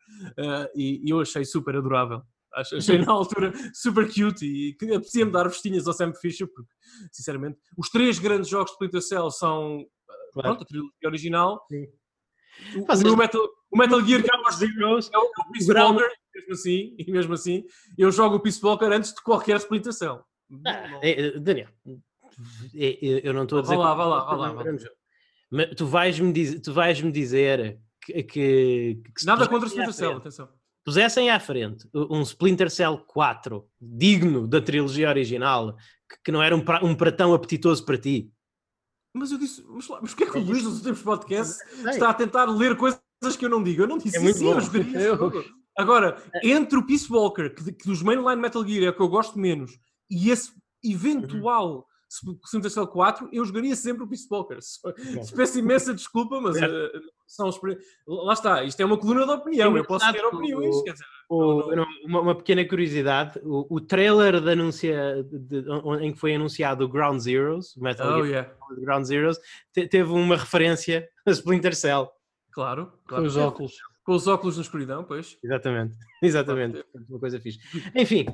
[0.74, 2.22] e, e eu achei super adorável.
[2.54, 6.72] Ach- Achei na altura super cute e que apetecia-me dar vestinhas ao Sam Fisher, porque,
[7.12, 9.84] sinceramente, os três grandes jogos de Splinter Cell são,
[10.32, 10.48] Claro.
[10.48, 11.62] pronto, a trilogia original.
[11.70, 11.86] Sim.
[12.76, 15.10] O, o Metal, o Metal Gear Zeros.
[15.12, 17.64] é o é o Peace Walker, mesmo assim, e mesmo assim,
[17.96, 20.20] eu jogo o Peace Walker antes de qualquer Splinter Cell.
[20.66, 21.68] Ah, é, é, Daniel,
[22.74, 23.76] é, é, eu não estou a Vá dizer.
[23.78, 24.72] lá, vá lá, vá lá, vá lá.
[25.50, 29.92] Mas tu vais-me dizer, tu vais-me dizer que, que, que se Nada contra à Splinter
[29.92, 30.48] Cell, atenção.
[30.84, 35.76] pusessem à frente um Splinter Cell 4 digno da trilogia original,
[36.08, 38.30] que, que não era um, pra- um pratão apetitoso para ti.
[39.16, 42.10] Mas eu disse, mas, mas o que é que o Luís nos últimos podcasts está
[42.10, 43.00] a tentar ler coisas
[43.38, 43.82] que eu não digo?
[43.82, 44.54] Eu não disse É muito bom.
[44.54, 45.44] eu jogaria Eu-.
[45.76, 49.08] Agora, entre o Peace Walker, que, que dos mainline Metal Gear é o que eu
[49.08, 49.78] gosto menos,
[50.10, 50.52] e esse
[50.82, 54.58] eventual Splinter Cell 4, eu jogaria sempre o Peace Walker.
[55.34, 57.00] Peço imensa desculpa, mas Certo.
[57.26, 60.74] São experi- lá está, isto é uma coluna de opinião, É eu posso ter opiniões,
[60.76, 61.86] o- quer dizer, O- Não, não.
[62.04, 65.64] Uma, uma pequena curiosidade: o, o trailer de anuncia, de- de-
[66.02, 69.38] em que foi anunciado o Ground Zeroes, o Metal oh Gear yeah, Ground Zeroes,
[69.72, 72.08] te- teve uma referência a Splinter Cell.
[72.52, 73.24] claro, Com claro.
[73.24, 73.72] os óculos.
[74.04, 75.36] Com os óculos na escuridão, pois.
[75.42, 76.84] Exatamente, exatamente.
[77.10, 77.58] Uma coisa fixe.
[77.92, 78.24] Enfim,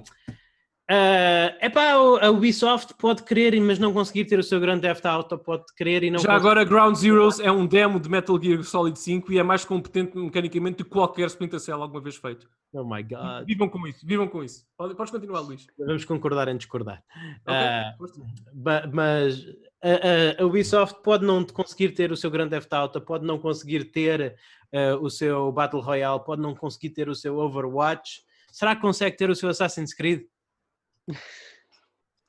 [0.90, 5.38] é epá, a Ubisoft pode querer, mas não conseguir ter o seu grande Theft Auto,
[5.38, 6.36] pode querer e não Já conseguir.
[6.46, 10.16] agora, Ground Zeroes é um demo de Metal Gear Solid 5 e é mais competente
[10.18, 12.48] mecanicamente do que qualquer Splinter Cell alguma vez feito.
[12.72, 13.46] Oh my god.
[13.46, 14.64] Vivam com isso, vivam com isso.
[14.76, 15.66] Pode- Podes continuar, Luís.
[15.78, 17.02] Vamos concordar em discordar.
[17.46, 17.98] Ok?
[17.98, 18.20] Força.
[18.52, 19.44] Ba- mas
[19.82, 23.84] a, a- Ubisoft pode não conseguir ter o seu grande Theft Auto, pode não conseguir
[23.92, 24.36] ter
[24.72, 28.20] eh, o seu Battle Royale, pode não conseguir ter o seu Overwatch.
[28.50, 30.22] Será que consegue ter o seu Assassin's Creed?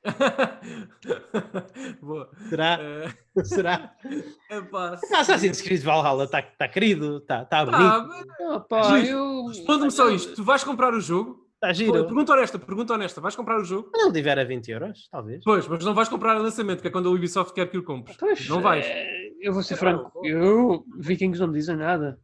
[2.00, 2.30] Boa.
[2.48, 2.78] Será?
[2.80, 3.08] Eh,
[3.44, 3.94] Será?
[4.72, 9.46] O Assassin's Creed Valhalla está tá querido, está tá bonito, tá, mas- Ah, Luís, eu...
[9.46, 10.34] Responde-me só isto.
[10.34, 11.44] Tu vais comprar o jogo?
[11.54, 12.04] está giro.
[12.04, 13.20] Pergunta honesta, pergunta honesta.
[13.22, 13.90] Vais comprar o jogo?
[13.90, 15.42] Quando ele tiver a 20 euros, talvez.
[15.44, 17.82] Pois, mas não vais comprar a lançamento, que é quando a Ubisoft quer que o
[17.82, 18.16] compres.
[18.18, 18.84] Pois, Não vais.
[18.84, 20.20] eh, Eu vou ser É, franco.
[20.26, 22.20] Eu, Vikings não me dizem nada.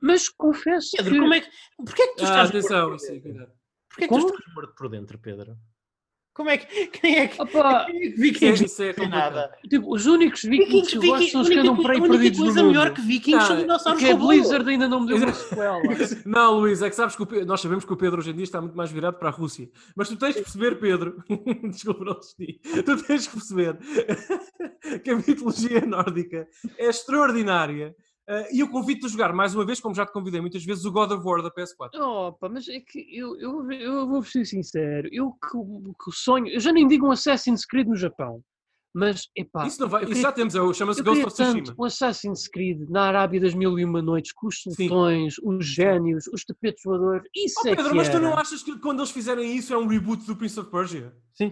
[0.00, 1.20] Mas confesso Pedro, que...
[1.20, 1.48] como é que.
[1.84, 3.20] Porquê é que tu Ah, estás atenção, aí, dentro?
[3.22, 3.52] cuidado.
[3.90, 5.56] Porquê é que tu estás morto por dentro, Pedro?
[6.38, 6.86] Como é que.
[6.86, 7.42] Quem é que.
[7.42, 9.34] Opa, Quem é que é- Vikings isso é complicado.
[9.34, 9.50] nada?
[9.68, 11.96] tipo, os únicos Vikings, Vikings, que eu gosto Vikings, são os que andam por aí
[11.96, 12.70] a única perdidos coisa mundo.
[12.72, 14.28] melhor que Vikings são Não, dinossauros Porque a robô.
[14.28, 15.82] Blizzard ainda não me deu uma sequela.
[16.24, 18.60] Não, Luís, é que sabes que nós sabemos que o Pedro hoje em dia está
[18.60, 19.68] muito mais virado para a Rússia.
[19.96, 21.22] Mas tu tens que perceber, Pedro,
[21.70, 23.76] desculpa não assisti, tu tens que perceber
[25.02, 26.46] que a mitologia nórdica
[26.78, 27.96] é extraordinária.
[28.28, 30.84] Eh, e eu convido-te a jogar mais uma vez, como já te convidei muitas vezes,
[30.84, 31.98] o God of War da PS4.
[32.00, 36.12] Opa, mas é que eu, eu, eu vou ser sincero, eu que, o- que o
[36.12, 38.42] sonho, eu já nem digo um Assassin's Creed no Japão,
[38.94, 41.32] mas epá, isso não vai, eu isso queria- já temos, é o- chama-se Ghost of
[41.34, 41.74] Tsushima.
[41.78, 46.26] um Assassin's Creed na Arábia das Mil e Uma Noites, com os sultões, os génios,
[46.28, 49.56] os tapetes voadores, isso Oh, é Pedro, mas tu não achas que quando eles fizerem
[49.56, 51.14] isso é um reboot do Prince of Persia?
[51.34, 51.46] Sim.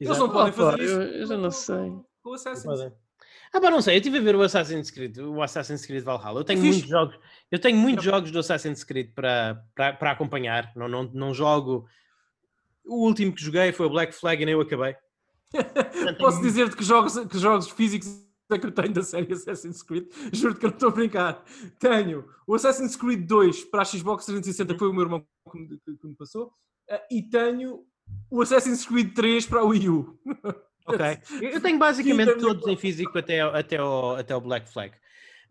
[0.00, 0.26] Eles Exato.
[0.26, 0.92] não podem fazer isso.
[0.94, 1.92] eu- eu já não com- sei.
[2.22, 2.92] Com o Assassin's.
[3.56, 6.40] Ah, pá, não sei, eu estive a ver o Assassin's Creed, o Assassin's Creed Valhalla.
[6.40, 6.72] Eu tenho fixe.
[6.72, 7.18] muitos jogos,
[7.52, 10.72] eu tenho muitos jogos do Assassin's Creed para, para, para acompanhar.
[10.74, 11.86] Não, não, não jogo.
[12.84, 14.96] O último que joguei foi o Black Flag e nem eu acabei.
[16.18, 18.08] Posso dizer-te que jogos, que jogos físicos
[18.50, 20.06] é que eu tenho da série Assassin's Creed?
[20.32, 21.44] Juro-te que eu não estou a brincar.
[21.78, 25.58] Tenho o Assassin's Creed 2 para a Xbox 360, que foi o meu irmão que
[25.58, 26.52] me, que- me passou,
[26.90, 27.84] eh, e tenho
[28.28, 30.18] o Assassin's Creed 3 para o Wii U.
[30.86, 31.06] Ok.
[31.40, 34.94] Eu tenho basicamente Sim, todos em físico até, até, ao, até o Black Flag.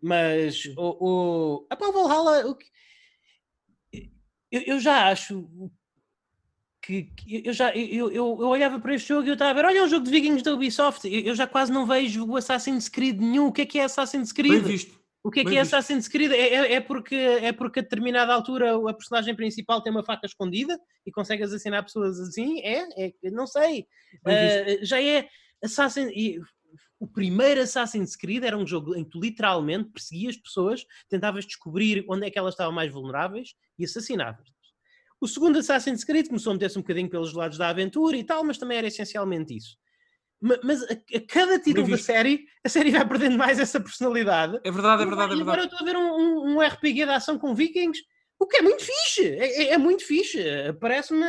[0.00, 0.96] Mas o,
[1.64, 2.66] o, epá, o Valhalla, o que-
[4.52, 5.48] eu, eu já acho
[6.82, 9.54] que, que eu já eu, eu, eu olhava para este jogo e eu estava a
[9.54, 11.08] ver, olha, é um jogo de Vikings da Ubisoft.
[11.08, 13.46] Eu, eu já quase não vejo o Assassin's Creed nenhum.
[13.46, 14.64] O que é que é Assassin's Bem Creed?
[14.66, 15.03] visto.
[15.24, 15.60] O que é que é.
[15.60, 16.32] Assassin's Creed?
[16.32, 20.26] É, é, é porque, é porque a determinada altura a personagem principal tem uma faca
[20.26, 22.60] escondida e consegue assassinar pessoas assim?
[22.60, 23.06] É?
[23.06, 23.86] é não sei.
[24.26, 24.30] Ah,
[24.82, 25.26] já é
[25.62, 26.10] Assassin...
[26.14, 26.38] e
[27.00, 32.04] o primeiro Assassin's Creed era um jogo em que tu literalmente perseguias pessoas, tentavas descobrir
[32.06, 34.46] onde é que elas estavam mais vulneráveis e assassinavas.
[35.18, 38.44] O segundo Assassin's Creed começou a meter-se um bocadinho pelos lados da aventura e tal,
[38.44, 39.74] mas também era essencialmente isso.
[40.40, 44.60] Ma- Mas a, a cada título da série, a série vai perdendo mais essa personalidade.
[44.64, 45.62] É verdade, é verdade, é E agora verdade.
[45.62, 48.00] eu estou a ver um, um- um RPG de ação com vikings,
[48.38, 49.26] o que é muito fixe.
[49.28, 50.42] É, é- é muito fixe.
[50.80, 51.24] Parece-me.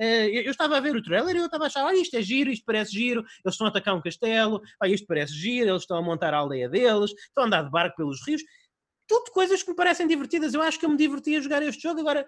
[0.00, 2.16] eh, eu eu estava a ver o trailer e eu estava a achar, olha, isto
[2.16, 5.70] é giro, isto parece giro, eles estão a atacar um castelo, olha, isto parece giro,
[5.70, 8.40] eles estão a montar a aldeia deles, estão a andar de barco pelos rios,
[9.08, 10.54] tudo coisas que me parecem divertidas.
[10.54, 11.98] Eu acho que eu me diverti a jogar este jogo.
[12.00, 12.24] Agora,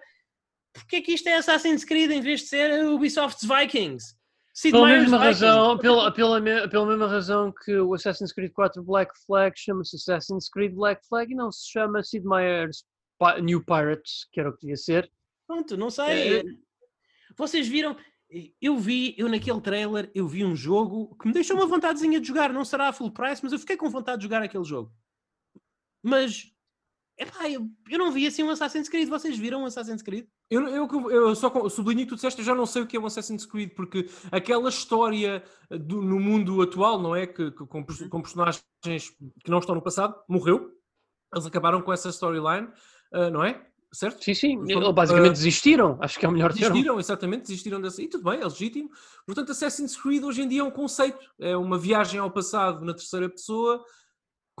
[0.73, 4.15] porque é que isto é Assassin's Creed em vez de ser Ubisoft's Vikings?
[4.53, 5.45] Sid Pela mesma Vikings.
[5.45, 9.95] razão, pela, pela, me- pela mesma razão que o Assassin's Creed 4 Black Flag chama-se
[9.95, 12.83] Assassin's Creed Black Flag e não se chama Sid Meier's
[13.41, 15.09] New Pirates, que era o que devia ser.
[15.47, 16.39] Pronto, não sei.
[16.39, 16.43] É.
[17.37, 17.95] Vocês viram?
[18.61, 22.27] Eu vi, eu naquele trailer, eu vi um jogo que me deixou uma vontadezinha de
[22.27, 22.51] jogar.
[22.51, 24.91] Não será a full price, mas eu fiquei com vontade de jogar aquele jogo.
[26.03, 26.50] Mas,
[27.21, 29.07] epá, eu, eu não vi assim um Assassin's Creed.
[29.09, 30.25] Vocês viram um Assassin's Creed?
[30.49, 32.99] Eu, eu, eu só sublinho que tu disseste, eu já não sei o que é
[32.99, 37.25] um Assassin's Creed, porque aquela história do- no mundo atual, não é?
[37.27, 38.63] Que, que- com, pers- com personagens
[39.43, 40.71] que não estão no passado, morreu.
[41.33, 42.67] Eles acabaram com essa storyline,
[43.13, 43.65] ah, não é?
[43.93, 44.23] Certo?
[44.23, 46.69] Sim, sim, Eles foram, basicamente ah, desistiram, acho que é o melhor termo.
[46.69, 48.01] Desistiram, exatamente, desistiram dessa.
[48.01, 48.89] E tudo bem, é legítimo.
[49.25, 52.93] Portanto, Assassin's Creed hoje em dia é um conceito, é uma viagem ao passado na
[52.93, 53.83] terceira pessoa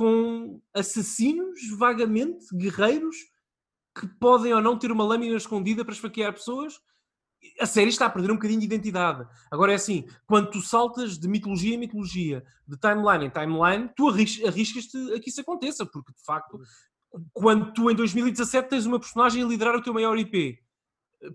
[0.01, 3.15] com assassinos, vagamente, guerreiros,
[3.95, 6.73] que podem ou não ter uma lâmina escondida para esfaquear pessoas.
[7.59, 9.27] A série está a perder um bocadinho de identidade.
[9.51, 14.09] Agora é assim, quando tu saltas de mitologia em mitologia, de timeline em timeline, tu
[14.09, 16.59] arris- arriscas-te a que isso aconteça, porque de facto,
[17.31, 20.57] quando tu em 2017 tens uma personagem a liderar o teu maior IP,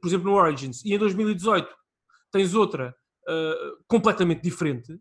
[0.01, 1.73] por exemplo, no Origins, e em 2018
[2.33, 2.97] tens outra
[3.29, 5.01] uh, completamente diferente,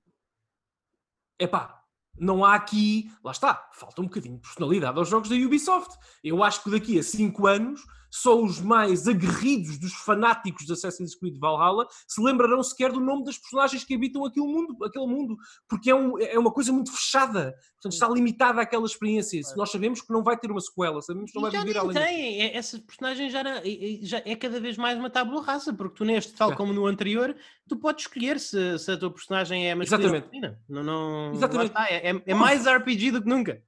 [1.39, 1.81] epá,
[2.17, 5.97] não há aqui, lá está, falta um bocadinho de personalidade aos jogos da Ubisoft.
[6.23, 11.15] Eu acho que daqui a 5 anos, só os mais aguerridos dos fanáticos de Assassin's
[11.15, 15.37] Creed Valhalla se lembrarão sequer do nome das personagens que habitam aquele mundo, aquele mundo
[15.67, 19.41] porque é, um- é uma coisa muito fechada, portanto está limitada àquela experiência.
[19.55, 21.79] Nós sabemos que não vai ter uma sequela, sabemos que não E vai já viver
[21.79, 22.41] além tem.
[22.41, 23.61] É- Essa personagem já, era-
[24.01, 26.55] já é cada vez mais uma tábua rasa, porque tu neste, tal É.
[26.55, 27.35] como no anterior,
[27.67, 30.29] tu podes escolher se, se a tua personagem é masculina ou Exatamente.
[30.31, 30.61] feminina.
[30.69, 31.67] Não, não, Exatamente.
[31.67, 33.61] está, é, é- é mais RPG do que nunca.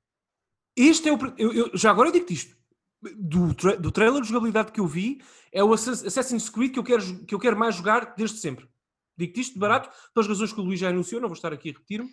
[0.75, 1.17] Este é o.
[1.37, 2.55] Eu, eu- já agora eu digo-te isto.
[3.01, 5.21] Do, tra- do trailer de jogabilidade que eu vi,
[5.51, 8.67] é o Assass- Assassin's Creed que eu quero, que eu quero mais jogar desde sempre.
[9.15, 11.69] Digo-te isto de barato, pelas razões que o Luís já anunciou, não vou estar aqui
[11.69, 12.09] a repetir-me.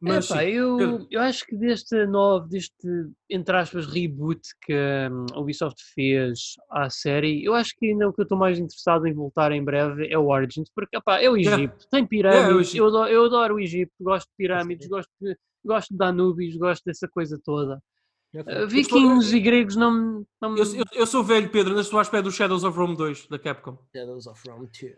[0.00, 2.86] Mas Epá, sim, eu, eu acho que deste novo, deste,
[3.28, 8.12] entre aspas, reboot que hum, a Ubisoft fez à série, eu acho que ainda o
[8.12, 11.28] que eu estou mais interessado em voltar em breve é o Origins, porque epá, é
[11.28, 11.36] o.
[11.36, 12.76] Egito, tem pirâmides, Egito.
[12.76, 16.84] eu, adoro, eu adoro o Egito, gosto de pirâmides, gosto de, gosto de Danúbios, gosto
[16.84, 17.82] dessa coisa toda.
[18.34, 21.80] Uh, vikings e gregos não, me- não me- eu, eu- eu sou velho, Pedro, ainda
[21.80, 23.78] estou à espera do Shadows of Rome 2 da Capcom.
[23.94, 24.94] Shadows of Rome 2.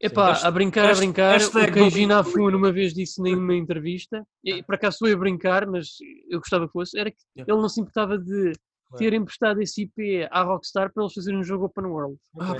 [0.00, 3.54] Epá, Hashtag- a brincar, a brincar, hashtag o Keiji não- Inafune uma vez disse numa
[3.54, 5.88] entrevista, e por acaso foi a brincar, mas
[6.30, 7.52] eu gostava que fosse, era que Yeah.
[7.52, 8.52] ele não se importava de
[8.96, 12.16] ter emprestado esse IP à Rockstar para eles fazerem um jogo open world.
[12.40, 12.54] Ah,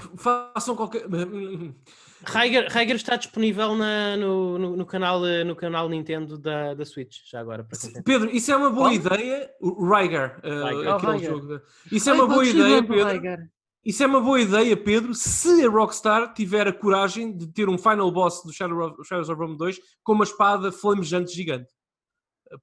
[0.52, 1.04] façam qualquer.
[2.24, 6.84] Raiger, Raiger está disponível na- no, no, no canal, eh, no canal Nintendo da, da
[6.84, 7.66] Switch, já agora.
[8.04, 8.94] Pedro, isso é uma boa Qual?
[8.94, 9.50] ideia.
[9.62, 11.46] Rygar, uh, aquele Oh, jogo.
[11.48, 13.48] da- Isso é Ai, uma pá, boa ideia, Pedro.
[13.84, 17.78] Isso é uma boa ideia, Pedro, se a Rockstar tiver a coragem de ter um
[17.78, 21.68] final boss do Shadow of, Shadows of Rome 2 com uma espada flamejante gigante.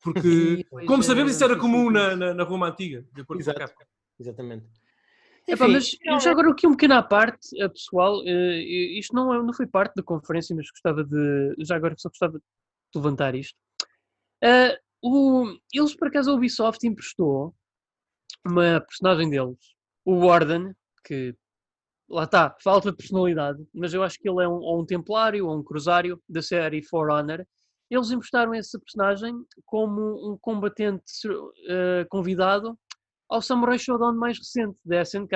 [0.01, 2.15] Porque, Pois como é, sabemos, isso era sim, comum sim, na, sim.
[2.17, 3.59] na, na Roma Antiga, de acordo com a Exato.
[3.59, 3.85] Capcom.
[4.19, 4.65] Exatamente.
[5.47, 8.61] Enfim, mas já agora aqui um pequeno à parte, eh, pessoal, eh,
[8.97, 12.39] isto não, é- não foi parte da conferência, mas gostava de, já agora só gostava
[12.39, 12.43] de
[12.95, 13.55] levantar isto.
[14.43, 17.53] Eh, o- eles, por acaso, a Ubisoft emprestou
[18.43, 19.57] uma personagem deles,
[20.03, 21.35] o Warden, que
[22.09, 25.45] lá está, falta de personalidade, mas eu acho que ele é um, ou um templário
[25.47, 27.45] ou um cruzário da série For Honor.
[27.89, 29.33] Eles emprestaram essa personagem
[29.65, 31.03] como um combatente
[31.67, 32.77] eh, convidado
[33.29, 35.31] ao Samurai Shodown mais recente, da SNK.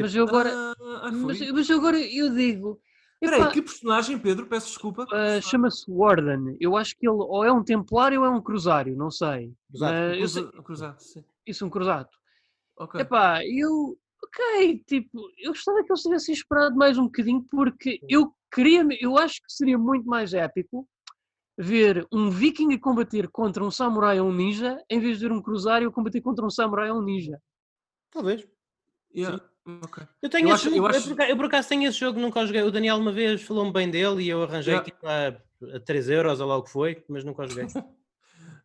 [0.00, 0.74] Mas eu agora, Ah,
[1.04, 2.80] ah, mas, mas eu agora eu digo,
[3.20, 4.46] Espera aí, epá, que personagem, Pedro?
[4.46, 5.04] Peço desculpa.
[5.10, 6.56] ah, chama-se Warden.
[6.60, 9.52] Eu acho que ele ou é um templário ou é um cruzário, não sei.
[9.68, 9.94] Cruzado.
[10.08, 11.24] Sei- Cruza- Cruzado, sim.
[11.44, 12.08] isso um cruzado.
[12.76, 13.00] Ok.
[13.00, 18.32] Epá, eu, ok, tipo, eu gostava que eles tivessem esperado mais um bocadinho porque eu
[18.52, 20.88] queria, eu acho que seria muito mais épico
[21.60, 25.32] ver um viking a combater contra um samurai ou um ninja em vez de ver
[25.32, 27.40] um cruzário a combater contra um samurai ou um ninja.
[28.10, 28.46] Talvez.
[29.14, 29.42] Yeah,
[29.82, 30.06] ok.
[30.22, 31.88] Eu tenho Eu esse acho- jogo, eu eu, acho- por, acaso- eu por acaso tenho
[31.88, 32.62] esse jogo, nunca o joguei.
[32.62, 34.84] O Daniel uma vez falou-me bem dele e eu arranjei Yeah.
[34.90, 37.66] tipo, a, a 3 euros ou lá o que foi, mas nunca o joguei.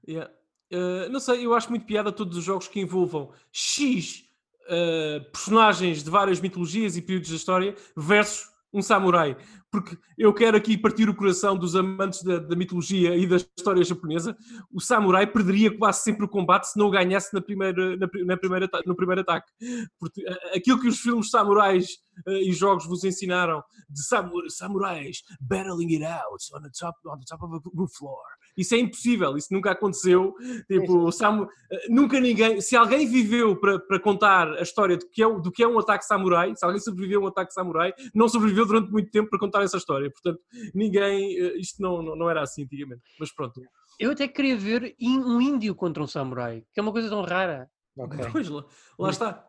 [0.07, 0.29] Yeah.
[0.71, 4.25] Uh, não sei, eu acho muito piada todos os jogos que envolvam X
[4.65, 9.37] uh, personagens de várias mitologias e períodos da história versus um samurai,
[9.71, 13.83] porque eu quero aqui partir o coração dos amantes da, da, mitologia e da história
[13.83, 14.35] japonesa,
[14.71, 18.37] o samurai perderia quase sempre o combate se não o ganhasse na primeira, na, na
[18.37, 19.51] primeira, no primeiro ataque.
[19.99, 20.25] Porque
[20.55, 21.87] aquilo que os filmes samurais
[22.27, 24.01] uh, e jogos vos ensinaram de
[24.49, 28.23] samurais battling it out on the top, on the top of a roof floor
[28.57, 30.33] isso é impossível, isso nunca aconteceu.
[30.67, 31.47] Tipo, Samu,
[31.89, 32.61] nunca ninguém.
[32.61, 35.79] Se alguém viveu para, para contar a história do que, é, do que é um
[35.79, 39.39] ataque samurai, se alguém sobreviveu a um ataque samurai, não sobreviveu durante muito tempo para
[39.39, 40.09] contar essa história.
[40.11, 40.41] Portanto,
[40.73, 41.37] ninguém.
[41.37, 43.01] Eh, isto não, não, não era assim antigamente.
[43.19, 43.61] Mas pronto.
[43.99, 47.69] Eu até queria ver um índio contra um samurai, que é uma coisa tão rara.
[47.95, 48.25] Okay.
[48.31, 48.65] Pois, lá,
[48.97, 49.47] lá está.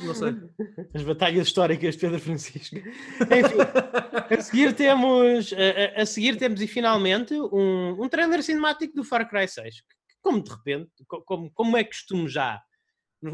[0.00, 0.34] Não sei.
[0.94, 2.76] As batalhas históricas de Pedro Francisco.
[2.76, 9.04] Enfim, a seguir temos, a, a, seguir temos e finalmente um, um trailer cinemático do
[9.04, 9.80] Far Cry 6.
[9.80, 12.60] Que, como de repente, como, como é costume já.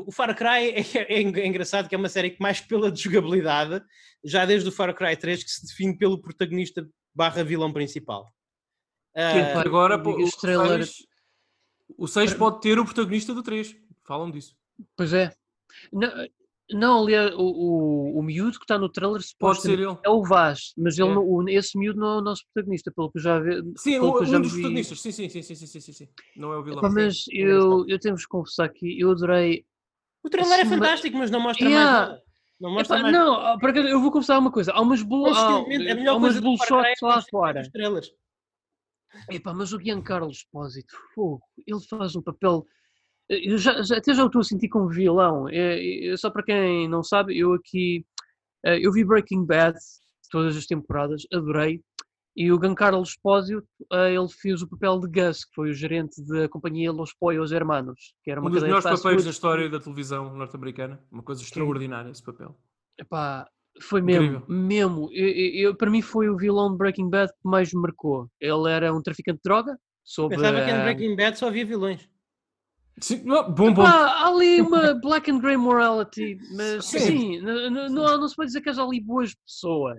[0.07, 3.83] O Far Cry é, é, é, engraçado que é uma série que mais pela jogabilidade,
[4.23, 8.31] já desde o Far Cry 3, que se define pelo protagonista barra vilão principal.
[9.17, 10.85] Uh, agora o, trailer...
[10.85, 11.07] 6,
[11.97, 13.75] o 6 pode ter o protagonista do 3.
[14.07, 14.55] Falam disso.
[14.95, 15.33] Pois é,
[15.93, 16.11] não,
[16.71, 19.97] não aliás, o, o, o miúdo que está no trailer pode ser ele.
[20.05, 21.17] É o Vaz, mas ele, é.
[21.17, 23.63] o, esse miúdo não é o nosso protagonista, pelo que eu já vi.
[23.77, 24.61] Sim, o, um dos vi...
[24.61, 26.83] protagonistas, sim, sim, sim, sim, sim, sim, sim, Não é o vilão.
[26.93, 29.65] mas eu, eu tenho-vos confessar que eu adorei.
[30.23, 31.91] O trailer é fantástico, mas não mostra yeah.
[31.91, 32.23] mais nada.
[32.61, 33.15] Não, mostra Epá, mais...
[33.15, 34.73] não, porque eu vou confessar uma coisa.
[34.73, 35.33] Há umas, bull...
[35.33, 35.63] há,
[36.09, 37.63] há umas bullshots lá fora.
[39.31, 42.67] Epá, mas o Giancarlo Espósito, fogo, ele faz um papel
[43.29, 45.49] eu já, já, até já o estou a sentir como vilão.
[45.49, 48.05] É, é, só para quem não sabe, eu aqui
[48.65, 49.77] eh, eu vi Breaking Bad
[50.31, 51.81] todas as temporadas, adorei.
[52.37, 56.23] E o Giancarlo Espósito, eh, ele fez o papel de Gus, que foi o gerente
[56.25, 59.81] da companhia Los Pollos Hermanos, que era uma um dos melhores papéis da história da
[59.81, 61.03] televisão norte-americana.
[61.11, 62.57] Uma coisa extraordinária esse papel.
[62.99, 63.49] Epá,
[63.81, 64.47] foi mesmo, Incrível.
[64.49, 65.09] mesmo.
[65.13, 65.29] Eu,
[65.71, 68.29] eu, para mim foi o vilão de Breaking Bad que mais me marcou.
[68.41, 69.77] Ele era um traficante de droga.
[70.05, 72.09] Sobre, Pensava que em Breaking Bad só havia vilões.
[73.01, 73.83] Sim, bom, bom.
[73.83, 78.49] há ali uma black and grey morality, mas sim, sim não, não, não, se pode
[78.49, 79.99] dizer que haja ali boas pessoas.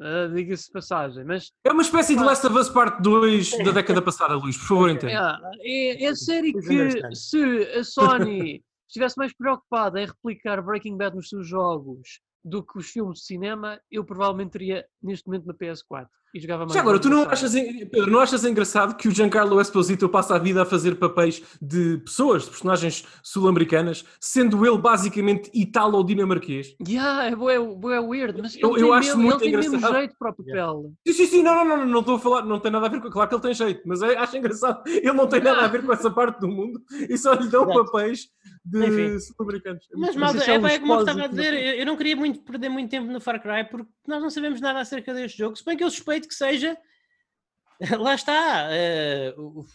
[0.00, 3.72] Uh, Diga-se de passagem, mas é uma espécie de Last of Us Part 2 da
[3.72, 5.40] década passada, Luís, por favor, entenda.
[5.60, 7.42] É, é, é série que se
[7.76, 12.88] a Sony estivesse mais preocupada em replicar Breaking Bad nos seus jogos do que os
[12.88, 16.74] filmes de cinema, eu provavelmente teria neste momento na PS4 e jogava mais.
[16.74, 20.38] Já agora, tu não achas, Pedro, não achas engraçado que o Giancarlo Esposito passa a
[20.38, 26.74] vida a fazer papéis de pessoas, de personagens sul-americanas, sendo ele basicamente italo-dinamarquês?
[26.86, 29.70] Yeah, é, é, é weird, mas eu, eu acho mesmo, muito ele engraçado.
[29.70, 30.54] tem mesmo jeito para o papel.
[30.54, 30.88] Yeah.
[31.06, 33.00] Sim, sim, sim, não, não, não, não estou a falar, não tem nada a ver
[33.00, 35.68] com, claro que ele tem jeito, mas é, acho engraçado, ele não tem nada a
[35.68, 38.28] ver com essa parte do mundo e só lhe dão papéis
[38.64, 39.86] de sul-americanos.
[39.92, 42.40] É mas, malta, é, é, como eu estava a dizer, eu, eu não queria muito
[42.40, 45.64] perder muito tempo no Far Cry porque nós não sabemos nada acerca deste jogo, se
[45.64, 46.76] bem que eu suspeito que seja,
[48.00, 48.68] lá está,
[49.36, 49.66] uh,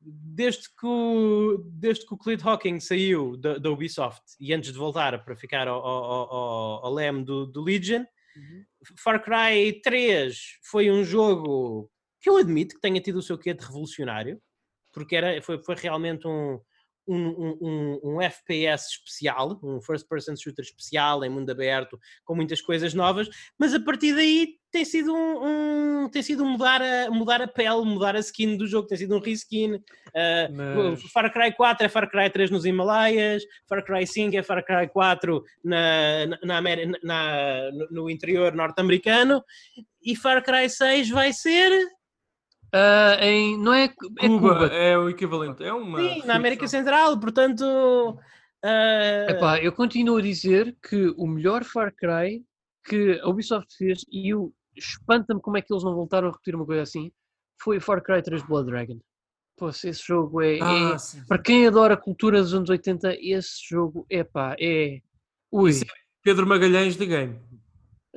[0.00, 4.78] desde, que o, desde que o Clint Hawking saiu da, da Ubisoft e antes de
[4.78, 8.04] voltar para ficar ao, ao, ao, ao leme do, do Legion,
[8.36, 8.64] uhum.
[8.98, 11.90] Far Cry 3 foi um jogo
[12.20, 14.40] que eu admito que tenha tido o seu quê de revolucionário,
[14.92, 16.60] porque era, foi, foi realmente um,
[17.06, 22.60] um, um, um, FPS especial, um first person shooter especial em mundo aberto, com muitas
[22.60, 23.28] coisas novas,
[23.58, 27.84] mas a partir daí tem sido um, um tem sido mudar a, mudar a pele,
[27.84, 29.76] mudar a skin do jogo, tem sido um reskin.
[29.76, 31.02] Uh, mas...
[31.12, 34.88] Far Cry 4 é Far Cry 3 nos Himalaias, Far Cry 5 é Far Cry
[34.88, 36.60] 4 na, na, na,
[37.02, 39.42] na no interior norte-americano
[40.02, 41.95] e Far Cry 6 vai ser
[42.74, 45.62] Uh, em, não é, é Cuba, Cuba, é o equivalente.
[45.62, 47.62] É uma Sim, na América Central, portanto.
[48.64, 49.30] Uh...
[49.30, 52.44] Epá, eu continuo a dizer que o melhor Far Cry
[52.84, 56.54] que a Ubisoft fez, e eu espanta-me como é que eles não voltaram a repetir
[56.54, 57.10] uma coisa assim,
[57.60, 58.98] foi o Far Cry 3 Blood Dragon.
[59.56, 60.58] Pô, esse jogo é.
[60.60, 65.00] Ah, é para quem adora a cultura dos anos 80, esse jogo é pá, é.
[65.50, 65.72] Ui.
[65.72, 65.84] É
[66.22, 67.40] Pedro Magalhães de game.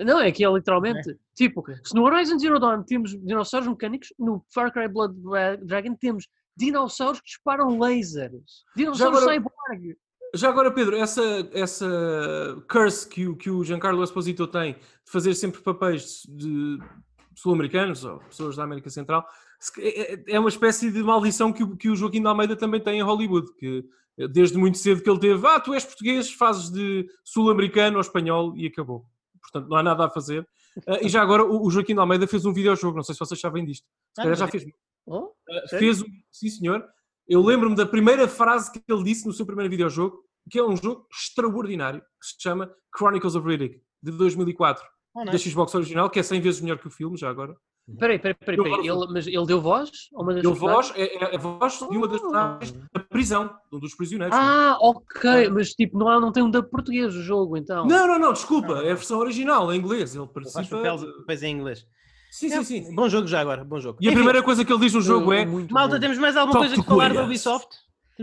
[0.05, 1.11] Não, é que é literalmente.
[1.11, 1.15] É.
[1.35, 5.15] Tipo, se no Horizon Zero Dawn temos dinossauros mecânicos, no Far Cry Blood
[5.63, 8.63] Dragon temos dinossauros que disparam lasers.
[8.75, 9.97] Dinossauros cyborg.
[10.35, 11.23] Já agora, Pedro, essa,
[11.53, 16.77] essa curse que o, que o Giancarlo Esposito tem de fazer sempre papéis de
[17.35, 19.25] sul-americanos ou pessoas da América Central
[19.79, 22.79] é, é, é uma espécie de maldição que o, que o Joaquim de Almeida também
[22.79, 23.83] tem em Hollywood, que
[24.29, 28.55] desde muito cedo que ele teve, ah, tu és português, fazes de sul-americano ou espanhol
[28.55, 29.05] e acabou
[29.51, 30.47] portanto não há nada a fazer.
[30.77, 33.39] Uh, e já agora o, Joaquim de Almeida fez um videojogo, não sei se vocês
[33.39, 33.85] sabem disto.
[34.15, 34.65] Se calhar já fez.
[35.05, 35.33] Oh, uh,
[35.69, 36.85] fez um, sim senhor.
[37.27, 40.75] Eu lembro-me da primeira frase que ele disse no seu primeiro videojogo, que é um
[40.75, 44.83] jogo extraordinário, que se chama Chronicles of Riddick, de 2004.
[45.13, 45.49] Oh, da nice.
[45.49, 47.55] Xbox original, que é 100 vezes melhor que o filme, já agora.
[47.97, 48.57] Peraí, peraí, peraí.
[48.57, 48.85] Gosto.
[48.85, 49.89] Ele, mas ele deu voz?
[50.15, 50.87] a uma das Ele personagens?
[50.89, 54.37] voz é, é a voz de uma das personagens da prisão, de um dos prisioneiros.
[54.37, 55.49] Ah, ok.
[55.49, 57.85] Mas tipo, não, há, não tem um dub português o jogo, então.
[57.87, 60.15] Não, não, não, desculpa, é a versão original, em inglês.
[60.15, 60.77] Ele Faz participa.
[60.77, 61.85] papel depois em inglês.
[62.31, 62.95] Sim, sim, sim.
[62.95, 63.97] Bom jogo já agora, bom jogo.
[63.99, 65.99] E a Enfim, primeira coisa que ele diz no jogo é: Muito Malta, bom.
[65.99, 67.23] temos mais alguma Talk coisa que falar da.
[67.23, 67.67] Ubisoft?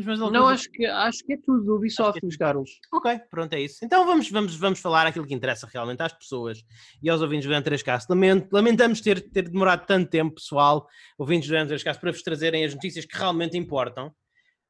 [0.05, 0.47] Não, coisa?
[0.49, 2.71] acho que, acho que é tudo do Ubisoft, Acho os Carlos.
[2.93, 3.85] Ok, pronto, é isso.
[3.85, 6.59] Então vamos, vamos, vamos falar aquilo que interessa realmente às pessoas
[7.03, 8.07] e aos ouvintes do N3Cast.
[8.11, 10.87] Lamento, lamentamos ter, ter demorado tanto tempo, pessoal,
[11.19, 14.13] ouvintes do N3Cast, para vos trazerem as notícias que realmente importam.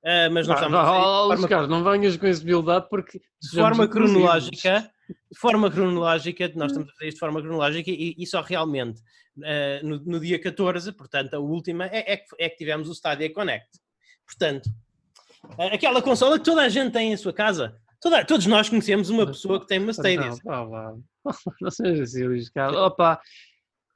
[0.04, 2.16] Ah, mas nós Vá, estamos a vá, fazer ó, de Luís forma, Carlos, não venhas
[2.16, 3.18] com esse build-up porque.
[3.18, 4.90] de forma cronológica.
[5.08, 9.00] De forma cronológica, nós estamos a fazer isto de forma cronológica e, e só realmente
[9.44, 12.92] ah, no, no dia 14, portanto, a última, é, é, que, é que tivemos o
[12.92, 13.68] Stadia Connect.
[14.24, 14.85] Portanto, ah,
[15.72, 17.76] aquela consola que toda a gente tem em sua casa.
[18.00, 20.28] Toda- todos nós conhecemos uma pessoa que tem uma Stadia.
[20.28, 20.94] Não, vá lá.
[21.60, 22.78] Não seja assim, Luís Carlos.
[22.78, 23.20] Opa,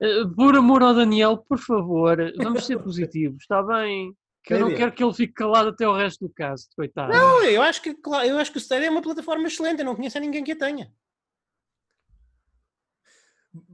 [0.01, 4.15] eh, por amor ao Daniel, por favor, vamos ser positivos, está bem?
[4.43, 7.13] Que eu não quero que ele fique calado até o resto do caso, coitado.
[7.13, 7.91] Não, eu acho que
[8.25, 10.53] eu acho que o Stadia é uma plataforma excelente, eu não conheço a ninguém que
[10.53, 10.91] a tenha.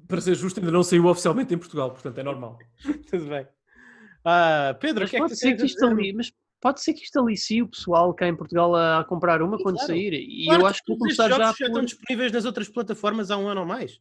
[0.08, 2.58] para ser justo, ainda não saiu oficialmente em Portugal, portanto é normal.
[3.10, 3.46] Tudo bem.
[4.24, 5.86] Ah, Pedro, o que é que tu tens que a isto dizer?
[5.86, 9.42] ali, mas pode ser que isto alicie o pessoal cá em Portugal a, a comprar
[9.42, 9.92] uma Sim, quando claro.
[9.92, 10.12] sair.
[10.14, 11.66] E Claro eu acho que vou começar já jogos já por...
[11.66, 14.00] estão disponíveis nas outras plataformas há um ano ou mais.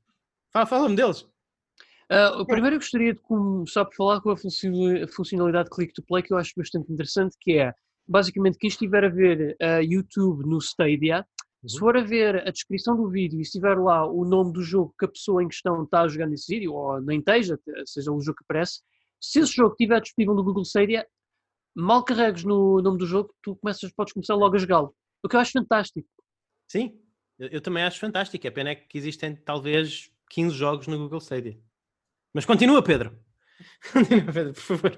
[0.52, 1.28] Fala- Fala-me deles.
[2.40, 6.04] O primeiro eu gostaria de começar por falar com a funcio- a funcionalidade Click to
[6.04, 7.74] Play que eu acho bastante interessante, que é
[8.08, 11.26] basicamente quem estiver a ver ah, YouTube no Stadia,
[11.66, 11.80] se Uhum.
[11.80, 15.06] for a ver a descrição do vídeo e estiver lá o nome do jogo que
[15.06, 18.38] a pessoa em questão está a jogar nesse vídeo, ou nem esteja, seja o jogo
[18.38, 18.82] que aparece,
[19.20, 21.08] se esse jogo estiver disponível no Google Stadia,
[21.76, 24.96] mal carregues no nome do jogo, tu começas, podes começar logo a jogá-lo.
[25.24, 26.08] O que eu acho fantástico.
[26.68, 26.98] Sim,
[27.38, 28.48] eu, eu também acho fantástico.
[28.48, 31.60] A pena é que existem talvez 15 jogos no Google Stadia.
[32.34, 33.18] Mas continua, Pedro.
[33.94, 34.98] Continua, Pedro, por favor.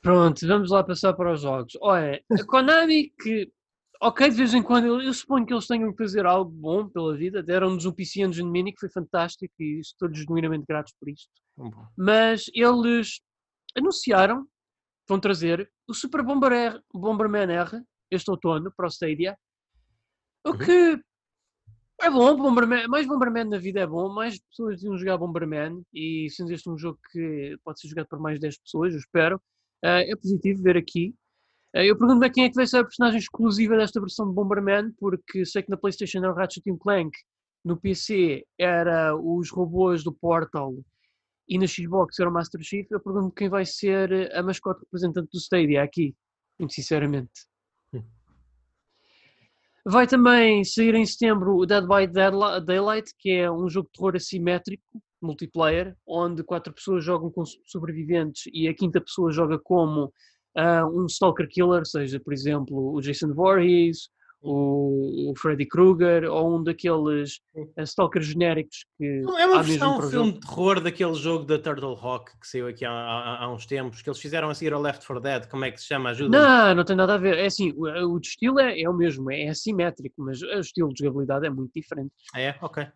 [0.00, 1.76] Pronto, vamos lá passar para os jogos.
[1.82, 3.52] Olha, a Konami que,
[4.00, 6.88] ok, de vez em quando, eu, eu suponho que eles tenham que fazer algo bom
[6.88, 11.10] pela vida, deram-nos um PC Engine Mini que foi fantástico e estou genuinamente gratos por
[11.10, 11.28] isto.
[11.96, 13.20] Mas eles
[13.76, 14.46] anunciaram,
[15.08, 19.36] vão trazer o Super Bomber R, Bomberman R este outono para o Stadia,
[20.46, 20.58] o Uhum.
[20.58, 21.02] que
[22.00, 26.28] é bom, Bomberman, mais Bomberman na vida é bom, mais pessoas deviam jogar Bomberman e
[26.30, 29.40] sendo este um jogo que pode ser jogado por mais de 10 pessoas, eu espero,
[29.82, 31.14] eh, é positivo ver aqui.
[31.74, 34.34] Eh, eu pergunto-me a quem é que vai ser a personagem exclusiva desta versão de
[34.34, 37.10] Bomberman, porque sei que na Playstation era o Ratchet Clank,
[37.64, 40.74] no PC era os robôs do Portal
[41.48, 42.86] e na Xbox era o Master Chief.
[42.90, 46.14] Eu pergunto quem vai ser a mascote representante do Stadia aqui,
[46.58, 47.46] muito sinceramente.
[47.92, 48.02] Hum.
[49.84, 54.16] Vai também sair em setembro o Dead by Daylight, que é um jogo de terror
[54.16, 54.84] assimétrico,
[55.20, 60.12] multiplayer, onde quatro pessoas jogam com so- sobreviventes e a quinta pessoa joga como
[60.56, 66.56] ah, um Stalker Killer, seja, por exemplo, o Jason Voorhees, o, o Freddy Krueger, ou
[66.58, 67.40] um daqueles
[67.76, 69.04] ah, Stalkers genéricos que
[69.36, 72.84] É uma versão o filme de terror daquele jogo da Turtle Rock que saiu aqui
[72.84, 75.48] há, há- há uns tempos, que eles fizeram a seguir ao Left 4 Dead.
[75.48, 76.10] Como é que se chama?
[76.10, 76.38] Ajuda.
[76.38, 77.36] Não, não tem nada a ver.
[77.38, 80.92] É assim, o, o de estilo é, é o mesmo, é assimétrico, mas o estilo
[80.94, 82.12] de jogabilidade é muito diferente.
[82.34, 82.50] Ah, é?
[82.62, 82.82] Ok.
[82.82, 82.90] Ok,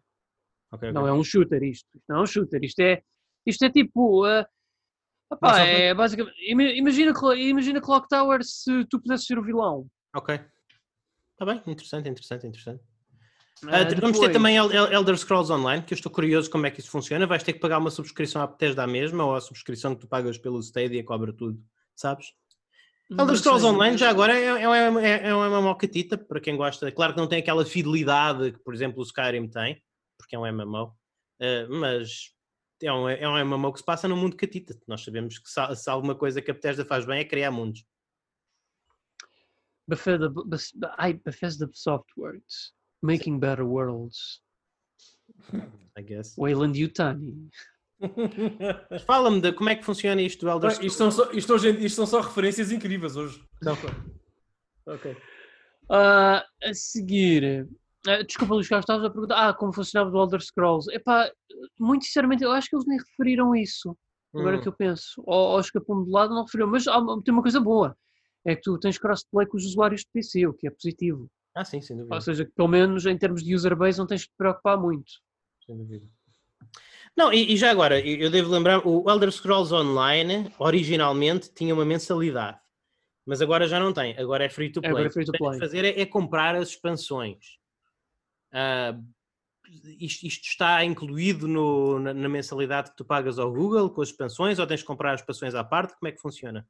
[0.89, 0.93] ok.
[0.93, 1.89] Não é um shooter isto.
[1.95, 2.61] Isto não é um shooter.
[2.63, 3.03] Isto é,
[3.45, 4.25] isto é tipo.
[4.27, 4.45] Uh,
[5.31, 6.37] opá, é basicamente.
[6.49, 9.87] ima- Imagina, imagina Clock Tower se tu pudesses ser o vilão.
[10.15, 10.41] Ok.
[11.43, 12.81] Está bem, interessante, interessante, interessante.
[13.65, 16.11] Ah, Ah, te- vamos ter depois- também El- El- Elder Scrolls Online, que eu estou
[16.11, 17.27] curioso como é que isso funciona.
[17.27, 20.39] Vais ter que pagar uma subscrição à Bethesda mesma ou a subscrição que tu pagas
[20.39, 21.61] pelo Stadia cobra tudo,
[21.97, 22.33] sabes?
[23.11, 23.67] não Elder Scrolls.
[23.67, 26.91] Online já agora é, é, é, é, é uma mocatita para quem gosta.
[26.93, 29.83] Claro que não tem aquela fidelidade que, por exemplo, o Skyrim tem,
[30.17, 30.95] porque é um MMO,
[31.41, 32.31] eh, mas
[32.81, 34.79] é um, é um MMO que se passa no mundo catita.
[34.87, 37.85] Nós sabemos que se, se alguma coisa que a Bethesda faz bem é criar mundos.
[39.89, 40.31] Bethesda,
[41.25, 42.73] Bethesda Softworks.
[43.03, 44.41] Making Better Worlds.
[45.99, 46.35] I guess.
[46.39, 47.49] Wayland Yutani.
[49.07, 50.87] Fala-me de como é que funciona isto do Elder Ah, Scrolls.
[50.93, 53.43] Isto são, só, isto, hoje, isto são só referências incríveis hoje.
[53.63, 53.77] Não,
[54.87, 55.17] ok.
[55.91, 57.69] Ah, a seguir.
[58.07, 59.49] ah, desculpa, Luís Carlos, estavas a perguntar.
[59.49, 60.91] Ah, como funcionava do Elder Scrolls.
[60.93, 61.31] Epá,
[61.79, 63.97] muito sinceramente, eu acho que eles nem referiram isso.
[64.35, 64.61] Agora Hum.
[64.63, 65.23] que eu penso.
[65.27, 66.71] Ou, ou escapou-me de lado, não referiram.
[66.71, 67.97] Mas uma- tem uma coisa boa.
[68.45, 71.31] É que tu tens crossplay com os usuários de PC, o que é positivo.
[71.55, 72.15] Ah, sim, sem dúvida.
[72.15, 74.79] Ou seja, que pelo menos em termos de user base não tens que te preocupar
[74.79, 75.13] muito.
[75.67, 76.07] Sem dúvida.
[77.17, 81.85] Não, e, e já agora, eu devo lembrar, o Elder Scrolls Online originalmente tinha uma
[81.85, 82.59] mensalidade,
[83.27, 84.91] mas agora já não tem, agora é free to play.
[84.91, 85.61] Agora é free to O que tens de play.
[85.61, 87.59] fazer é, é comprar as expansões.
[88.53, 88.99] Ah,
[89.99, 94.09] isto, isto está incluído no- na, na mensalidade que tu pagas ao Google com as
[94.09, 95.95] expansões ou tens de comprar as expansões à parte?
[95.99, 96.67] Como é que funciona?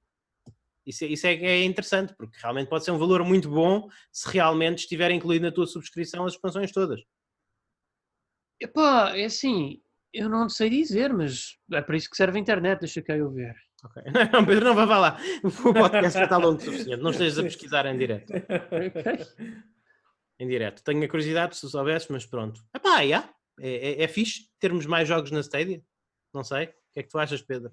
[0.87, 4.29] Isso, é- isso é, é interessante, porque realmente pode ser um valor muito bom se
[4.29, 7.01] realmente estiver incluído na tua subscrição as expansões todas.
[8.61, 9.81] Epá, é assim,
[10.13, 13.31] eu não sei dizer, mas é para isso que serve a internet, deixa cá eu
[13.31, 13.55] ver.
[13.85, 14.01] Ok.
[14.33, 15.19] Não, Pedro, não vai lá.
[15.43, 17.03] O podcast já está longo o suficiente.
[17.03, 18.33] Não estejas a pesquisar em direto.
[18.33, 19.53] Ok.
[20.39, 20.85] Em direto.
[20.85, 22.63] Tenho a curiosidade se soubesses, mas pronto.
[22.73, 23.29] Epá, já.
[23.61, 25.83] É, é, é fixe termos mais jogos na Stadia?
[26.33, 26.67] Não sei.
[26.67, 27.73] O que é que tu achas, Pedro?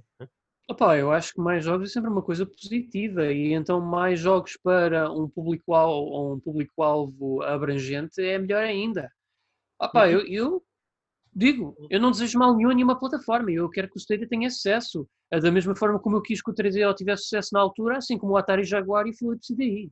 [0.69, 4.55] Opa, eu acho que mais jogos é sempre uma coisa positiva e então mais jogos
[4.63, 9.11] para um público-alvo um público abrangente é melhor ainda.
[9.81, 10.63] Opa, eu, eu
[11.33, 14.47] digo, eu não desejo mal nenhum a nenhuma plataforma, eu quero que o Stadia tenha
[14.51, 15.09] sucesso.
[15.31, 18.17] É da mesma forma como eu quis que o 3DO tivesse sucesso na altura, assim
[18.17, 19.91] como o Atari Jaguar e o Philips CDI.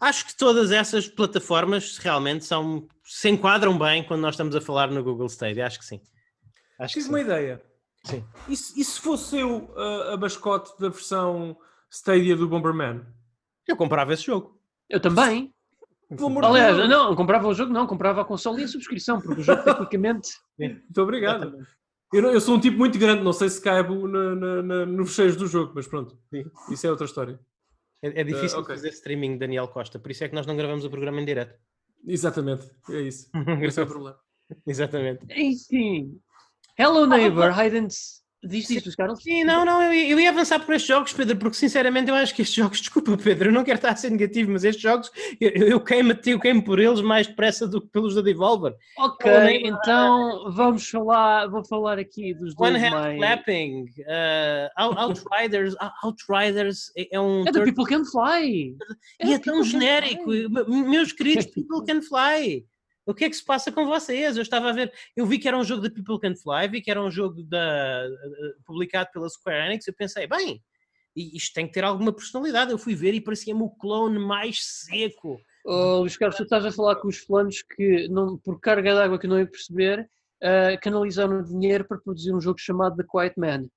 [0.00, 4.90] Acho que todas essas plataformas realmente são, se enquadram bem quando nós estamos a falar
[4.90, 5.66] no Google Stadia.
[5.66, 6.00] Acho que sim.
[6.78, 7.10] Acho que Tive sim.
[7.10, 7.69] uma ideia.
[8.04, 8.24] Sim.
[8.48, 11.56] E se, e se fosse eu a, a mascote da versão
[11.90, 13.04] Stadia do Bomberman?
[13.66, 14.60] Eu comprava esse jogo.
[14.88, 15.52] Eu também.
[16.42, 16.88] Aliás, Deus.
[16.88, 20.30] não, comprava o jogo, não, comprava a console e a subscrição, porque o jogo tecnicamente.
[20.58, 21.66] Muito obrigado.
[22.12, 25.06] Eu, eu sou um tipo muito grande, não sei se caibo na, na, na, no
[25.06, 26.18] fecheiro do jogo, mas pronto.
[26.28, 26.44] Sim.
[26.68, 27.38] Isso é outra história.
[28.02, 28.74] É, é difícil ok.
[28.74, 29.96] fazer streaming, Daniel Costa.
[29.96, 31.56] Por isso é que nós não gravamos o programa em direto.
[32.04, 33.30] Exatamente, é isso.
[33.62, 34.18] Esse é o problema.
[34.66, 35.24] Exatamente.
[35.30, 36.20] Enfim.
[36.80, 37.88] Hello, neighbor, hide and...
[38.42, 39.22] Diz isto, Carlos?
[39.22, 42.14] Sim, não, não, eu, ia- eu ia avançar por estes jogos, Pedro, porque sinceramente eu
[42.14, 44.80] acho que estes jogos, desculpa, Pedro, eu não quero estar a ser negativo, mas estes
[44.82, 48.72] jogos eu, eu queimo, eu queimo por eles mais depressa do que pelos da Devolver.
[48.96, 49.30] Ok,
[49.62, 53.18] então vamos falar, vou falar aqui dos dois One Hand mais...
[53.18, 57.42] Clapping, uh, Out- Outriders, Out- Outriders é, é um.
[57.46, 58.74] É do third- People Can Fly!
[59.22, 60.30] e é do tão genérico.
[60.66, 62.64] Meus queridos People Can Fly.
[63.10, 64.36] O que é que se passa com vocês?
[64.36, 66.80] Eu estava a ver, eu vi que era um jogo da People Can Fly, vi
[66.80, 69.86] que era um jogo da, eh, publicado pela Square Enix.
[69.86, 70.62] Eu pensei, bem,
[71.14, 72.70] isto tem que ter alguma personalidade.
[72.70, 75.40] Eu fui ver e parecia-me o clone mais seco.
[75.64, 79.18] Oh, Luís Carlos, tu estás a falar com os fulanos que, não, por carga d'água
[79.18, 80.08] que não ia perceber,
[80.42, 83.68] ah, canalizaram dinheiro para produzir um jogo chamado The Quiet Man.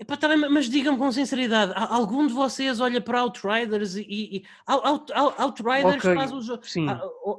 [0.00, 4.44] Epá, tá bem, mas digam com sinceridade, algum de vocês olha para Outriders e, e-
[4.64, 6.62] Out- Out- Out- Outriders Ok, faz o jogo.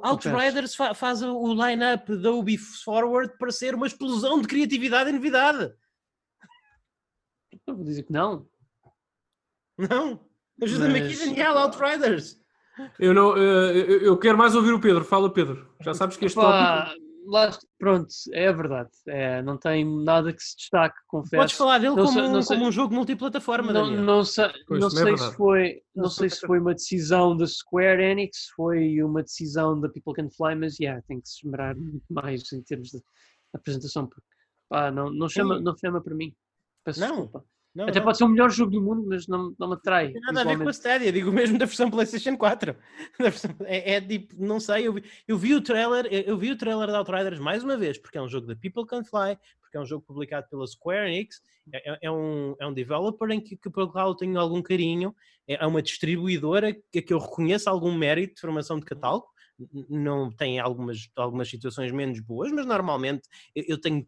[0.02, 5.12] Outriders fa- faz o line-up da Ubi Forward para ser uma explosão de criatividade e
[5.14, 5.72] novidade.
[7.66, 8.46] Eu vou dizer que não.
[9.78, 10.20] Não?
[10.62, 12.38] Ajuda-me aqui, Mas- Daniel, Outriders.
[12.98, 15.02] Eu, não, eh, eu, eu quero mais ouvir o Pedro.
[15.04, 15.74] Fala, Pedro.
[15.80, 17.09] Já sabes que este tópico.
[17.26, 18.90] Lá, pronto, é verdade.
[19.06, 21.36] É, não tem nada que se destaque, confesso.
[21.42, 24.02] Podes falar dele Não como, sei- um, sei- como um jogo multiplataforma, Não, Daniel.
[24.02, 27.46] não sei, Pois, não é se foi, não Não sei se foi uma decisão da
[27.46, 31.76] Square Enix, foi uma decisão da People Can Fly, mas yeah, tem que se esmerar
[31.76, 33.00] muito mais em termos de
[33.54, 34.08] apresentação,
[34.68, 35.64] pá, não, não, chama, Sim.
[35.64, 36.34] não chama para mim.
[36.84, 37.44] Peço Não, desculpa.
[37.74, 38.04] Não, Até não.
[38.06, 40.06] pode ser o melhor jogo do mundo, mas não, não me atrai.
[40.06, 40.72] Não tem nada a ver com a.
[40.72, 42.74] Stadia, digo mesmo da versão PlayStation 4.
[43.18, 46.50] Da versão- É, é tipo, não sei, eu vi, eu vi o trailer, eu, vi
[46.50, 49.38] o trailer de Outriders mais uma vez, porque é um jogo da People Can Fly,
[49.60, 51.40] porque é um jogo publicado pela Square Enix,
[51.72, 54.60] é, é- é um, é um developer em que, que pelo qual eu tenho algum
[54.60, 55.14] carinho,
[55.46, 59.28] é, é uma distribuidora que, que eu reconheço algum mérito de formação de catálogo,
[59.88, 64.04] não tem algumas, algumas situações menos boas, mas normalmente eu, eu tenho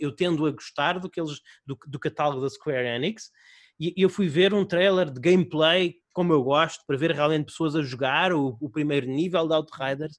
[0.00, 3.30] eu, tendo a gostar do, que eles, do, do catálogo da Square Enix
[3.78, 7.74] e eu fui ver um trailer de gameplay como eu gosto, para ver realmente pessoas
[7.76, 10.18] a jogar o, o primeiro nível de Outriders.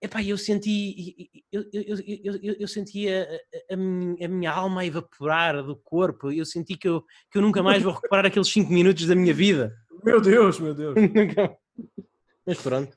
[0.00, 1.96] Epá, eu senti, eu, eu,
[2.42, 3.22] eu, eu, senti a,
[3.70, 6.30] a- a minha, alma a evaporar do corpo.
[6.30, 9.32] Eu senti que eu, que eu nunca mais vou recuperar aqueles 5 minutos da minha
[9.32, 9.74] vida.
[10.04, 10.94] Meu Deus, meu Deus.
[12.46, 12.96] Mas pronto.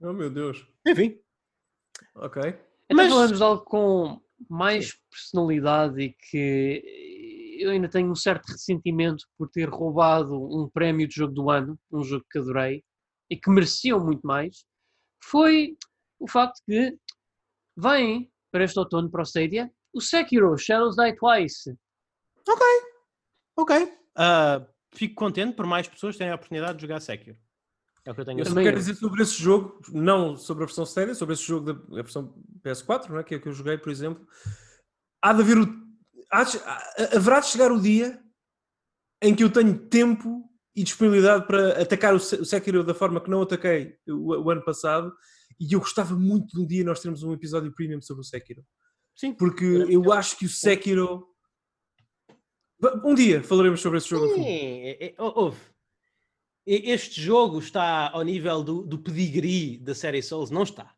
[0.00, 0.66] Oh, meu Deus.
[0.86, 1.18] Enfim.
[2.14, 2.42] Ok.
[2.42, 8.46] Então Mas- falamos de algo com mais personalidade e que eu ainda tenho um certo
[8.46, 12.82] ressentimento por ter roubado um prémio de jogo do ano, um jogo que adorei
[13.30, 14.64] e que mereciam muito mais,
[15.22, 15.76] foi
[16.18, 16.96] o facto que
[17.76, 21.76] vem para este outono para o Stadia o Sekiro Shadows Die Twice.
[23.56, 23.92] Ok.
[24.16, 27.36] Ah, fico contente por mais pessoas terem a oportunidade de jogar Sekiro.
[28.04, 28.54] É o que eu tenho a Eu só dizer.
[28.54, 32.02] também quero dizer sobre esse jogo, não sobre a versão Stadia, sobre esse jogo da
[32.02, 33.24] versão PS4, não é?
[33.24, 34.26] que é que eu joguei, por exemplo.
[35.22, 35.82] Há de haver o.
[36.30, 36.60] há de-
[37.16, 38.20] haverá de chegar o dia
[39.22, 43.20] em que eu tenho tempo e disponibilidade para atacar o Se- o Sekiro da forma
[43.20, 45.14] que não ataquei o, o ano passado.
[45.60, 48.64] E eu gostava muito de um dia nós termos um episódio premium sobre o Sekiro.
[49.14, 49.32] Sim.
[49.34, 51.28] Porque eu acho que o Sekiro.
[53.04, 54.34] Um dia falaremos sobre esse jogo.
[54.34, 55.14] Sim, é- é-.
[56.66, 60.50] E- Este jogo está ao nível do, do pedigree da série Souls?
[60.50, 60.92] Não está.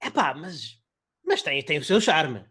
[0.00, 0.78] É pá, mas,
[1.26, 2.44] mas tem, tem o seu charme.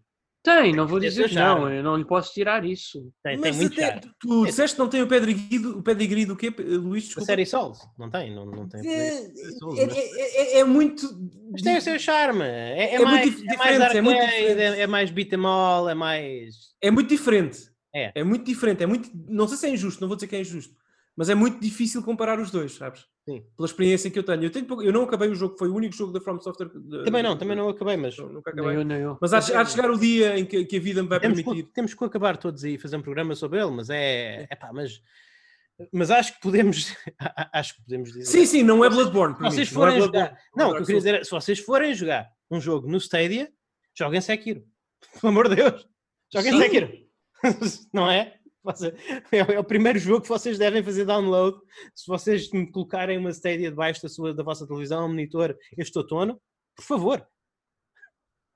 [0.44, 3.12] Tem, não vou Tem dizer que não, eu não lhe posso tirar isso.
[3.22, 4.12] Tem, tem Mas muito até, charme.
[4.20, 7.04] tu disseste que não tem o pedigree do, o pedigree do quê, Luís?
[7.04, 7.26] A Desculpa.
[7.26, 8.80] série Souls, não tem, não, não tem.
[8.88, 9.12] É,
[9.60, 11.06] Souls, é, mas- é- é- é muito.
[11.52, 12.44] Mas tem o seu charme.
[12.46, 14.60] É, é É muito mais, é mais diferente, é muito diferente.
[14.62, 16.56] é, é mais beat 'em all, é mais.
[16.82, 17.60] É muito diferente.
[17.94, 18.24] É.
[18.24, 18.84] muito diferente.
[18.84, 19.10] É muito.
[19.28, 20.74] Não sei se é injusto, não vou dizer que é injusto,
[21.16, 23.06] mas é muito difícil comparar os dois, sabes?
[23.28, 23.44] Sim.
[23.58, 24.44] Pela experiência que eu tenho.
[24.44, 26.70] Eu, tenho pouco- eu não acabei o jogo, foi o único jogo da From Software.
[26.74, 28.82] de- Também não, também não acabei, mas não- Nunca Nem acabei.
[28.82, 29.18] eu, nem eu.
[29.20, 31.20] Mas há, de- há de chegar o dia em que, que a vida me vai
[31.20, 31.64] temos, permitir.
[31.68, 34.48] que, temos que acabar todos aí e fazer um programa sobre ele, mas é.
[34.50, 35.02] é pá, mas.
[35.92, 36.96] Mas acho que podemos.
[37.54, 38.26] acho que podemos dizer.
[38.26, 39.36] Sim, sim, não é Bloodborne.
[39.36, 40.38] Se vocês mim, não é forem jogar.
[40.56, 43.52] Não, o que eu queria dizer é: se vocês forem jogar um jogo no Stadia,
[43.94, 44.64] joguem Sekiro.
[45.20, 45.86] Pelo amor de Deus.
[46.34, 46.60] Joguem Sim.
[46.62, 46.92] Sekiro.
[47.94, 48.37] não é?
[49.32, 51.58] É o- é o primeiro jogo que vocês devem fazer download.
[51.96, 55.98] Se vocês me colocarem uma Stadia debaixo da, sua, da vossa televisão, um monitor este
[55.98, 56.40] outono,
[56.76, 57.28] por favor.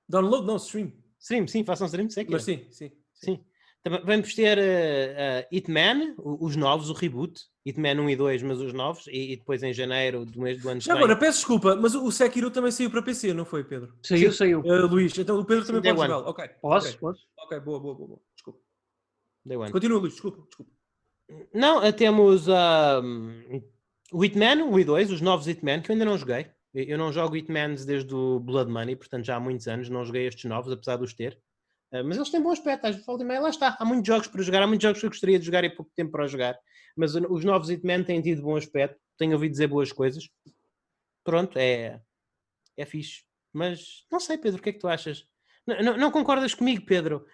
[0.08, 0.92] Download, não, stream.
[1.18, 2.32] Stream, sim, façam stream de Sekiro.
[2.32, 2.90] Mas sim, sim.
[3.14, 3.44] Sim.
[3.82, 7.40] Também vamos ter uh, uh, Hitman, os novos, o reboot.
[7.66, 9.06] Hitman 1 e 2, mas os novos.
[9.08, 11.94] E, e depois em janeiro do mês do ano que Já agora, peço desculpa, mas
[11.94, 13.92] o Sekiro também saiu para PC, não foi, Pedro?
[14.02, 14.60] Saiu, saiu.
[14.60, 16.10] Uh, Luís, então o Pedro também Day pode one.
[16.12, 16.30] jogá-lo.
[16.30, 16.48] Ok.
[16.60, 16.88] Posso?
[16.88, 17.20] Ok, Posso?
[17.38, 18.20] ok, boa, boa, boa.
[19.44, 19.72] Day one.
[19.72, 20.70] Continua, Luís, desculpa, desculpa.
[21.54, 23.62] Não, eh, temos um,
[24.12, 26.50] o Hitman 1 e 2, os novos Hitman, que eu ainda não joguei.
[26.74, 30.26] Eu não jogo Hitmans desde o Blood Money, portanto já há muitos anos não joguei
[30.26, 31.38] estes novos, apesar de os ter.
[31.92, 33.76] Eh, mas eles têm bom aspecto, às volta e meia lá está.
[33.78, 35.90] Há muitos jogos para jogar, há muitos jogos que eu gostaria de jogar e pouco
[35.94, 36.58] tempo para jogar.
[36.96, 40.28] Mas o- os novos Hitman têm tido bom aspecto, tenho ouvido dizer boas coisas.
[41.24, 42.00] Pronto, é,
[42.76, 43.22] é fixe.
[43.52, 45.26] Mas não sei, Pedro, o que é que tu achas?
[45.66, 47.24] Não- não concordas comigo, Pedro,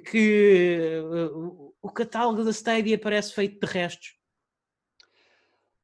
[0.00, 1.02] que eh,
[1.82, 4.16] o- catálogo da Stadia parece feito de restos?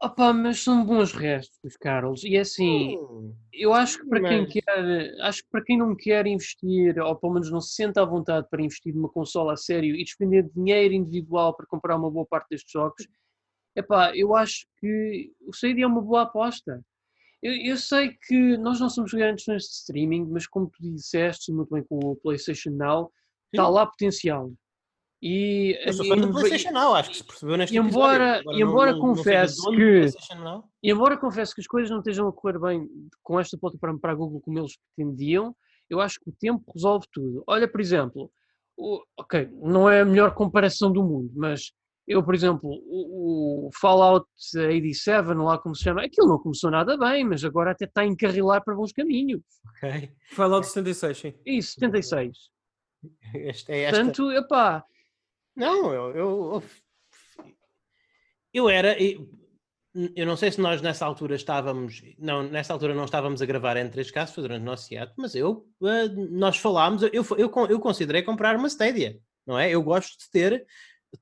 [0.02, 2.24] Opa, mas são bons restos, Carlos.
[2.24, 5.94] E assim, Hum, eu acho que para quem mas- quer, acho que para quem não
[5.94, 9.56] quer investir, ou pelo menos não se sente à vontade para investir numa consola a
[9.56, 13.06] sério e despender dinheiro individual para comprar uma boa parte destes jogos,
[13.76, 16.82] epá, eu acho que o Stadia é uma boa aposta.
[17.42, 21.52] Eu, eu sei que nós não somos grandes fãs de streaming, mas como tu disseste
[21.52, 23.12] muito bem com o PlayStation Now,
[23.52, 24.50] está lá potencial.
[25.22, 28.58] E, Eu sou fã do PlayStation Now, acho que se percebeu neste embora- episódio.
[28.58, 30.06] e embora não- não- não confesse do que-.
[30.82, 32.88] E embora confesso que as coisas não estejam a correr bem
[33.22, 35.54] com esta plataforma para a Google como eles pretendiam,
[35.90, 37.44] eu acho que o tempo resolve tudo.
[37.46, 38.30] Olha, por exemplo,
[38.78, 41.70] o- ok, não é a melhor comparação do mundo, mas
[42.08, 46.96] eu, por exemplo, o, o Fallout 87, lá como se chama, aquilo não começou nada
[46.96, 49.42] bem, mas agora até está a encarrilar para bons caminhos.
[49.76, 50.10] Ok.
[50.32, 51.34] Fallout 76, sim.
[51.44, 52.48] E 76.
[53.34, 53.96] Esta é esta.
[53.96, 54.84] Portanto, epá,
[55.56, 56.62] Não, eu, eu,
[58.52, 59.00] eu era.
[59.00, 59.28] Eu,
[60.14, 62.02] eu não sei se nós nessa altura estávamos.
[62.18, 65.14] Não, nessa altura não estávamos a gravar em três casos, foi durante o nosso hiato,
[65.16, 65.68] mas eu.
[65.82, 69.70] eh, Nós falámos, eu, eu, eu, considerei comprar uma Stadia, não é?
[69.70, 70.66] Eu gosto de ter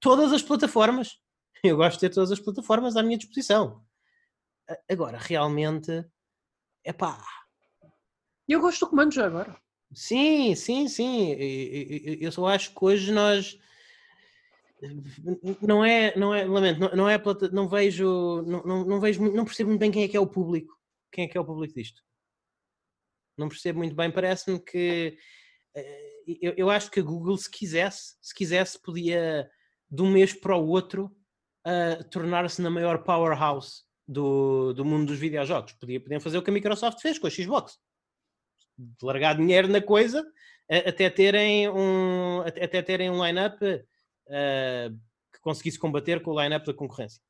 [0.01, 1.19] todas as plataformas.
[1.65, 3.83] Eu gosto de ter todas as plataformas à minha disposição.
[4.89, 6.05] Agora, realmente.
[6.85, 7.21] É pá.
[8.47, 9.57] eu gosto do comando já agora.
[9.93, 11.33] Sim, sim, sim.
[12.21, 13.59] Eu só acho que hoje nós
[15.61, 17.21] não é, não é, lamento, não, não é
[17.53, 20.27] não vejo, não, não, não vejo, não percebo muito bem quem é que é o
[20.27, 20.79] público,
[21.11, 22.03] quem é que é o público disto.
[23.37, 25.17] Não percebo muito bem, parece-me que
[25.75, 29.49] eh, eu, eu acho que a Google, se quisesse, se quisesse, podia
[29.91, 31.11] de um mês para o outro
[31.65, 35.73] eh, tornar-se na maior powerhouse do, do mundo dos videojogos.
[35.73, 37.79] Podia, podiam fazer o que a Microsoft fez com a Xbox
[39.03, 40.25] largar dinheiro na coisa
[40.69, 43.59] até terem um, até terem um line-up
[44.29, 44.91] eh,
[45.33, 47.23] que conseguisse combater com o line-up da concorrência.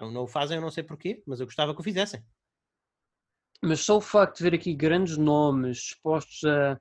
[0.00, 2.24] Não o fazem, eu não sei porquê, mas eu gostava que o fizessem.
[3.62, 6.80] Mas só o facto de ver aqui grandes nomes expostos a,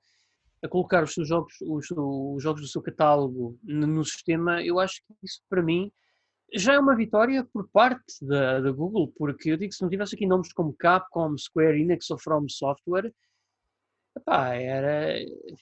[0.64, 4.80] a colocar os seus jogos, os, os jogos do seu catálogo no, no sistema, eu
[4.80, 5.92] acho que isso para mim
[6.54, 9.90] já é uma vitória por parte da, da Google, porque eu digo que se não
[9.90, 13.12] tivesse aqui nomes como Capcom, Square Enix ou From Software,
[14.18, 15.16] epá, era.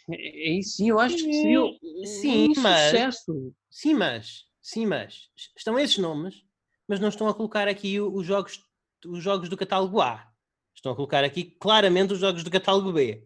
[0.09, 3.55] Aí sim, eu acho que seria um Sim, mas- sucesso.
[3.69, 6.43] Sim, mas, sim, mas estão esses nomes,
[6.87, 8.59] mas não estão a colocar aqui os jogos,
[9.05, 10.31] os jogos do catálogo A.
[10.75, 13.25] Estão a colocar aqui claramente os jogos do catálogo B.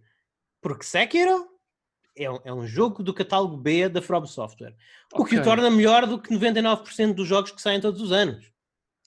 [0.61, 1.47] Porque Sekiro
[2.15, 4.75] é um, é um jogo do catálogo B da From Software.
[5.13, 8.51] O que o torna melhor do que 99% dos jogos que saem todos os anos.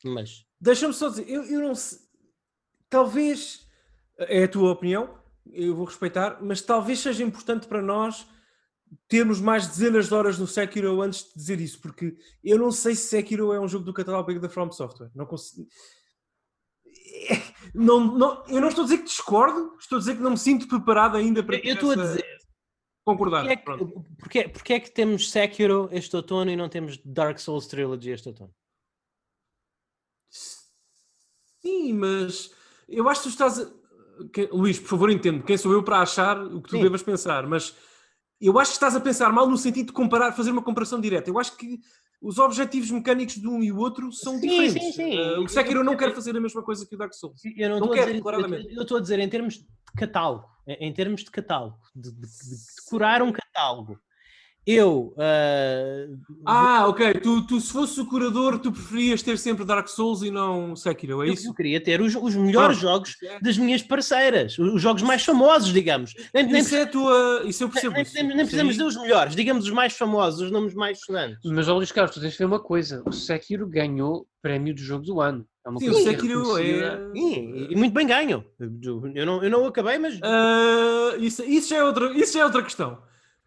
[0.04, 1.98] Mas, Deixa-me só dizer, eu, eu não sei.
[2.88, 3.66] Talvez.
[4.18, 5.18] É a tua opinião,
[5.52, 8.26] eu vou respeitar, mas talvez seja importante para nós
[9.08, 12.94] termos mais dezenas de horas no Sekiro antes de dizer isso, porque eu não sei
[12.94, 15.10] se Sekiro é um jogo do catálogo da From Software.
[15.14, 15.68] Não consigo.
[17.74, 20.38] não, não, eu não estou a dizer que discordo, estou a dizer que não me
[20.38, 22.38] sinto preparado ainda para Eu- estou a essa- dizer-
[23.04, 23.40] concordar.
[23.44, 23.86] Porquê é, pronto.
[23.86, 28.10] que, porquê, porquê é que temos Sekiro este outono e não temos Dark Souls Trilogy
[28.10, 28.54] este outono?
[31.60, 32.52] Sim, mas
[32.88, 33.58] eu acho que tu estás.
[33.58, 33.79] a-
[34.28, 35.42] que- Luís, por favor, entende.
[35.42, 36.82] Quem sou eu para achar o que tu Sim.
[36.82, 37.46] devas pensar?
[37.46, 37.74] Mas
[38.40, 41.28] eu acho que estás a pensar mal no sentido de comparar, fazer uma comparação direta.
[41.30, 41.78] Eu acho que
[42.22, 44.82] os objetivos mecânicos de um e o outro são Sim, diferentes.
[44.84, 45.16] sim, sim.
[45.18, 47.40] Eh, o Sekiro não quer fazer a mesma coisa que o Dark Souls.
[47.56, 48.74] Eu não, Não quero, dizer, claramente.
[48.74, 49.66] eu estou a dizer em termos de
[49.96, 53.98] catálogo, em termos de catálogo, de, de- de decorar um catálogo.
[54.66, 56.06] Eu ah,
[56.46, 57.14] Ah, ok.
[57.14, 61.22] Tu, tu, se fosse o curador, tu preferias ter sempre Dark Souls e não Sekiro,
[61.22, 61.48] é eu, isso?
[61.48, 62.92] eu queria ter os, os melhores Pronto.
[62.92, 66.14] jogos das minhas parceiras, os os jogos mais famosos, digamos.
[66.32, 67.42] Nem, nem, Isso é a tua.
[67.46, 67.94] Isso eu percebo.
[67.94, 71.38] nem, nem- nem precisamos dizer os melhores, digamos os mais famosos, os nomes mais sonantes.
[71.44, 73.02] Mas, ó Luís Carlos, tu tens de ver uma coisa.
[73.06, 75.44] O Sekiro ganhou prémio do jogo do ano.
[75.66, 77.10] É uma Sim, o coisa que Sekiro reconhecida.
[77.14, 77.18] é.
[77.18, 78.44] Sim, e, muito bem ganho.
[79.14, 82.62] Eu não, eu não acabei, mas Ah, isso, isso, é outra, isso já é outra
[82.62, 82.98] questão.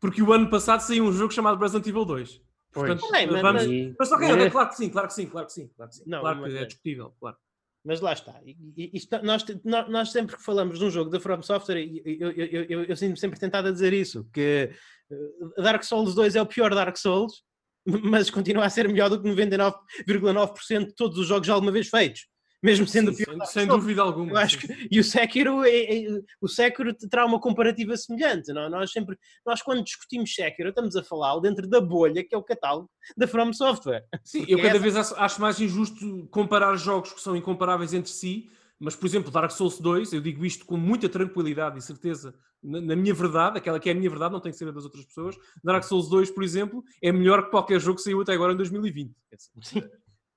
[0.04, 2.30] Porque o ano passado saiu um jogo chamado Resident Evil 2.
[2.74, 2.88] Pois.
[2.90, 3.64] Portanto, mas- vamos...
[3.64, 4.50] E- mas ok, É.
[4.50, 5.68] claro que sim, claro que sim, claro que sim.
[5.70, 6.04] Claro que, sim.
[6.06, 6.66] Não, claro mas que é é.
[6.66, 7.38] discutível, claro.
[7.86, 8.42] Mas lá está.
[8.76, 9.46] Isto- nós,
[9.88, 12.96] nós sempre que falamos de um jogo da From Software, eu, eu, eu, eu, eu
[12.98, 14.72] sinto-me sempre tentado a dizer isso, que
[15.10, 17.42] eh, Dark Souls 2 é o pior Dark Souls,
[18.04, 21.88] mas continua a ser melhor do que 99,9% de todos os jogos já alguma vez
[21.88, 22.28] feitos.
[22.64, 24.32] Mesmo sendo Sim, pior sem, sem dúvida alguma.
[24.32, 25.70] Eu acho que, e o Sekiro, é,
[26.06, 28.54] é- o Sekiro terá uma comparativa semelhante.
[28.54, 28.64] Não?
[28.64, 28.70] é?
[28.70, 32.44] Nós sempre, nós quando discutimos Sekiro, estamos a falar dentro da bolha que é o
[32.44, 34.06] catálogo da From Software.
[34.24, 37.94] Sim, Porque eu cada essa- vez acho, acho mais injusto comparar jogos que são incomparáveis
[37.94, 38.50] entre si,
[38.80, 42.80] mas, por exemplo, Dark Souls 2, eu digo isto com muita tranquilidade e certeza, na,
[42.82, 44.86] na minha verdade, aquela que é a minha verdade, não tem que ser a das
[44.86, 45.36] outras pessoas.
[45.64, 48.58] Dark Souls 2, por exemplo, é melhor que qualquer jogo que saiu até agora em
[48.58, 49.14] 2020.
[49.30, 49.84] Quer dizer, Sim.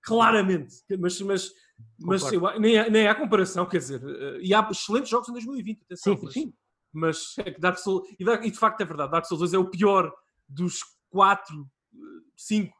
[0.02, 0.74] Claramente.
[1.00, 1.50] Mas, mas,
[2.00, 5.32] mas eu- nem, há- nem há comparação, quer dizer, eh, e há excelentes jogos em
[5.32, 6.54] 2020, atenção, Sim, mas, sim.
[6.92, 9.54] mas é que Dark Souls, e, Dark- e de facto é verdade, Dark Souls 2
[9.54, 10.12] é o pior
[10.48, 10.80] dos
[11.10, 11.66] 4,
[12.36, 12.74] 5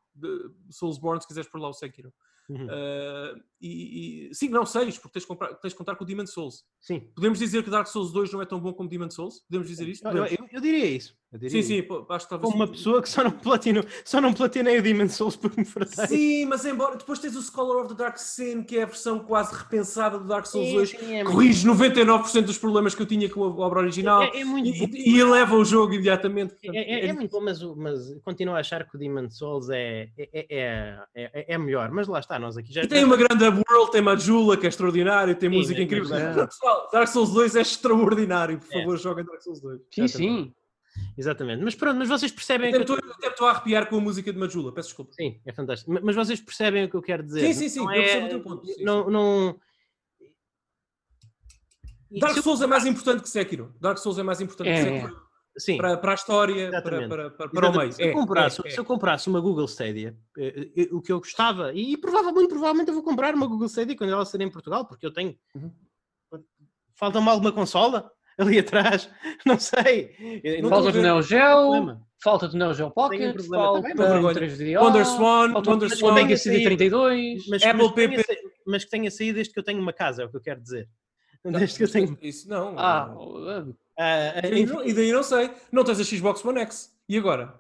[0.70, 2.12] Soulsborne, se quiseres por lá o Sekiro.
[2.48, 2.64] Uhum.
[2.66, 6.06] Uh, e, e, sim, não, 6, porque tens de, comprar, tens de contar com o
[6.06, 6.62] Demon Souls.
[6.80, 7.00] Sim.
[7.14, 9.40] Podemos dizer que Dark Souls 2 não é tão bom como Demon Souls?
[9.48, 10.06] Podemos dizer isto?
[10.06, 10.52] Eu, eu- Podemos.
[10.52, 11.16] eu diria isso.
[11.48, 12.50] Sim, sim, pô, acho que talvez.
[12.52, 15.64] Como uma pessoa que só não platino, só não platinei o Demon Souls por me
[15.64, 16.06] fartar.
[16.08, 16.96] Sim, mas embora.
[16.96, 20.26] Depois tens o Scholar of the Dark Sin, que é a versão quase repensada do
[20.26, 23.44] Dark Souls Sim, 2, sim, é muito- corrige 99% dos problemas que eu tinha com
[23.44, 26.54] a obra original É, é muito e, e eleva o jogo imediatamente.
[26.64, 30.08] É, é- é muito bom, mas, mas continuo a achar que o Demon Souls é,
[30.18, 31.90] é, é, é, é melhor.
[31.90, 32.82] Mas lá está, nós aqui já.
[32.82, 36.46] E tem uma grande world, tem Majula, que é extraordinário, tem Sim, música é incrível.
[36.46, 38.58] Pessoal, Dark Souls 2 é extraordinário.
[38.58, 38.78] Por É.
[38.80, 39.80] favor, joguem Dark Souls 2.
[39.92, 40.52] Sim, sim.
[41.18, 41.62] Exatamente.
[41.64, 42.68] Mas pronto, mas vocês percebem.
[42.68, 45.12] Até que eu estou até estou a arrepiar com a música de Majula, peço desculpa.
[45.14, 45.90] Sim, é fantástico.
[45.92, 47.40] Ma- Mas vocês percebem o que eu quero dizer.
[47.46, 49.60] Sim, sim, sim, Não eu é- percebo o teu ponto, sim, não, não...
[52.20, 53.74] Dark eu- Souls é mais importante que Sekiro.
[53.80, 55.00] Dark Souls é mais importante É, que é.
[55.00, 55.26] Sekiro
[55.58, 55.76] Sim.
[55.78, 57.08] para, para a história, para, Exatamente.
[57.08, 57.92] para, para, para o meio.
[57.92, 58.70] Se eu, É, comprasse, é, é.
[58.72, 62.50] se eu comprasse uma Google Stadia, eh, eh, o que eu gostava, e provavelmente, muito
[62.50, 65.34] provavelmente eu vou comprar uma Google Stadia quando ela sair em Portugal, porque eu tenho.
[65.54, 65.72] Uhum.
[66.94, 69.08] Falta-me alguma consola ali atrás,
[69.46, 70.14] não sei.
[70.62, 71.02] Não Falta do.
[71.02, 72.02] Neo Geo, problema.
[72.22, 74.34] falta do Neo Geo Pocket, um problema falta também, uma o vergonha.
[74.56, 76.14] 3DO, Wonder Swan, falta Wonder o Swan.
[76.14, 76.70] Mega saído.
[76.70, 77.38] CD32.
[77.48, 78.22] Mas, Apple mas, que tenha PP.
[78.24, 80.40] saído- mas que tenha saído desde que eu tenho uma casa, é o que eu
[80.40, 80.88] quero dizer.
[81.44, 82.18] Desde que eu tenho.
[82.22, 82.74] Isso não.
[82.78, 83.14] Ah,
[83.98, 85.50] Ah, E daí não- e daí não sei.
[85.72, 86.94] Não tens a Xbox One X.
[87.08, 87.54] E agora?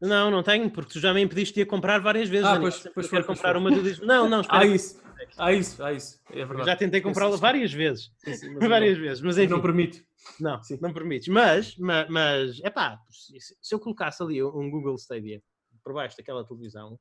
[0.00, 2.46] não, não tenho, porque tu já me impediste de a comprar várias vezes.
[2.46, 4.62] Ah, pois- pois quero pois comprar uma, tu dizes, não, não, espera.
[4.62, 5.01] Ah, isso.
[5.36, 5.82] Ah, isso.
[5.82, 6.20] Ah, isso.
[6.30, 6.68] É Eu verdade.
[6.70, 8.10] já tentei comprá-la várias vezes.
[8.18, 9.50] Sim, sim, Várias não- vezes, mas enfim.
[9.52, 10.06] Não permite.
[10.38, 10.78] Não, Sim.
[10.80, 11.28] não permites.
[11.28, 15.42] Mas, mas, mas é pá, se, eu colocasse ali um Google Stadia
[15.82, 16.98] por baixo daquela televisão,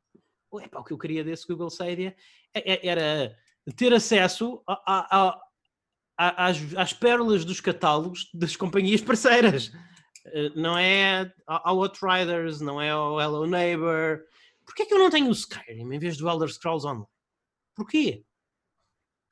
[0.62, 2.16] epá, o que eu queria desse Google Stadia
[2.54, 3.36] é- é- era
[3.76, 5.40] ter acesso a- a-
[6.18, 9.72] a- às, às pérolas dos catálogos das companhias parceiras.
[10.26, 14.22] Eh, Não é ao ao Outriders, não é ao Hello Neighbor.
[14.66, 17.06] Porquê é que eu não tenho o Skyrim em vez do Elder Scrolls Online?
[17.76, 18.24] Porquê?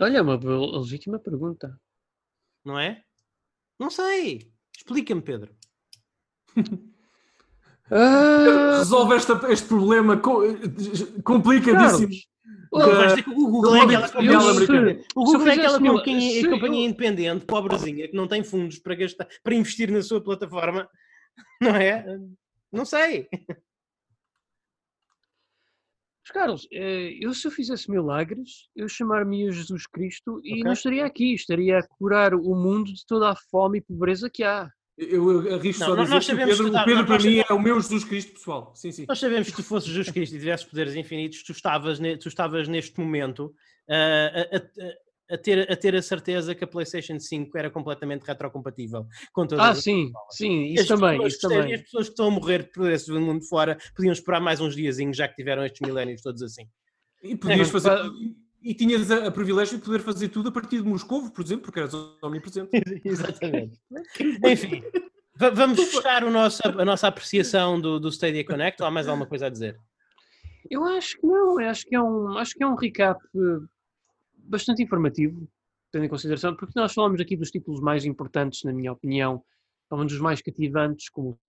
[0.01, 0.35] Olha, é uma
[0.79, 1.79] legítima pergunta.
[2.65, 3.03] Não é?
[3.79, 4.51] Não sei.
[4.75, 5.55] Explica-me, Pedro.
[7.91, 10.43] Ah, Resolve esta- este problema co-
[11.23, 12.13] complicadíssimo.
[12.71, 15.01] Da- que o Google é aquela companhia.
[15.15, 19.27] O Google é aquela companhia, eu- companhia independente, pobrezinha, que não tem fundos para gastar,
[19.43, 20.87] para investir na sua plataforma,
[21.59, 22.05] não é?
[22.71, 23.27] Não sei.
[26.29, 30.63] Mas, Carlos, eh, eu se eu fizesse milagres, eu chamar-me Jesus Cristo e Ok.
[30.63, 34.43] não estaria aqui, estaria a curar o mundo de toda a fome e pobreza que
[34.43, 34.69] há.
[34.97, 36.83] Eu, arrisco Não, só a nós- dizer nós que o sabemos Pedro, que o tá-
[36.83, 38.71] Pedro nós para mim sabemos- é o meu Jesus Cristo pessoal.
[38.75, 39.05] Sim, sim.
[39.07, 42.17] Nós sabemos que se tu fosses Jesus Cristo e tivesses poderes infinitos, tu estavas, ne-
[42.17, 43.51] tu estavas neste momento
[43.89, 44.93] ah, a, a-
[45.29, 49.65] a ter, a ter a certeza que a PlayStation 5 era completamente retrocompatível com todas
[49.65, 51.73] Ah, as sim, sim, isso as também, isso também.
[51.73, 55.15] As pessoas que estão a morrer por esse mundo fora podiam esperar mais uns diazinhos,
[55.15, 56.67] já que tiveram estes milénios todos assim.
[57.23, 57.89] E podias É, fazer.
[57.89, 58.09] pa-
[58.61, 61.63] E tinhas a, a privilégio de poder fazer tudo a partir de Moscovo, por exemplo,
[61.65, 62.69] porque eras omnipresente.
[63.05, 63.79] Exatamente.
[64.43, 64.83] Enfim,
[65.37, 69.07] va- vamos fechar o nosso, a nossa apreciação do, do Stadia Connect ou há mais
[69.07, 69.77] alguma coisa a dizer?
[70.69, 73.65] Eu acho que não, eu acho que é um, acho que é um recap eh,
[74.49, 75.47] bastante informativo,
[75.91, 79.43] tendo em consideração, porque nós falamos aqui dos títulos mais importantes, na minha opinião,
[79.89, 81.39] falamos dos mais cativantes, como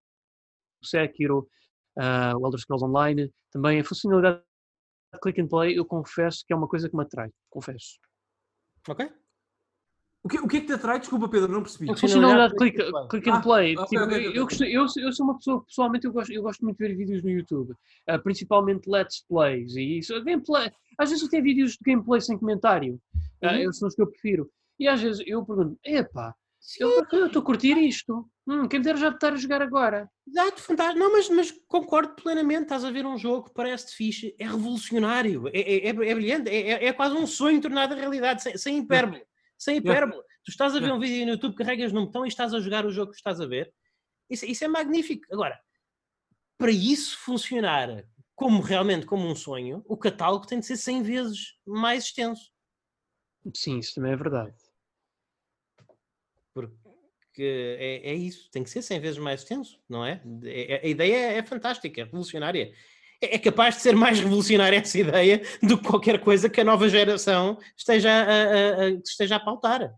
[0.82, 1.48] o Sekiro,
[1.98, 4.42] ah, o Elder Scrolls Online, também a funcionalidade
[5.12, 7.98] de click and play, eu confesso que é uma coisa que me atrai, confesso.
[8.88, 9.10] Ok?
[10.22, 10.98] O que, o que é que te atrai?
[11.00, 11.90] Desculpa, Pedro, não percebi.
[11.90, 12.76] A funcionalidade de click,
[13.08, 13.74] click and Ah, play.
[13.76, 14.40] ok, tipo, ok, ok, eu, ok.
[14.42, 17.22] gosto- eu, eu sou uma pessoa, pessoalmente, eu gosto, eu gosto muito de ver vídeos
[17.22, 17.74] no YouTube,
[18.06, 20.12] ah, principalmente Let's Plays e isso.
[20.22, 23.00] Gameplay, às vezes tem vídeos de gameplay sem comentário,
[23.42, 23.56] ah, Uhum.
[23.60, 24.50] esses são os que eu prefiro.
[24.78, 26.34] E às vezes eu pergunto: epá,
[26.78, 30.06] eu eu estou a curtir isto, hum, quem dera já estar a jogar agora.
[30.28, 30.98] Exato, fantástico.
[30.98, 32.64] Não, mas, mas concordo plenamente.
[32.64, 36.50] Estás a ver um jogo que parece fixe, é revolucionário, é, é, é, é brilhante,
[36.50, 39.22] é, é- é quase um sonho tornado realidade, sem, sem hipérbole.
[39.60, 40.22] Sem hipérbole.
[40.42, 40.96] Tu estás a ver Yeah.
[40.96, 43.40] um vídeo no YouTube, carregas num botão e estás a jogar o jogo que estás
[43.42, 43.70] a ver.
[44.30, 45.26] Isso, isso é magnífico.
[45.30, 45.60] Agora,
[46.56, 48.04] para isso funcionar
[48.34, 52.50] como realmente como um sonho, o catálogo tem de ser 100 vezes mais extenso.
[53.54, 54.56] Sim, isso também é verdade.
[56.54, 57.42] Porque
[57.78, 60.22] é, é isso, tem que ser 100 vezes mais extenso, não é?
[60.44, 62.72] É- é- A ideia é, é fantástica, é revolucionária.
[63.20, 66.64] É, é capaz de ser mais revolucionária essa ideia do que qualquer coisa que a
[66.64, 69.94] nova geração esteja a, a- a- esteja a pautar.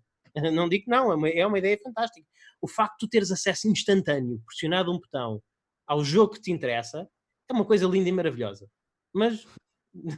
[0.53, 2.27] Não digo que não, é uma, é uma ideia fantástica.
[2.61, 5.43] O facto de tu teres acesso instantâneo, pressionado um botão,
[5.87, 7.09] ao jogo que te interessa,
[7.49, 8.67] é uma coisa linda e maravilhosa.
[9.13, 9.47] Mas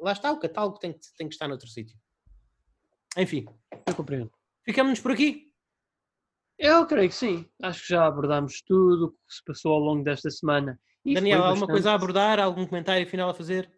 [0.00, 1.96] lá está, o catálogo tem que, tem que estar noutro sítio.
[3.16, 3.46] Enfim,
[3.86, 4.32] Eu compreendo.
[4.64, 5.52] ficamos por aqui.
[6.58, 7.48] Eu creio que sim.
[7.62, 10.80] Acho que já abordámos tudo o que se passou ao longo desta semana.
[11.04, 12.38] E Daniel, alguma coisa a abordar?
[12.40, 13.70] Algum comentário final a fazer?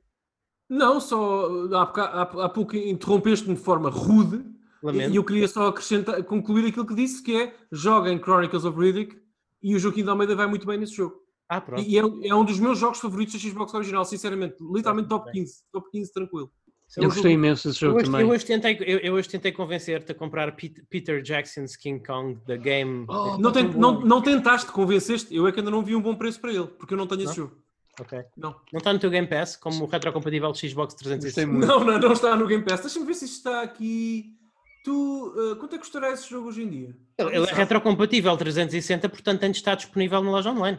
[0.69, 4.44] Não, só há, há- há pouco interrompeste-me de forma rude
[4.82, 5.12] Lamento.
[5.12, 9.16] e eu queria só acrescentar, concluir aquilo que disse, que é joguem Chronicles of Riddick
[9.62, 11.16] e o Joaquim de Almeida vai muito bem nesse jogo.
[11.48, 11.82] Ah, pronto.
[11.82, 14.57] E é, é um dos meus jogos favoritos da Xbox original, sinceramente.
[14.61, 15.35] Literalmente top Bem.
[15.44, 15.62] 15.
[15.73, 16.53] Top 15 tranquilo.
[16.89, 18.21] É Eu jogo- gostei imenso desse Eu jogo hoje, também.
[18.23, 22.39] eu hoje tentei, eu, eu hoje tentei convencer-te a comprar Pete- Peter Jackson's King Kong,
[22.47, 23.05] da game.
[23.09, 25.35] Oh, Não, pá, tent- tão não, não tentaste, convenceste.
[25.35, 27.23] Eu é que ainda não vi um bom preço para ele, porque eu não tenho
[27.23, 27.57] esse jogo.
[28.01, 28.19] Ok.
[28.37, 28.55] Não.
[28.73, 31.25] Não está no teu Game Pass, como o retrocompatível Xbox 360.
[31.27, 31.67] Gostei muito.
[31.67, 32.81] Não, não, não está no Game Pass.
[32.81, 34.27] Deixa-me ver se isto está aqui.
[34.85, 34.93] Tu,
[35.53, 36.97] uh, quanto é que custará esse jogo hoje em dia?
[37.19, 40.79] Ele, ele é retrocompatível 360, portanto tem de estar disponível na loja online.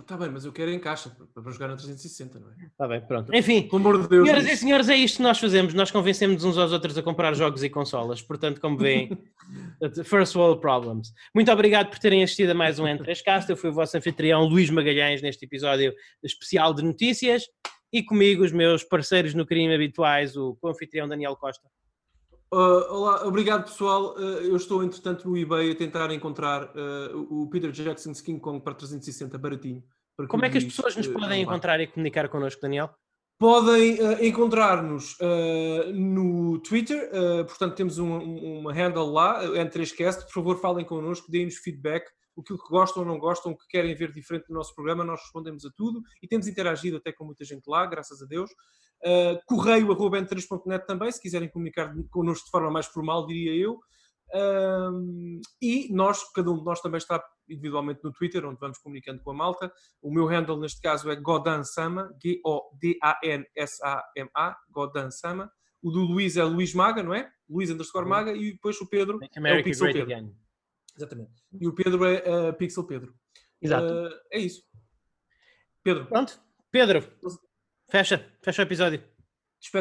[0.00, 2.66] Está bem, mas eu quero em caixa para, jogar na 360, não é?
[2.66, 3.34] Está bem, pronto.
[3.34, 4.26] Enfim, Pelo amor de Deus.
[4.26, 5.74] senhoras e senhores, é isto que nós fazemos.
[5.74, 8.22] Nós convencemos uns aos outros a comprar jogos e consolas.
[8.22, 9.16] Portanto, como veem,
[10.04, 11.12] first world problems.
[11.34, 13.48] Muito obrigado por terem assistido a mais um N3Cast.
[13.48, 17.44] Eu fui o vosso anfitrião Luís Magalhães neste episódio especial de notícias.
[17.92, 21.66] E comigo os meus parceiros no crime habituais, o co-anfitrião Daniel Costa.
[22.52, 24.14] Uh, olá, obrigado pessoal.
[24.16, 28.62] Uh, eu estou, entretanto, no eBay a tentar encontrar uh, o Peter Jackson's King Kong
[28.62, 29.82] para 360 baratinho.
[30.16, 32.90] para Como o é que as pessoas nos podem encontrar e comunicar connosco, Daniel?
[33.38, 35.18] Podem encontrar-nos
[35.92, 37.10] no Twitter,
[37.46, 42.06] portanto temos um- um- uma handle lá, uh, N3Cast, por favor falem connosco, deem-nos feedback,
[42.38, 45.20] aquilo que gostam ou não gostam, o que querem ver diferente do nosso programa, nós
[45.20, 48.48] respondemos a tudo e temos interagido até com muita gente lá, graças a Deus.
[49.06, 53.78] Uh, correio arroba n3.net também, se quiserem comunicar connosco de forma mais formal, diria eu.
[54.34, 59.22] Um, e nós, cada um de nós também está individualmente no Twitter, onde vamos comunicando
[59.22, 59.72] com a malta.
[60.02, 62.86] O meu handle neste caso é Godan Sama, G-O-D-A-N-S-A-M-A,
[64.70, 65.48] Godan Sama.
[65.80, 67.30] O do Luís é Luís Maga, não é?
[67.48, 68.32] Luís underscore Maga.
[68.32, 70.02] E depois o Pedro Make é o America Pixel Pedro.
[70.02, 70.34] Again.
[70.96, 71.44] Exatamente.
[71.60, 73.14] E o Pedro é uh, Pixel Pedro.
[73.62, 73.92] Exato.
[73.92, 74.64] Uh, é isso.
[75.84, 76.40] Pedro, Pronto,
[76.72, 77.00] Pedro,
[77.90, 79.02] fecha, fecha o episódio.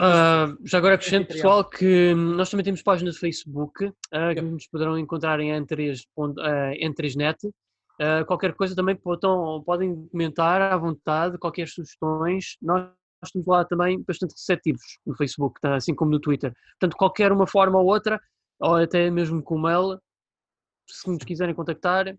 [0.02, 4.40] Ah, já agora acrescento, pessoal, que hum, nós também temos página de Facebook, ah, que
[4.40, 4.41] Yep.
[4.52, 7.38] nos poderão encontrar em N3, ponto- ah, N3net.
[8.02, 9.30] Ah, qualquer coisa também podem,
[9.64, 12.57] podem comentar à vontade, qualquer sugestões.
[12.61, 12.95] Nós, nós
[13.26, 15.76] estamos lá também bastante receptivos no Facebook, tá?
[15.76, 16.53] assim como no Twitter.
[16.80, 18.19] Portanto, qualquer uma forma ou outra,
[18.60, 19.99] ou até mesmo com mail,
[20.90, 22.15] se nos quiserem contactar,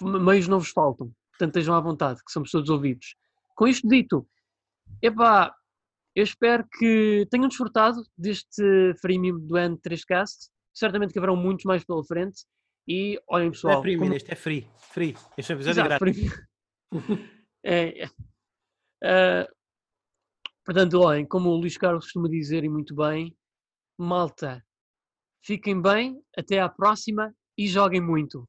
[0.00, 1.12] meios não vos faltam.
[1.32, 3.14] Portanto, estejam à vontade, que somos todos ouvidos.
[3.54, 4.26] Com isto dito,
[5.00, 5.54] epá,
[6.14, 10.50] eu espero que tenham desfrutado deste freemium do N3Cast.
[10.74, 12.44] Certamente que haverão muitos mais pela frente.
[12.88, 13.78] E olhem, Não pessoal.
[13.78, 14.68] é premium, como- isto é free.
[14.90, 15.16] Free.
[15.38, 16.32] Este episódio é Exato, grátis.
[16.32, 16.48] freemium.
[17.64, 18.08] É, é.
[19.04, 19.48] Ah,
[20.64, 23.36] portanto, olhem, como o Luís Carlos costuma dizer e muito bem,
[23.96, 24.64] malta,
[25.44, 28.48] fiquem bem, até à próxima e joguem muito.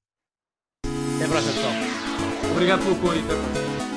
[1.15, 2.51] Até a próxima, pessoal.
[2.53, 3.92] Obrigado pelo apoio.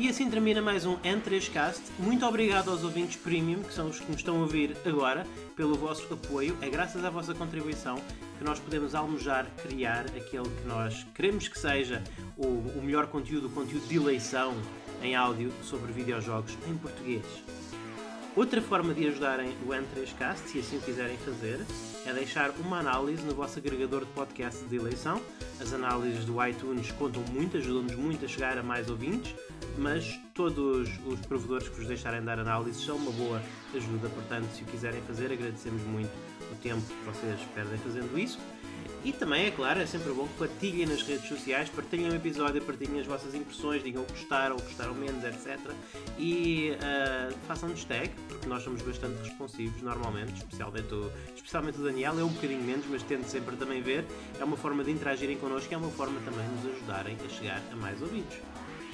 [0.00, 1.82] E assim termina mais um N3Cast.
[1.98, 5.74] Muito obrigado aos ouvintes premium, que são os que nos estão a ouvir agora, pelo
[5.74, 6.56] vosso apoio.
[6.62, 8.00] É graças à vossa contribuição
[8.38, 12.02] que nós podemos almojar criar aquele que nós queremos que seja
[12.34, 14.54] o, o melhor conteúdo, o conteúdo de eleição
[15.02, 17.26] em áudio sobre videojogos em português.
[18.36, 21.58] Outra forma de ajudarem o N3Cast, se assim o quiserem fazer,
[22.06, 25.20] é deixar uma análise no vosso agregador de podcast de eleição.
[25.60, 29.34] As análises do iTunes contam muito, ajudam-nos muito a chegar a mais ouvintes,
[29.76, 33.42] mas todos os provedores que vos deixarem dar análises são uma boa
[33.74, 36.10] ajuda, portanto, se o quiserem fazer, agradecemos muito
[36.52, 38.38] o tempo que vocês perdem fazendo isso.
[39.02, 42.60] E também, é claro, é sempre bom que partilhem nas redes sociais, partilhem o episódio,
[42.60, 45.58] partilhem as vossas impressões, digam que gostaram ou gostaram menos, etc.
[46.18, 52.18] E uh, façam-nos tag, porque nós somos bastante responsivos normalmente, especialmente o, especialmente o Daniel,
[52.20, 54.04] é um bocadinho menos, mas tento sempre também ver.
[54.38, 57.28] É uma forma de interagirem connosco e é uma forma também de nos ajudarem a
[57.30, 58.36] chegar a mais ouvidos.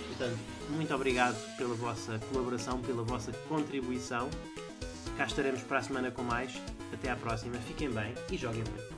[0.08, 0.38] Portanto,
[0.70, 4.30] muito obrigado pela vossa colaboração, pela vossa contribuição.
[5.16, 6.52] Cá estaremos para a semana com mais.
[6.92, 8.95] Até à próxima, fiquem bem e joguem muito.